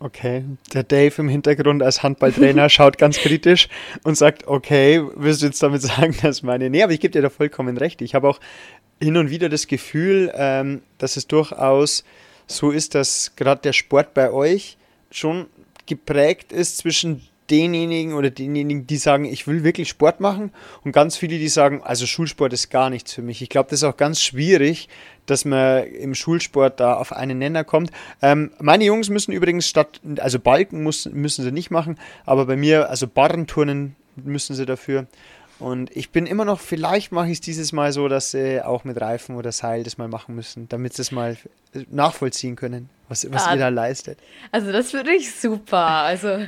Okay, 0.05 0.45
der 0.75 0.83
Dave 0.83 1.15
im 1.17 1.31
Hintergrund 1.31 1.83
als 1.83 2.03
Handballtrainer 2.03 2.69
schaut 2.69 2.99
ganz 2.99 3.17
kritisch 3.17 3.69
und 4.03 4.19
sagt, 4.19 4.47
okay, 4.47 5.03
willst 5.15 5.41
du 5.41 5.47
jetzt 5.47 5.63
damit 5.63 5.81
sagen, 5.81 6.15
dass 6.21 6.43
meine... 6.43 6.69
Nee, 6.69 6.83
aber 6.83 6.93
ich 6.93 7.01
gebe 7.01 7.13
dir 7.13 7.23
da 7.23 7.31
vollkommen 7.31 7.79
recht. 7.79 8.03
Ich 8.03 8.15
habe 8.15 8.29
auch 8.29 8.39
hin 9.01 9.17
und 9.17 9.31
wieder 9.31 9.49
das 9.49 9.67
Gefühl, 9.67 10.31
ähm, 10.35 10.83
dass 10.99 11.17
es 11.17 11.27
durchaus 11.27 12.05
so 12.47 12.71
ist, 12.71 12.95
dass 12.95 13.35
gerade 13.35 13.63
der 13.63 13.73
Sport 13.73 14.13
bei 14.13 14.31
euch 14.31 14.77
schon 15.11 15.47
geprägt 15.87 16.53
ist 16.53 16.77
zwischen 16.77 17.23
denjenigen 17.51 18.15
oder 18.15 18.31
denjenigen, 18.31 18.87
die 18.87 18.97
sagen, 18.97 19.25
ich 19.25 19.47
will 19.47 19.65
wirklich 19.65 19.89
Sport 19.89 20.21
machen 20.21 20.51
und 20.83 20.93
ganz 20.93 21.17
viele, 21.17 21.39
die 21.39 21.49
sagen, 21.49 21.83
also 21.83 22.07
Schulsport 22.07 22.53
ist 22.53 22.71
gar 22.71 22.91
nichts 22.91 23.13
für 23.13 23.23
mich. 23.23 23.43
Ich 23.43 23.49
glaube, 23.49 23.71
das 23.71 23.81
ist 23.81 23.85
auch 23.85 23.97
ganz 23.97 24.23
schwierig, 24.23 24.89
dass 25.27 25.45
man 25.45 25.85
im 25.85 26.15
Schulsport 26.15 26.81
da 26.81 26.95
auf 26.95 27.13
einen 27.13 27.39
Nenner 27.39 27.65
kommt. 27.65 27.91
Ähm, 28.23 28.51
meine 28.61 28.85
Jungs 28.85 29.09
müssen 29.09 29.33
übrigens 29.33 29.69
statt, 29.69 30.01
also 30.19 30.39
Balken 30.39 30.83
muss, 30.83 31.07
müssen 31.07 31.45
sie 31.45 31.53
nicht 31.53 31.71
machen, 31.71 31.99
aber 32.25 32.47
bei 32.47 32.57
mir, 32.57 32.89
also 32.89 33.07
Barrenturnen 33.07 33.97
müssen 34.17 34.55
sie 34.55 34.67
dafür. 34.67 35.07
Und 35.61 35.97
ich 35.97 36.11
bin 36.11 36.27
immer 36.27 36.45
noch, 36.45 36.61
vielleicht 36.61 37.13
mache 37.13 37.27
ich 37.27 37.35
es 37.35 37.41
dieses 37.41 37.73
Mal 37.73 37.93
so, 37.93 38.09
dass 38.09 38.33
sie 38.33 38.65
auch 38.65 38.85
mit 38.85 39.01
Reifen 39.01 39.37
oder 39.37 39.53
Seil 39.53 39.85
das 39.85 39.99
mal 39.99 40.09
machen 40.09 40.35
müssen, 40.35 40.69
damit 40.69 40.95
sie 40.95 41.03
es 41.03 41.13
mal 41.13 41.37
nachvollziehen 41.91 42.57
können, 42.57 42.91
was, 43.09 43.31
was 43.33 43.47
ja, 43.47 43.53
ihr 43.53 43.59
da 43.61 43.69
leistet. 43.69 44.19
Also 44.51 44.73
das 44.73 44.93
würde 44.93 45.13
ich 45.13 45.33
super. 45.35 45.79
Also 45.79 46.47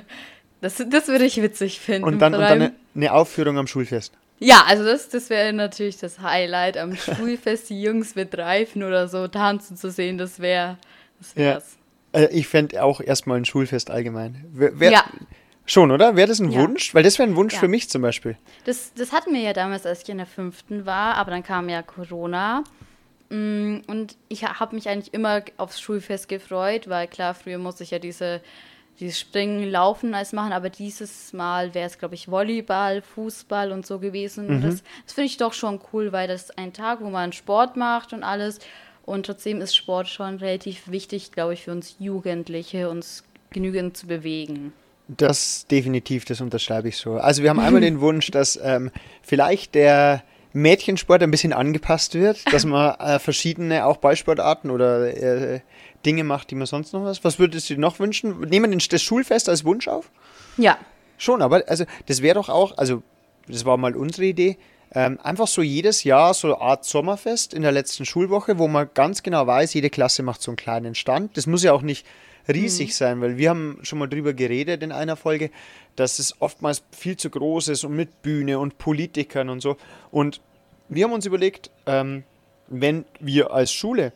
das, 0.60 0.82
das 0.88 1.08
würde 1.08 1.24
ich 1.24 1.40
witzig 1.40 1.80
finden. 1.80 2.08
Und 2.08 2.18
dann, 2.18 2.34
und 2.34 2.40
dann 2.40 2.52
eine, 2.52 2.72
eine 2.94 3.12
Aufführung 3.12 3.58
am 3.58 3.66
Schulfest. 3.66 4.12
Ja, 4.38 4.64
also 4.66 4.84
das, 4.84 5.08
das 5.08 5.30
wäre 5.30 5.52
natürlich 5.52 5.98
das 5.98 6.20
Highlight 6.20 6.76
am 6.76 6.96
Schulfest, 6.96 7.70
die 7.70 7.80
Jungs 7.80 8.14
mit 8.14 8.36
Reifen 8.36 8.82
oder 8.82 9.08
so 9.08 9.28
tanzen 9.28 9.76
zu 9.76 9.90
sehen, 9.90 10.18
das 10.18 10.40
wäre 10.40 10.78
das 11.18 11.36
wär's. 11.36 11.76
Ja. 12.14 12.20
Äh, 12.20 12.28
ich 12.32 12.48
fände 12.48 12.82
auch 12.82 13.00
erstmal 13.00 13.38
ein 13.38 13.44
Schulfest 13.44 13.90
allgemein. 13.90 14.44
Wär, 14.52 14.90
ja. 14.90 15.04
Schon, 15.64 15.90
oder? 15.90 16.14
Wäre 16.16 16.28
das 16.28 16.38
ein 16.38 16.50
ja. 16.50 16.60
Wunsch? 16.60 16.94
Weil 16.94 17.02
das 17.02 17.18
wäre 17.18 17.28
ein 17.28 17.36
Wunsch 17.36 17.54
ja. 17.54 17.60
für 17.60 17.68
mich 17.68 17.90
zum 17.90 18.02
Beispiel. 18.02 18.36
Das, 18.64 18.92
das 18.94 19.12
hatten 19.12 19.32
wir 19.32 19.40
ja 19.40 19.52
damals, 19.52 19.84
als 19.84 20.02
ich 20.02 20.08
in 20.08 20.18
der 20.18 20.26
fünften 20.26 20.86
war, 20.86 21.16
aber 21.16 21.32
dann 21.32 21.42
kam 21.42 21.68
ja 21.68 21.82
Corona. 21.82 22.62
Mm, 23.30 23.78
und 23.88 24.16
ich 24.28 24.44
habe 24.44 24.76
mich 24.76 24.88
eigentlich 24.88 25.12
immer 25.12 25.42
aufs 25.56 25.80
Schulfest 25.80 26.28
gefreut, 26.28 26.88
weil 26.88 27.08
klar, 27.08 27.34
früher 27.34 27.58
musste 27.58 27.82
ich 27.82 27.90
ja 27.90 27.98
diese 27.98 28.40
dieses 29.00 29.20
Springen, 29.20 29.70
Laufen 29.70 30.14
als 30.14 30.32
machen, 30.32 30.52
aber 30.52 30.70
dieses 30.70 31.32
Mal 31.32 31.74
wäre 31.74 31.87
es, 31.87 31.98
glaube 31.98 32.14
ich, 32.14 32.30
Volleyball, 32.30 33.02
Fußball 33.02 33.72
und 33.72 33.87
so 33.87 33.98
gewesen. 33.98 34.59
Mhm. 34.59 34.62
Das, 34.62 34.82
das 35.04 35.14
finde 35.14 35.26
ich 35.26 35.37
doch 35.37 35.52
schon 35.52 35.80
cool, 35.92 36.12
weil 36.12 36.28
das 36.28 36.44
ist 36.44 36.59
ein 36.59 36.72
Tag, 36.72 37.00
wo 37.00 37.11
man 37.11 37.32
Sport 37.32 37.76
macht 37.76 38.12
und 38.12 38.22
alles. 38.22 38.59
Und 39.04 39.26
trotzdem 39.26 39.61
ist 39.61 39.76
Sport 39.76 40.09
schon 40.09 40.37
relativ 40.37 40.90
wichtig, 40.90 41.32
glaube 41.32 41.54
ich, 41.54 41.62
für 41.62 41.72
uns 41.72 41.96
Jugendliche, 41.98 42.90
uns 42.90 43.22
genügend 43.50 43.96
zu 43.96 44.06
bewegen. 44.06 44.72
Das 45.09 45.66
definitiv, 45.68 46.24
das 46.24 46.40
unterschreibe 46.40 46.88
ich 46.88 46.96
so. 46.96 47.14
Also 47.14 47.42
wir 47.42 47.50
haben 47.50 47.61
einmal 47.61 47.80
den 47.80 48.00
Wunsch, 48.00 48.30
dass 48.32 48.59
ähm, 48.61 48.90
vielleicht 49.22 49.76
der 49.76 50.24
Mädchensport 50.56 51.22
ein 51.22 51.30
bisschen 51.30 51.52
angepasst 51.52 52.14
wird, 52.14 52.40
dass 52.52 52.64
man 52.64 52.94
äh, 52.98 53.18
verschiedene 53.18 53.84
auch 53.84 53.98
Ballsportarten 53.98 54.70
oder 54.70 55.14
äh, 55.14 55.60
Dinge 56.04 56.24
macht, 56.24 56.50
die 56.50 56.54
man 56.54 56.66
sonst 56.66 56.92
noch 56.92 57.04
was. 57.04 57.24
Was 57.24 57.38
würdest 57.38 57.68
du 57.68 57.74
dir 57.74 57.80
noch 57.80 57.98
wünschen? 57.98 58.40
Nehmen 58.40 58.70
wir 58.70 58.78
das 58.78 59.02
Schulfest 59.02 59.48
als 59.48 59.64
Wunsch 59.64 59.88
auf? 59.88 60.10
Ja. 60.56 60.78
Schon, 61.18 61.42
aber 61.42 61.64
also 61.66 61.84
das 62.06 62.22
wäre 62.22 62.34
doch 62.34 62.48
auch, 62.48 62.76
also 62.78 63.02
das 63.48 63.64
war 63.64 63.76
mal 63.76 63.96
unsere 63.96 64.26
Idee, 64.26 64.58
ähm, 64.92 65.18
einfach 65.22 65.46
so 65.46 65.62
jedes 65.62 66.04
Jahr 66.04 66.32
so 66.34 66.48
eine 66.48 66.60
Art 66.60 66.84
Sommerfest 66.84 67.52
in 67.54 67.62
der 67.62 67.72
letzten 67.72 68.04
Schulwoche, 68.04 68.58
wo 68.58 68.68
man 68.68 68.88
ganz 68.94 69.22
genau 69.22 69.46
weiß, 69.46 69.74
jede 69.74 69.90
Klasse 69.90 70.22
macht 70.22 70.42
so 70.42 70.50
einen 70.50 70.56
kleinen 70.56 70.94
Stand. 70.94 71.36
Das 71.36 71.46
muss 71.46 71.62
ja 71.62 71.72
auch 71.72 71.82
nicht 71.82 72.06
riesig 72.48 72.88
mhm. 72.88 72.92
sein, 72.92 73.20
weil 73.20 73.37
wir 73.37 73.50
haben 73.50 73.78
schon 73.82 73.98
mal 73.98 74.09
drüber 74.09 74.35
geredet 74.35 74.82
in 74.82 74.92
einer 74.92 75.16
Folge, 75.16 75.50
dass 75.96 76.18
es 76.18 76.40
oftmals 76.40 76.82
viel 76.92 77.16
zu 77.16 77.30
groß 77.30 77.68
ist 77.68 77.85
und 77.85 77.96
mit 77.96 78.22
Bühne 78.22 78.59
und 78.59 78.78
Politikern 78.78 79.48
und 79.48 79.61
so. 79.61 79.76
Und 80.11 80.40
wir 80.88 81.04
haben 81.04 81.12
uns 81.12 81.26
überlegt, 81.26 81.70
ähm, 81.87 82.24
wenn 82.68 83.04
wir 83.20 83.52
als 83.52 83.72
Schule 83.72 84.12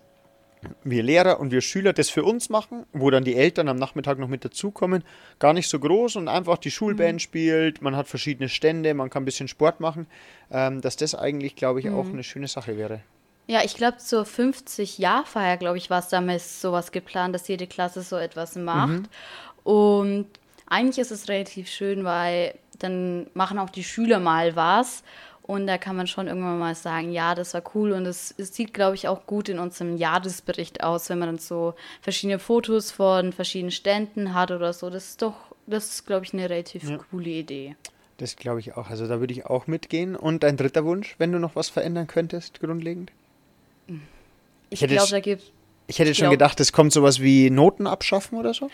wir 0.84 1.02
Lehrer 1.02 1.40
und 1.40 1.52
wir 1.52 1.60
Schüler 1.60 1.92
das 1.92 2.10
für 2.10 2.24
uns 2.24 2.50
machen, 2.50 2.84
wo 2.92 3.10
dann 3.10 3.24
die 3.24 3.34
Eltern 3.34 3.68
am 3.68 3.76
Nachmittag 3.76 4.18
noch 4.18 4.28
mit 4.28 4.44
dazukommen, 4.44 5.04
gar 5.38 5.52
nicht 5.52 5.68
so 5.68 5.78
groß 5.78 6.16
und 6.16 6.28
einfach 6.28 6.58
die 6.58 6.70
Schulband 6.70 7.14
mhm. 7.14 7.18
spielt, 7.20 7.82
man 7.82 7.96
hat 7.96 8.08
verschiedene 8.08 8.48
Stände, 8.48 8.92
man 8.94 9.10
kann 9.10 9.22
ein 9.22 9.26
bisschen 9.26 9.48
Sport 9.48 9.80
machen, 9.80 10.06
ähm, 10.50 10.80
dass 10.80 10.96
das 10.96 11.14
eigentlich, 11.14 11.56
glaube 11.56 11.80
ich, 11.80 11.86
mhm. 11.86 11.94
auch 11.94 12.06
eine 12.06 12.22
schöne 12.22 12.48
Sache 12.48 12.76
wäre. 12.76 13.00
Ja, 13.50 13.64
ich 13.64 13.74
glaube, 13.74 13.96
zur 13.96 14.22
50-Jahr-Feier, 14.22 15.56
glaube 15.56 15.76
ich, 15.76 15.90
war 15.90 15.98
es 15.98 16.08
damals 16.08 16.60
sowas 16.60 16.92
geplant, 16.92 17.34
dass 17.34 17.48
jede 17.48 17.66
Klasse 17.66 18.02
so 18.02 18.14
etwas 18.14 18.54
macht. 18.54 18.88
Mhm. 18.88 19.08
Und 19.64 20.26
eigentlich 20.66 21.00
ist 21.00 21.10
es 21.10 21.28
relativ 21.28 21.68
schön, 21.68 22.04
weil 22.04 22.54
dann 22.78 23.26
machen 23.34 23.58
auch 23.58 23.70
die 23.70 23.82
Schüler 23.82 24.20
mal 24.20 24.54
was 24.54 25.02
und 25.42 25.66
da 25.66 25.78
kann 25.78 25.96
man 25.96 26.06
schon 26.06 26.28
irgendwann 26.28 26.60
mal 26.60 26.76
sagen, 26.76 27.10
ja, 27.10 27.34
das 27.34 27.52
war 27.54 27.64
cool. 27.74 27.90
Und 27.90 28.06
es, 28.06 28.32
es 28.38 28.54
sieht, 28.54 28.72
glaube 28.72 28.94
ich, 28.94 29.08
auch 29.08 29.26
gut 29.26 29.48
in 29.48 29.58
unserem 29.58 29.96
Jahresbericht 29.96 30.84
aus, 30.84 31.10
wenn 31.10 31.18
man 31.18 31.30
dann 31.30 31.38
so 31.38 31.74
verschiedene 32.02 32.38
Fotos 32.38 32.92
von 32.92 33.32
verschiedenen 33.32 33.72
Ständen 33.72 34.32
hat 34.32 34.52
oder 34.52 34.72
so. 34.72 34.90
Das 34.90 35.08
ist 35.08 35.22
doch, 35.22 35.34
das 35.66 35.90
ist, 35.90 36.06
glaube 36.06 36.24
ich, 36.24 36.32
eine 36.32 36.48
relativ 36.48 36.88
ja. 36.88 36.98
coole 36.98 37.30
Idee. 37.30 37.74
Das 38.18 38.36
glaube 38.36 38.60
ich 38.60 38.76
auch. 38.76 38.90
Also 38.90 39.08
da 39.08 39.18
würde 39.18 39.32
ich 39.32 39.46
auch 39.46 39.66
mitgehen. 39.66 40.14
Und 40.14 40.44
dein 40.44 40.56
dritter 40.56 40.84
Wunsch, 40.84 41.16
wenn 41.18 41.32
du 41.32 41.40
noch 41.40 41.56
was 41.56 41.68
verändern 41.68 42.06
könntest, 42.06 42.60
grundlegend? 42.60 43.10
Ich, 44.70 44.82
ich 44.82 44.88
glaube, 44.88 45.10
da 45.10 45.20
gibt 45.20 45.42
ich 45.90 45.98
hätte 45.98 46.14
schon 46.14 46.30
gedacht, 46.30 46.60
es 46.60 46.72
kommt 46.72 46.92
sowas 46.92 47.20
wie 47.20 47.50
Noten 47.50 47.88
abschaffen 47.88 48.38
oder 48.38 48.54
so. 48.54 48.70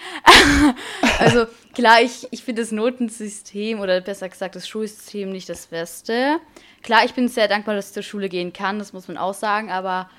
also 1.18 1.46
klar, 1.72 2.02
ich, 2.02 2.28
ich 2.30 2.44
finde 2.44 2.60
das 2.60 2.72
Notensystem 2.72 3.80
oder 3.80 4.02
besser 4.02 4.28
gesagt 4.28 4.54
das 4.54 4.68
Schulsystem 4.68 5.30
nicht 5.30 5.48
das 5.48 5.68
Beste. 5.68 6.40
Klar, 6.82 7.06
ich 7.06 7.14
bin 7.14 7.28
sehr 7.28 7.48
dankbar, 7.48 7.74
dass 7.74 7.88
ich 7.88 7.94
zur 7.94 8.02
Schule 8.02 8.28
gehen 8.28 8.52
kann, 8.52 8.78
das 8.78 8.92
muss 8.92 9.08
man 9.08 9.16
auch 9.16 9.32
sagen, 9.32 9.70
aber 9.70 10.10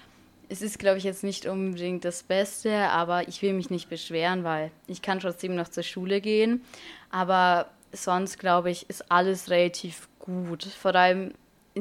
es 0.49 0.63
ist, 0.63 0.79
glaube 0.79 0.97
ich, 0.97 1.03
jetzt 1.03 1.23
nicht 1.23 1.45
unbedingt 1.45 2.03
das 2.03 2.23
Beste, 2.23 2.73
aber 2.89 3.27
ich 3.27 3.43
will 3.43 3.53
mich 3.53 3.69
nicht 3.69 3.89
beschweren, 3.89 4.43
weil 4.43 4.71
ich 4.87 5.03
kann 5.03 5.19
trotzdem 5.19 5.55
noch 5.55 5.67
zur 5.67 5.83
Schule 5.83 6.19
gehen. 6.19 6.63
Aber 7.11 7.67
sonst, 7.91 8.39
glaube 8.39 8.71
ich, 8.71 8.89
ist 8.89 9.11
alles 9.11 9.49
relativ 9.51 10.07
gut. 10.19 10.63
Vor 10.63 10.95
allem, 10.95 11.33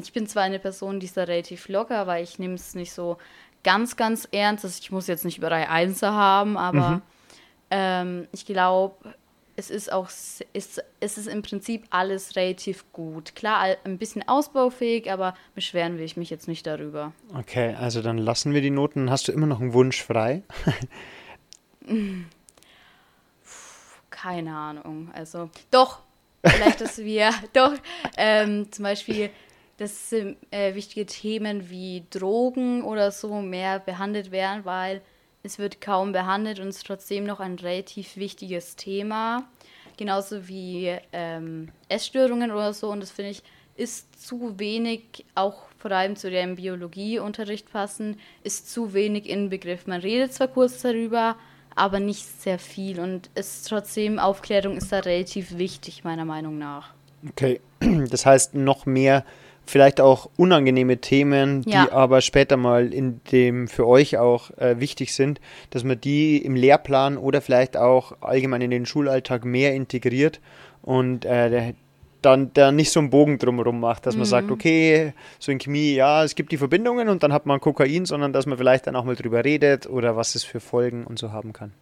ich 0.03 0.13
bin 0.13 0.27
zwar 0.27 0.43
eine 0.45 0.59
Person, 0.59 1.01
die 1.01 1.07
ist 1.07 1.17
da 1.17 1.25
relativ 1.25 1.69
locker, 1.69 2.07
weil 2.07 2.23
ich 2.25 2.39
nehme 2.39 2.55
es 2.55 2.75
nicht 2.75 2.93
so 2.93 3.19
ganz, 3.65 3.97
ganz 3.97 4.29
ernst. 4.33 4.65
Also 4.65 4.79
ich 4.81 4.91
muss 4.91 5.07
jetzt 5.07 5.25
nicht 5.25 5.39
überall 5.39 5.67
Einser 5.67 6.13
haben, 6.13 6.57
aber 6.57 6.91
Mhm. 6.91 7.03
ähm, 7.71 8.29
ich 8.33 8.47
glaube, 8.47 9.15
es 9.59 9.71
ist 9.71 9.91
auch, 9.91 10.09
s- 10.09 10.45
ist, 10.53 10.85
es 11.01 11.17
ist 11.17 11.27
im 11.29 11.41
Prinzip 11.43 11.85
alles 11.91 12.37
relativ 12.37 12.85
gut. 12.93 13.35
Klar, 13.35 13.77
ein 13.85 13.97
bisschen 13.99 14.29
ausbaufähig, 14.29 15.11
aber 15.11 15.35
beschweren 15.55 15.97
will 15.97 16.05
ich 16.05 16.17
mich 16.19 16.29
jetzt 16.31 16.47
nicht 16.47 16.67
darüber. 16.67 17.13
Okay, 17.35 17.75
also 17.75 18.03
dann 18.03 18.19
lassen 18.19 18.53
wir 18.53 18.61
die 18.61 18.71
Noten. 18.71 19.11
Hast 19.11 19.29
du 19.29 19.33
immer 19.33 19.47
noch 19.47 19.61
einen 19.61 19.73
Wunsch 19.73 20.03
frei? 20.03 20.43
Keine 24.11 24.55
Ahnung. 24.57 25.11
Also, 25.15 25.51
doch, 25.71 26.01
vielleicht, 26.45 26.81
dass 26.81 26.99
wir, 26.99 27.31
doch, 27.53 27.73
ähm, 28.17 28.71
zum 28.73 28.83
Beispiel, 28.85 29.31
dass 29.77 30.13
ähm, 30.13 30.37
äh, 30.51 30.75
wichtige 30.75 31.07
Themen 31.07 31.71
wie 31.71 32.05
Drogen 32.11 32.83
oder 32.83 33.11
so 33.11 33.41
mehr 33.41 33.79
behandelt 33.79 34.31
werden, 34.31 34.65
weil 34.65 35.03
es 35.43 35.59
wird 35.59 35.81
kaum 35.81 36.13
behandelt 36.13 36.61
und 36.61 36.69
es 36.69 36.79
ist 36.79 36.87
trotzdem 36.87 37.25
noch 37.25 37.41
ein 37.41 37.57
relativ 37.59 38.17
wichtiges 38.17 38.77
Thema. 38.77 39.49
Genauso 39.97 40.49
wie 40.49 40.95
ähm, 41.13 41.69
Essstörungen 41.89 42.51
oder 42.51 42.73
so. 42.73 42.91
Und 42.91 43.01
das 43.01 43.11
finde 43.11 43.31
ich, 43.31 43.43
ist 43.77 44.27
zu 44.27 44.59
wenig, 44.59 45.25
auch 45.35 45.63
vor 45.79 45.93
allem 45.93 46.17
zu 46.17 46.31
dem 46.31 46.57
Biologieunterricht 46.57 47.71
passen, 47.71 48.19
ist 48.43 48.71
zu 48.71 48.93
wenig 48.93 49.29
inbegriffen. 49.29 49.91
Man 49.91 50.01
redet 50.01 50.33
zwar 50.33 50.49
kurz 50.49 50.83
darüber, 50.83 51.37
aber 51.75 52.01
nicht 52.01 52.27
sehr 52.27 52.59
viel. 52.59 53.01
Und 53.01 53.31
ist 53.35 53.69
trotzdem, 53.69 54.19
Aufklärung 54.19 54.77
ist 54.77 54.93
da 54.93 54.99
relativ 55.01 55.57
wichtig, 55.59 56.05
meiner 56.05 56.25
Meinung 56.25 56.59
nach. 56.59 56.95
Okay, 57.31 57.61
das 57.81 58.27
heißt 58.27 58.55
noch 58.55 58.87
mehr, 58.87 59.25
vielleicht 59.67 60.01
auch 60.01 60.31
unangenehme 60.37 60.99
Themen, 60.99 61.63
die 61.63 61.71
Ja. 61.71 61.93
aber 61.93 62.21
später 62.21 62.57
mal 62.57 62.93
in 62.93 63.21
dem 63.33 63.69
für 63.69 63.87
euch 63.87 64.17
auch 64.17 64.51
äh, 64.59 64.81
wichtig 64.81 65.15
sind, 65.15 65.41
dass 65.71 65.85
man 65.85 66.01
die 66.01 66.39
im 66.39 66.55
Lehrplan 66.55 67.17
oder 67.19 67.41
vielleicht 67.41 67.77
auch 67.77 68.13
allgemein 68.21 68.63
in 68.63 68.71
den 68.71 68.87
Schulalltag 68.87 69.45
mehr 69.45 69.75
integriert 69.75 70.41
und 70.83 71.25
äh, 71.25 71.75
dann 72.23 72.51
da 72.55 72.73
nicht 72.73 72.91
so 72.91 72.99
einen 73.01 73.11
Bogen 73.11 73.39
drumherum 73.39 73.79
macht, 73.79 74.07
dass 74.07 74.17
man 74.17 74.25
sagt, 74.27 74.51
okay, 74.51 75.13
so 75.39 75.53
in 75.53 75.59
Chemie, 75.59 75.95
ja, 75.95 76.25
es 76.25 76.35
gibt 76.35 76.51
die 76.51 76.57
Verbindungen 76.57 77.09
und 77.09 77.23
dann 77.23 77.33
hat 77.33 77.47
man 77.47 77.61
Kokain, 77.61 78.05
sondern 78.05 78.33
dass 78.33 78.47
man 78.47 78.59
vielleicht 78.59 78.87
dann 78.87 78.97
auch 78.97 79.05
mal 79.05 79.15
drüber 79.15 79.45
redet 79.45 79.87
oder 79.87 80.17
was 80.17 80.35
es 80.35 80.43
für 80.43 80.59
Folgen 80.59 81.05
und 81.05 81.19
so 81.19 81.31
haben 81.31 81.53
kann. 81.53 81.73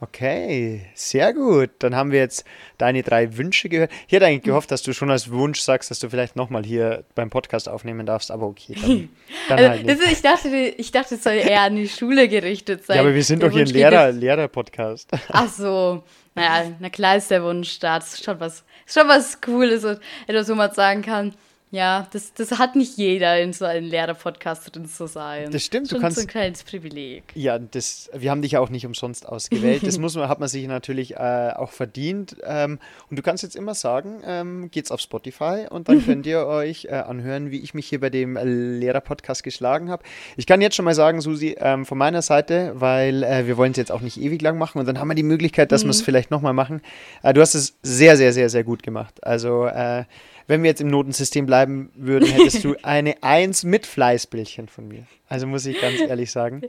Okay, 0.00 0.86
sehr 0.94 1.34
gut. 1.34 1.70
Dann 1.80 1.96
haben 1.96 2.12
wir 2.12 2.20
jetzt 2.20 2.44
deine 2.78 3.02
drei 3.02 3.36
Wünsche 3.36 3.68
gehört. 3.68 3.90
Ich 4.06 4.12
hätte 4.12 4.26
eigentlich 4.26 4.44
gehofft, 4.44 4.70
dass 4.70 4.82
du 4.82 4.92
schon 4.92 5.10
als 5.10 5.30
Wunsch 5.32 5.60
sagst, 5.60 5.90
dass 5.90 5.98
du 5.98 6.08
vielleicht 6.08 6.36
nochmal 6.36 6.64
hier 6.64 7.04
beim 7.16 7.30
Podcast 7.30 7.68
aufnehmen 7.68 8.06
darfst, 8.06 8.30
aber 8.30 8.46
okay, 8.46 8.76
dann, 8.80 9.08
dann 9.48 9.58
Also, 9.58 9.70
halt 9.70 9.86
ist, 9.86 10.12
ich, 10.12 10.22
dachte, 10.22 10.48
ich 10.48 10.92
dachte, 10.92 11.14
es 11.16 11.24
soll 11.24 11.34
eher 11.34 11.62
an 11.62 11.74
die 11.74 11.88
Schule 11.88 12.28
gerichtet 12.28 12.84
sein. 12.86 12.96
Ja, 12.96 13.02
aber 13.02 13.14
wir 13.14 13.24
sind 13.24 13.42
Der 13.42 13.48
doch 13.48 13.54
hier 13.54 13.64
ein 13.64 13.68
Wunsch 13.68 13.74
Lehrer, 13.74 14.12
Lehrer-Podcast. 14.12 15.10
Ach 15.32 15.48
so. 15.48 16.04
Naja, 16.36 16.70
na 16.78 16.90
klar 16.90 17.16
ist 17.16 17.32
der 17.32 17.42
Wunsch 17.42 17.80
da. 17.80 17.98
Das 17.98 18.14
ist 18.14 18.24
schon 18.24 18.38
was, 18.38 18.64
ist 18.86 18.94
schon 18.94 19.08
was 19.08 19.40
Cooles 19.40 19.84
und 19.84 19.98
etwas, 20.28 20.48
wo 20.48 20.54
man 20.54 20.72
sagen 20.72 21.02
kann, 21.02 21.34
ja, 21.70 22.06
das, 22.12 22.32
das 22.32 22.58
hat 22.58 22.76
nicht 22.76 22.96
jeder, 22.96 23.40
in 23.40 23.52
so 23.52 23.64
einem 23.66 23.86
Lehrer-Podcast 23.86 24.74
drin 24.74 24.86
zu 24.86 25.06
sein. 25.06 25.50
Das 25.50 25.62
stimmt, 25.64 25.86
du 25.90 25.96
schon 25.96 26.00
kannst- 26.00 26.16
so 26.16 26.22
ein 26.22 26.26
kleines 26.26 26.62
Privileg. 26.62 27.24
Ja, 27.34 27.58
das, 27.58 28.08
wir 28.14 28.30
haben 28.30 28.40
dich 28.42 28.52
ja 28.52 28.60
auch 28.60 28.70
nicht 28.70 28.86
umsonst 28.86 29.26
ausgewählt. 29.28 29.86
Das 29.86 29.98
muss 29.98 30.14
man, 30.16 30.28
hat 30.28 30.40
man 30.40 30.48
sich 30.48 30.66
natürlich 30.66 31.16
äh, 31.16 31.52
auch 31.54 31.70
verdient. 31.72 32.36
Ähm, 32.44 32.78
und 33.10 33.18
du 33.18 33.22
kannst 33.22 33.42
jetzt 33.42 33.54
immer 33.56 33.74
sagen, 33.74 34.22
ähm, 34.24 34.70
geht's 34.70 34.90
auf 34.90 35.00
Spotify 35.00 35.66
und 35.68 35.88
dann 35.88 36.04
könnt 36.06 36.26
ihr 36.26 36.46
euch 36.46 36.86
äh, 36.86 36.92
anhören, 36.94 37.50
wie 37.50 37.60
ich 37.60 37.74
mich 37.74 37.86
hier 37.86 38.00
bei 38.00 38.10
dem 38.10 38.36
äh, 38.36 38.44
Lehrer-Podcast 38.44 39.42
geschlagen 39.42 39.90
habe. 39.90 40.02
Ich 40.36 40.46
kann 40.46 40.60
jetzt 40.60 40.74
schon 40.76 40.84
mal 40.86 40.94
sagen, 40.94 41.20
Susi, 41.20 41.56
ähm, 41.60 41.84
von 41.84 41.98
meiner 41.98 42.22
Seite, 42.22 42.72
weil 42.76 43.22
äh, 43.22 43.46
wir 43.46 43.56
wollen 43.58 43.72
es 43.72 43.76
jetzt 43.76 43.92
auch 43.92 44.00
nicht 44.00 44.18
ewig 44.20 44.40
lang 44.40 44.56
machen 44.56 44.78
und 44.78 44.86
dann 44.86 44.98
haben 44.98 45.08
wir 45.08 45.14
die 45.14 45.22
Möglichkeit, 45.22 45.70
dass 45.72 45.84
wir 45.84 45.90
es 45.90 46.00
vielleicht 46.00 46.30
nochmal 46.30 46.54
machen. 46.54 46.80
Äh, 47.22 47.34
du 47.34 47.40
hast 47.40 47.54
es 47.54 47.76
sehr, 47.82 48.16
sehr, 48.16 48.32
sehr, 48.32 48.48
sehr 48.48 48.64
gut 48.64 48.82
gemacht. 48.82 49.22
Also 49.22 49.66
äh, 49.66 50.04
wenn 50.48 50.62
wir 50.62 50.70
jetzt 50.70 50.80
im 50.80 50.88
Notensystem 50.88 51.46
bleiben 51.46 51.92
würden, 51.94 52.26
hättest 52.26 52.64
du 52.64 52.74
eine 52.82 53.22
Eins 53.22 53.62
mit 53.62 53.86
Fleißbildchen 53.86 54.66
von 54.66 54.88
mir. 54.88 55.04
Also 55.28 55.46
muss 55.46 55.64
ich 55.66 55.80
ganz 55.80 56.00
ehrlich 56.00 56.32
sagen. 56.32 56.62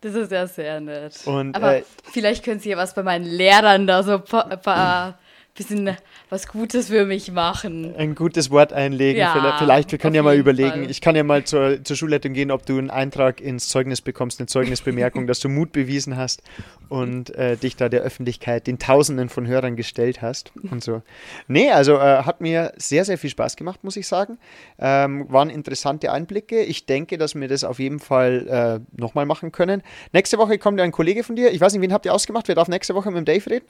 Das 0.00 0.14
ist 0.14 0.30
ja 0.30 0.46
sehr 0.46 0.80
nett. 0.80 1.18
Und, 1.26 1.56
Aber 1.56 1.78
äh, 1.78 1.82
vielleicht 2.04 2.44
können 2.44 2.60
Sie 2.60 2.70
ja 2.70 2.76
was 2.76 2.94
bei 2.94 3.02
meinen 3.02 3.24
Lehrern 3.24 3.86
da 3.86 4.02
so 4.02 4.14
ein 4.14 4.24
paar, 4.24 4.50
ein 4.50 4.60
paar 4.60 5.18
bisschen 5.56 5.96
was 6.28 6.48
Gutes 6.48 6.88
für 6.88 7.06
mich 7.06 7.32
machen. 7.32 7.94
ein 7.96 8.14
gutes 8.14 8.50
Wort 8.50 8.72
einlegen. 8.72 9.20
Ja, 9.20 9.32
vielleicht, 9.32 9.58
vielleicht, 9.58 9.92
wir 9.92 9.98
können 9.98 10.14
ja 10.14 10.22
mal 10.22 10.36
überlegen. 10.36 10.70
Fall. 10.70 10.90
Ich 10.90 11.00
kann 11.00 11.16
ja 11.16 11.24
mal 11.24 11.44
zur, 11.44 11.82
zur 11.82 11.96
Schulleitung 11.96 12.32
gehen, 12.32 12.50
ob 12.50 12.66
du 12.66 12.78
einen 12.78 12.90
Eintrag 12.90 13.40
ins 13.40 13.68
Zeugnis 13.68 14.00
bekommst, 14.00 14.40
eine 14.40 14.46
Zeugnisbemerkung, 14.46 15.26
dass 15.26 15.40
du 15.40 15.48
Mut 15.48 15.72
bewiesen 15.72 16.16
hast 16.16 16.42
und 16.88 17.34
äh, 17.34 17.56
dich 17.56 17.76
da 17.76 17.88
der 17.88 18.02
Öffentlichkeit, 18.02 18.66
den 18.66 18.78
Tausenden 18.78 19.28
von 19.28 19.46
Hörern 19.46 19.76
gestellt 19.76 20.22
hast 20.22 20.52
und 20.70 20.82
so. 20.82 21.02
Nee, 21.48 21.70
also 21.70 21.94
äh, 21.94 22.22
hat 22.22 22.40
mir 22.40 22.72
sehr, 22.76 23.04
sehr 23.04 23.18
viel 23.18 23.30
Spaß 23.30 23.56
gemacht, 23.56 23.82
muss 23.82 23.96
ich 23.96 24.06
sagen. 24.06 24.38
Ähm, 24.78 25.26
waren 25.30 25.50
interessante 25.50 26.12
Einblicke. 26.12 26.62
Ich 26.62 26.86
denke, 26.86 27.18
dass 27.18 27.34
wir 27.34 27.48
das 27.48 27.64
auf 27.64 27.78
jeden 27.78 27.98
Fall 27.98 28.46
äh, 28.48 29.00
nochmal 29.00 29.26
machen 29.26 29.52
können. 29.52 29.82
Nächste 30.12 30.38
Woche 30.38 30.58
kommt 30.58 30.78
ja 30.78 30.84
ein 30.84 30.92
Kollege 30.92 31.24
von 31.24 31.36
dir. 31.36 31.50
Ich 31.52 31.60
weiß 31.60 31.72
nicht, 31.72 31.82
wen 31.82 31.92
habt 31.92 32.06
ihr 32.06 32.14
ausgemacht? 32.14 32.48
Wer 32.48 32.54
darf 32.54 32.68
nächste 32.68 32.94
Woche 32.94 33.10
mit 33.10 33.18
dem 33.18 33.24
Dave 33.24 33.50
reden? 33.50 33.66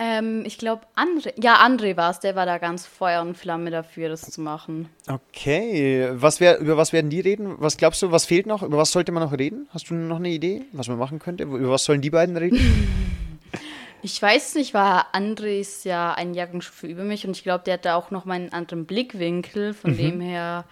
Ähm, 0.00 0.44
ich 0.46 0.58
glaube, 0.58 0.82
André, 0.94 1.32
ja, 1.42 1.56
André 1.56 1.96
war 1.96 2.10
es, 2.10 2.20
der 2.20 2.36
war 2.36 2.46
da 2.46 2.58
ganz 2.58 2.86
Feuer 2.86 3.20
und 3.20 3.36
Flamme 3.36 3.70
dafür, 3.70 4.08
das 4.08 4.22
zu 4.22 4.40
machen. 4.40 4.88
Okay, 5.08 6.08
was 6.12 6.38
wär, 6.38 6.58
über 6.58 6.76
was 6.76 6.92
werden 6.92 7.10
die 7.10 7.20
reden? 7.20 7.56
Was 7.58 7.76
glaubst 7.76 8.02
du, 8.02 8.12
was 8.12 8.24
fehlt 8.24 8.46
noch? 8.46 8.62
Über 8.62 8.78
was 8.78 8.92
sollte 8.92 9.10
man 9.10 9.24
noch 9.24 9.36
reden? 9.36 9.68
Hast 9.70 9.90
du 9.90 9.94
noch 9.94 10.16
eine 10.16 10.28
Idee, 10.28 10.66
was 10.72 10.86
man 10.86 10.98
machen 10.98 11.18
könnte? 11.18 11.44
Über 11.44 11.70
was 11.70 11.84
sollen 11.84 12.00
die 12.00 12.10
beiden 12.10 12.36
reden? 12.36 12.58
Ich 14.00 14.22
weiß 14.22 14.54
nicht, 14.54 14.74
war 14.74 15.12
André 15.12 15.58
ist 15.58 15.84
ja 15.84 16.14
ein 16.14 16.32
Jahrgangsstufe 16.32 16.86
über 16.86 17.02
mich 17.02 17.26
und 17.26 17.36
ich 17.36 17.42
glaube, 17.42 17.64
der 17.64 17.74
hat 17.74 17.84
da 17.84 17.96
auch 17.96 18.12
noch 18.12 18.24
mal 18.26 18.34
einen 18.34 18.52
anderen 18.52 18.86
Blickwinkel. 18.86 19.74
Von 19.74 19.96
dem 19.96 20.20
her 20.20 20.64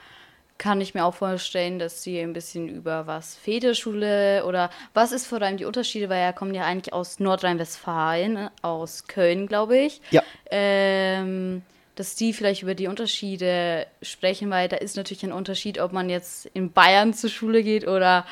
kann 0.58 0.80
ich 0.80 0.94
mir 0.94 1.04
auch 1.04 1.14
vorstellen, 1.14 1.78
dass 1.78 2.02
sie 2.02 2.18
ein 2.20 2.32
bisschen 2.32 2.68
über 2.68 3.06
was 3.06 3.34
Federschule 3.36 4.44
oder 4.46 4.70
was 4.94 5.12
ist 5.12 5.26
vor 5.26 5.40
allem 5.42 5.56
die 5.58 5.64
Unterschiede, 5.66 6.08
weil 6.08 6.20
er 6.20 6.32
kommt 6.32 6.54
ja 6.54 6.64
eigentlich 6.64 6.92
aus 6.94 7.20
Nordrhein-Westfalen, 7.20 8.48
aus 8.62 9.06
Köln, 9.06 9.46
glaube 9.46 9.76
ich. 9.78 10.00
Ja. 10.10 10.22
Ähm, 10.50 11.62
dass 11.94 12.14
die 12.14 12.32
vielleicht 12.34 12.62
über 12.62 12.74
die 12.74 12.88
Unterschiede 12.88 13.86
sprechen, 14.02 14.50
weil 14.50 14.68
da 14.68 14.76
ist 14.76 14.96
natürlich 14.96 15.24
ein 15.24 15.32
Unterschied, 15.32 15.78
ob 15.80 15.92
man 15.92 16.10
jetzt 16.10 16.46
in 16.52 16.70
Bayern 16.72 17.14
zur 17.14 17.30
Schule 17.30 17.62
geht 17.62 17.86
oder 17.88 18.26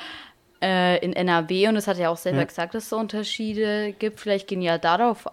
äh, 0.63 0.99
in 1.05 1.15
NRW. 1.15 1.69
Und 1.69 1.75
das 1.75 1.87
hat 1.87 1.99
er 1.99 2.11
auch 2.11 2.17
selber 2.19 2.41
Ja. 2.41 2.45
gesagt, 2.45 2.75
dass 2.75 2.87
es 2.87 2.93
Unterschiede 2.93 3.93
gibt. 3.99 4.21
Vielleicht 4.21 4.49
gehen 4.49 4.61
ja 4.61 4.77
darauf, 4.79 5.27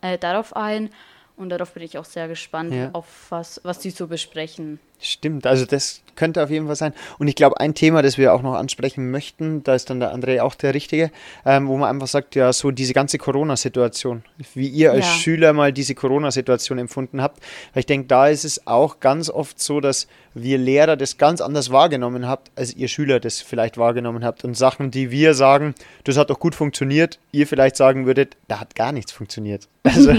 äh, 0.00 0.16
darauf 0.18 0.56
ein. 0.56 0.90
Und 1.36 1.50
darauf 1.50 1.72
bin 1.74 1.82
ich 1.82 1.98
auch 1.98 2.04
sehr 2.04 2.28
gespannt, 2.28 2.72
Ja. 2.72 2.90
auf 2.92 3.26
was, 3.30 3.60
was 3.64 3.80
die 3.80 3.90
so 3.90 4.06
besprechen. 4.06 4.78
Stimmt, 5.04 5.46
also 5.46 5.66
das 5.66 6.00
könnte 6.16 6.42
auf 6.42 6.50
jeden 6.50 6.66
Fall 6.66 6.76
sein. 6.76 6.94
Und 7.18 7.28
ich 7.28 7.34
glaube, 7.34 7.60
ein 7.60 7.74
Thema, 7.74 8.02
das 8.02 8.18
wir 8.18 8.32
auch 8.32 8.42
noch 8.42 8.54
ansprechen 8.54 9.10
möchten, 9.10 9.62
da 9.64 9.74
ist 9.74 9.90
dann 9.90 10.00
der 10.00 10.14
André 10.14 10.40
auch 10.40 10.54
der 10.54 10.74
Richtige, 10.74 11.10
ähm, 11.44 11.68
wo 11.68 11.76
man 11.76 11.90
einfach 11.90 12.06
sagt, 12.06 12.34
ja, 12.34 12.52
so 12.52 12.70
diese 12.70 12.94
ganze 12.94 13.18
Corona-Situation, 13.18 14.24
wie 14.54 14.68
ihr 14.68 14.92
als 14.92 15.06
Ja. 15.06 15.12
Schüler 15.12 15.52
mal 15.52 15.72
diese 15.72 15.94
Corona-Situation 15.94 16.78
empfunden 16.78 17.20
habt. 17.20 17.42
Weil 17.72 17.80
ich 17.80 17.86
denke, 17.86 18.06
da 18.06 18.28
ist 18.28 18.44
es 18.44 18.66
auch 18.66 19.00
ganz 19.00 19.28
oft 19.28 19.60
so, 19.60 19.80
dass 19.80 20.06
wir 20.34 20.58
Lehrer 20.58 20.96
das 20.96 21.16
ganz 21.16 21.40
anders 21.40 21.70
wahrgenommen 21.70 22.26
habt, 22.26 22.50
als 22.56 22.74
ihr 22.74 22.88
Schüler 22.88 23.20
das 23.20 23.40
vielleicht 23.40 23.78
wahrgenommen 23.78 24.24
habt. 24.24 24.44
Und 24.44 24.56
Sachen, 24.56 24.90
die 24.90 25.10
wir 25.10 25.34
sagen, 25.34 25.74
das 26.04 26.16
hat 26.16 26.30
doch 26.30 26.40
gut 26.40 26.54
funktioniert, 26.54 27.18
ihr 27.30 27.46
vielleicht 27.46 27.76
sagen 27.76 28.06
würdet, 28.06 28.36
da 28.48 28.60
hat 28.60 28.74
gar 28.74 28.92
nichts 28.92 29.12
funktioniert. 29.12 29.68
Also 29.94 30.12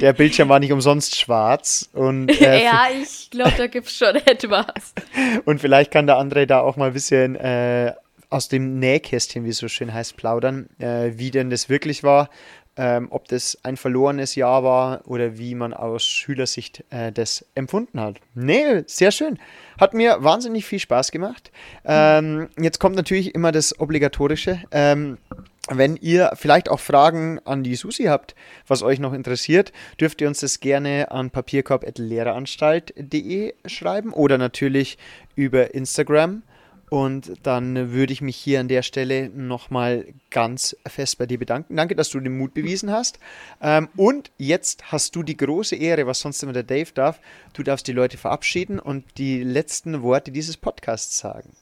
der 0.00 0.12
Bildschirm 0.12 0.50
war 0.50 0.60
nicht 0.60 0.70
umsonst 0.70 1.16
schwarz 1.18 1.88
und 1.94 2.28
äh, 2.28 2.62
ja, 2.62 2.88
ich 3.02 3.30
glaube, 3.30 3.54
da 3.56 3.66
gibt 3.66 3.86
es 3.88 3.96
schon 4.02 4.16
etwas. 4.26 4.94
und 5.44 5.60
vielleicht 5.60 5.90
kann 5.90 6.06
der 6.06 6.16
André 6.16 6.46
da 6.46 6.60
auch 6.60 6.76
mal 6.76 6.86
ein 6.86 6.92
bisschen 6.92 7.36
äh, 7.36 7.92
aus 8.30 8.48
dem 8.48 8.78
Nähkästchen, 8.78 9.44
wie 9.44 9.50
es 9.50 9.58
so 9.58 9.68
schön 9.68 9.92
heißt, 9.92 10.16
plaudern, 10.16 10.68
äh, 10.78 11.12
wie 11.16 11.30
denn 11.30 11.50
das 11.50 11.68
wirklich 11.68 12.02
war, 12.02 12.30
ähm, 12.76 13.08
ob 13.10 13.28
das 13.28 13.58
ein 13.62 13.76
verlorenes 13.76 14.34
Jahr 14.34 14.64
war 14.64 15.06
oder 15.06 15.38
wie 15.38 15.54
man 15.54 15.74
aus 15.74 16.04
Schülersicht 16.04 16.84
äh, 16.90 17.12
das 17.12 17.44
empfunden 17.54 18.00
hat. 18.00 18.16
Nee, 18.34 18.82
sehr 18.86 19.10
schön. 19.10 19.38
Hat 19.78 19.92
mir 19.94 20.24
wahnsinnig 20.24 20.64
viel 20.64 20.78
Spaß 20.78 21.12
gemacht. 21.12 21.52
Ähm, 21.84 22.48
jetzt 22.58 22.78
kommt 22.78 22.96
natürlich 22.96 23.34
immer 23.34 23.52
das 23.52 23.78
Obligatorische. 23.78 24.62
Ähm, 24.70 25.18
wenn 25.68 25.96
ihr 25.96 26.32
vielleicht 26.34 26.68
auch 26.68 26.80
Fragen 26.80 27.38
an 27.44 27.62
die 27.62 27.76
Susi 27.76 28.02
habt, 28.04 28.34
was 28.66 28.82
euch 28.82 28.98
noch 28.98 29.12
interessiert, 29.12 29.72
dürft 30.00 30.20
ihr 30.20 30.26
uns 30.28 30.40
das 30.40 30.60
gerne 30.60 31.12
an 31.12 31.30
papierkorb.lehreranstalt.de 31.30 33.54
schreiben 33.66 34.12
oder 34.12 34.38
natürlich 34.38 34.98
über 35.36 35.72
Instagram. 35.74 36.42
Und 36.92 37.32
dann 37.42 37.92
würde 37.92 38.12
ich 38.12 38.20
mich 38.20 38.36
hier 38.36 38.60
an 38.60 38.68
der 38.68 38.82
Stelle 38.82 39.30
nochmal 39.30 40.04
ganz 40.28 40.76
fest 40.86 41.16
bei 41.16 41.24
dir 41.24 41.38
bedanken. 41.38 41.74
Danke, 41.74 41.96
dass 41.96 42.10
du 42.10 42.20
den 42.20 42.36
Mut 42.36 42.52
bewiesen 42.52 42.90
hast. 42.90 43.18
Ähm, 43.62 43.88
und 43.96 44.30
jetzt 44.36 44.92
hast 44.92 45.16
du 45.16 45.22
die 45.22 45.38
große 45.38 45.74
Ehre, 45.74 46.06
was 46.06 46.20
sonst 46.20 46.42
immer 46.42 46.52
der 46.52 46.64
Dave 46.64 46.90
darf. 46.92 47.18
Du 47.54 47.62
darfst 47.62 47.88
die 47.88 47.92
Leute 47.92 48.18
verabschieden 48.18 48.78
und 48.78 49.06
die 49.16 49.42
letzten 49.42 50.02
Worte 50.02 50.32
dieses 50.32 50.58
Podcasts 50.58 51.16
sagen. 51.16 51.56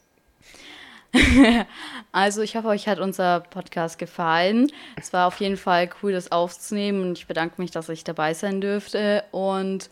also 2.11 2.43
ich 2.43 2.57
hoffe, 2.57 2.66
euch 2.66 2.89
hat 2.89 2.99
unser 2.99 3.39
Podcast 3.39 4.01
gefallen. 4.01 4.66
Es 4.97 5.12
war 5.12 5.28
auf 5.28 5.39
jeden 5.39 5.57
Fall 5.57 5.91
cool, 6.03 6.11
das 6.11 6.33
aufzunehmen 6.33 7.03
und 7.03 7.18
ich 7.18 7.28
bedanke 7.28 7.62
mich, 7.62 7.70
dass 7.70 7.89
ich 7.89 8.03
dabei 8.03 8.35
sein 8.35 8.61
dürfte. 8.61 9.22
Und 9.31 9.91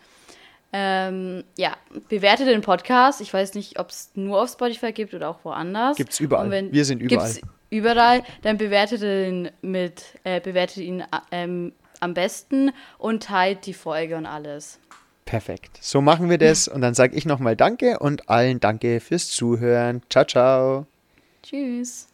ähm, 0.73 1.45
ja, 1.57 1.77
bewertet 2.09 2.49
den 2.49 2.61
Podcast. 2.61 3.21
Ich 3.21 3.33
weiß 3.33 3.55
nicht, 3.55 3.79
ob 3.79 3.91
es 3.91 4.11
nur 4.15 4.43
auf 4.43 4.51
Spotify 4.51 4.93
gibt 4.93 5.15
oder 5.15 5.31
auch 5.31 5.39
woanders. 5.45 5.97
Gibt 5.97 6.13
es 6.13 6.21
überall. 6.21 6.51
wenn, 6.51 6.73
Wir 6.73 6.85
sind 6.85 7.01
überall. 7.01 7.33
Gibt's 7.33 7.49
überall. 7.71 8.23
Dann 8.43 8.59
bewertet 8.59 9.03
ihn 9.03 9.51
mit, 9.63 10.05
äh, 10.25 10.41
bewertet 10.41 10.79
ihn 10.79 11.05
ähm, 11.33 11.73
am 12.01 12.15
besten 12.15 12.73
und 12.99 13.23
teilt 13.23 13.67
die 13.67 13.75
Folge 13.75 14.17
und 14.17 14.27
alles. 14.27 14.79
Perfekt. 15.25 15.79
So 15.83 16.01
machen 16.01 16.31
wir 16.31 16.39
das 16.39 16.69
und 16.69 16.81
dann 16.81 16.95
sage 16.95 17.15
ich 17.15 17.27
nochmal 17.27 17.55
Danke 17.55 17.99
und 17.99 18.31
allen 18.31 18.61
Danke 18.61 19.01
fürs 19.01 19.29
Zuhören. 19.31 20.03
Ciao, 20.09 20.25
ciao. 20.25 20.87
Tschüss. 21.43 22.09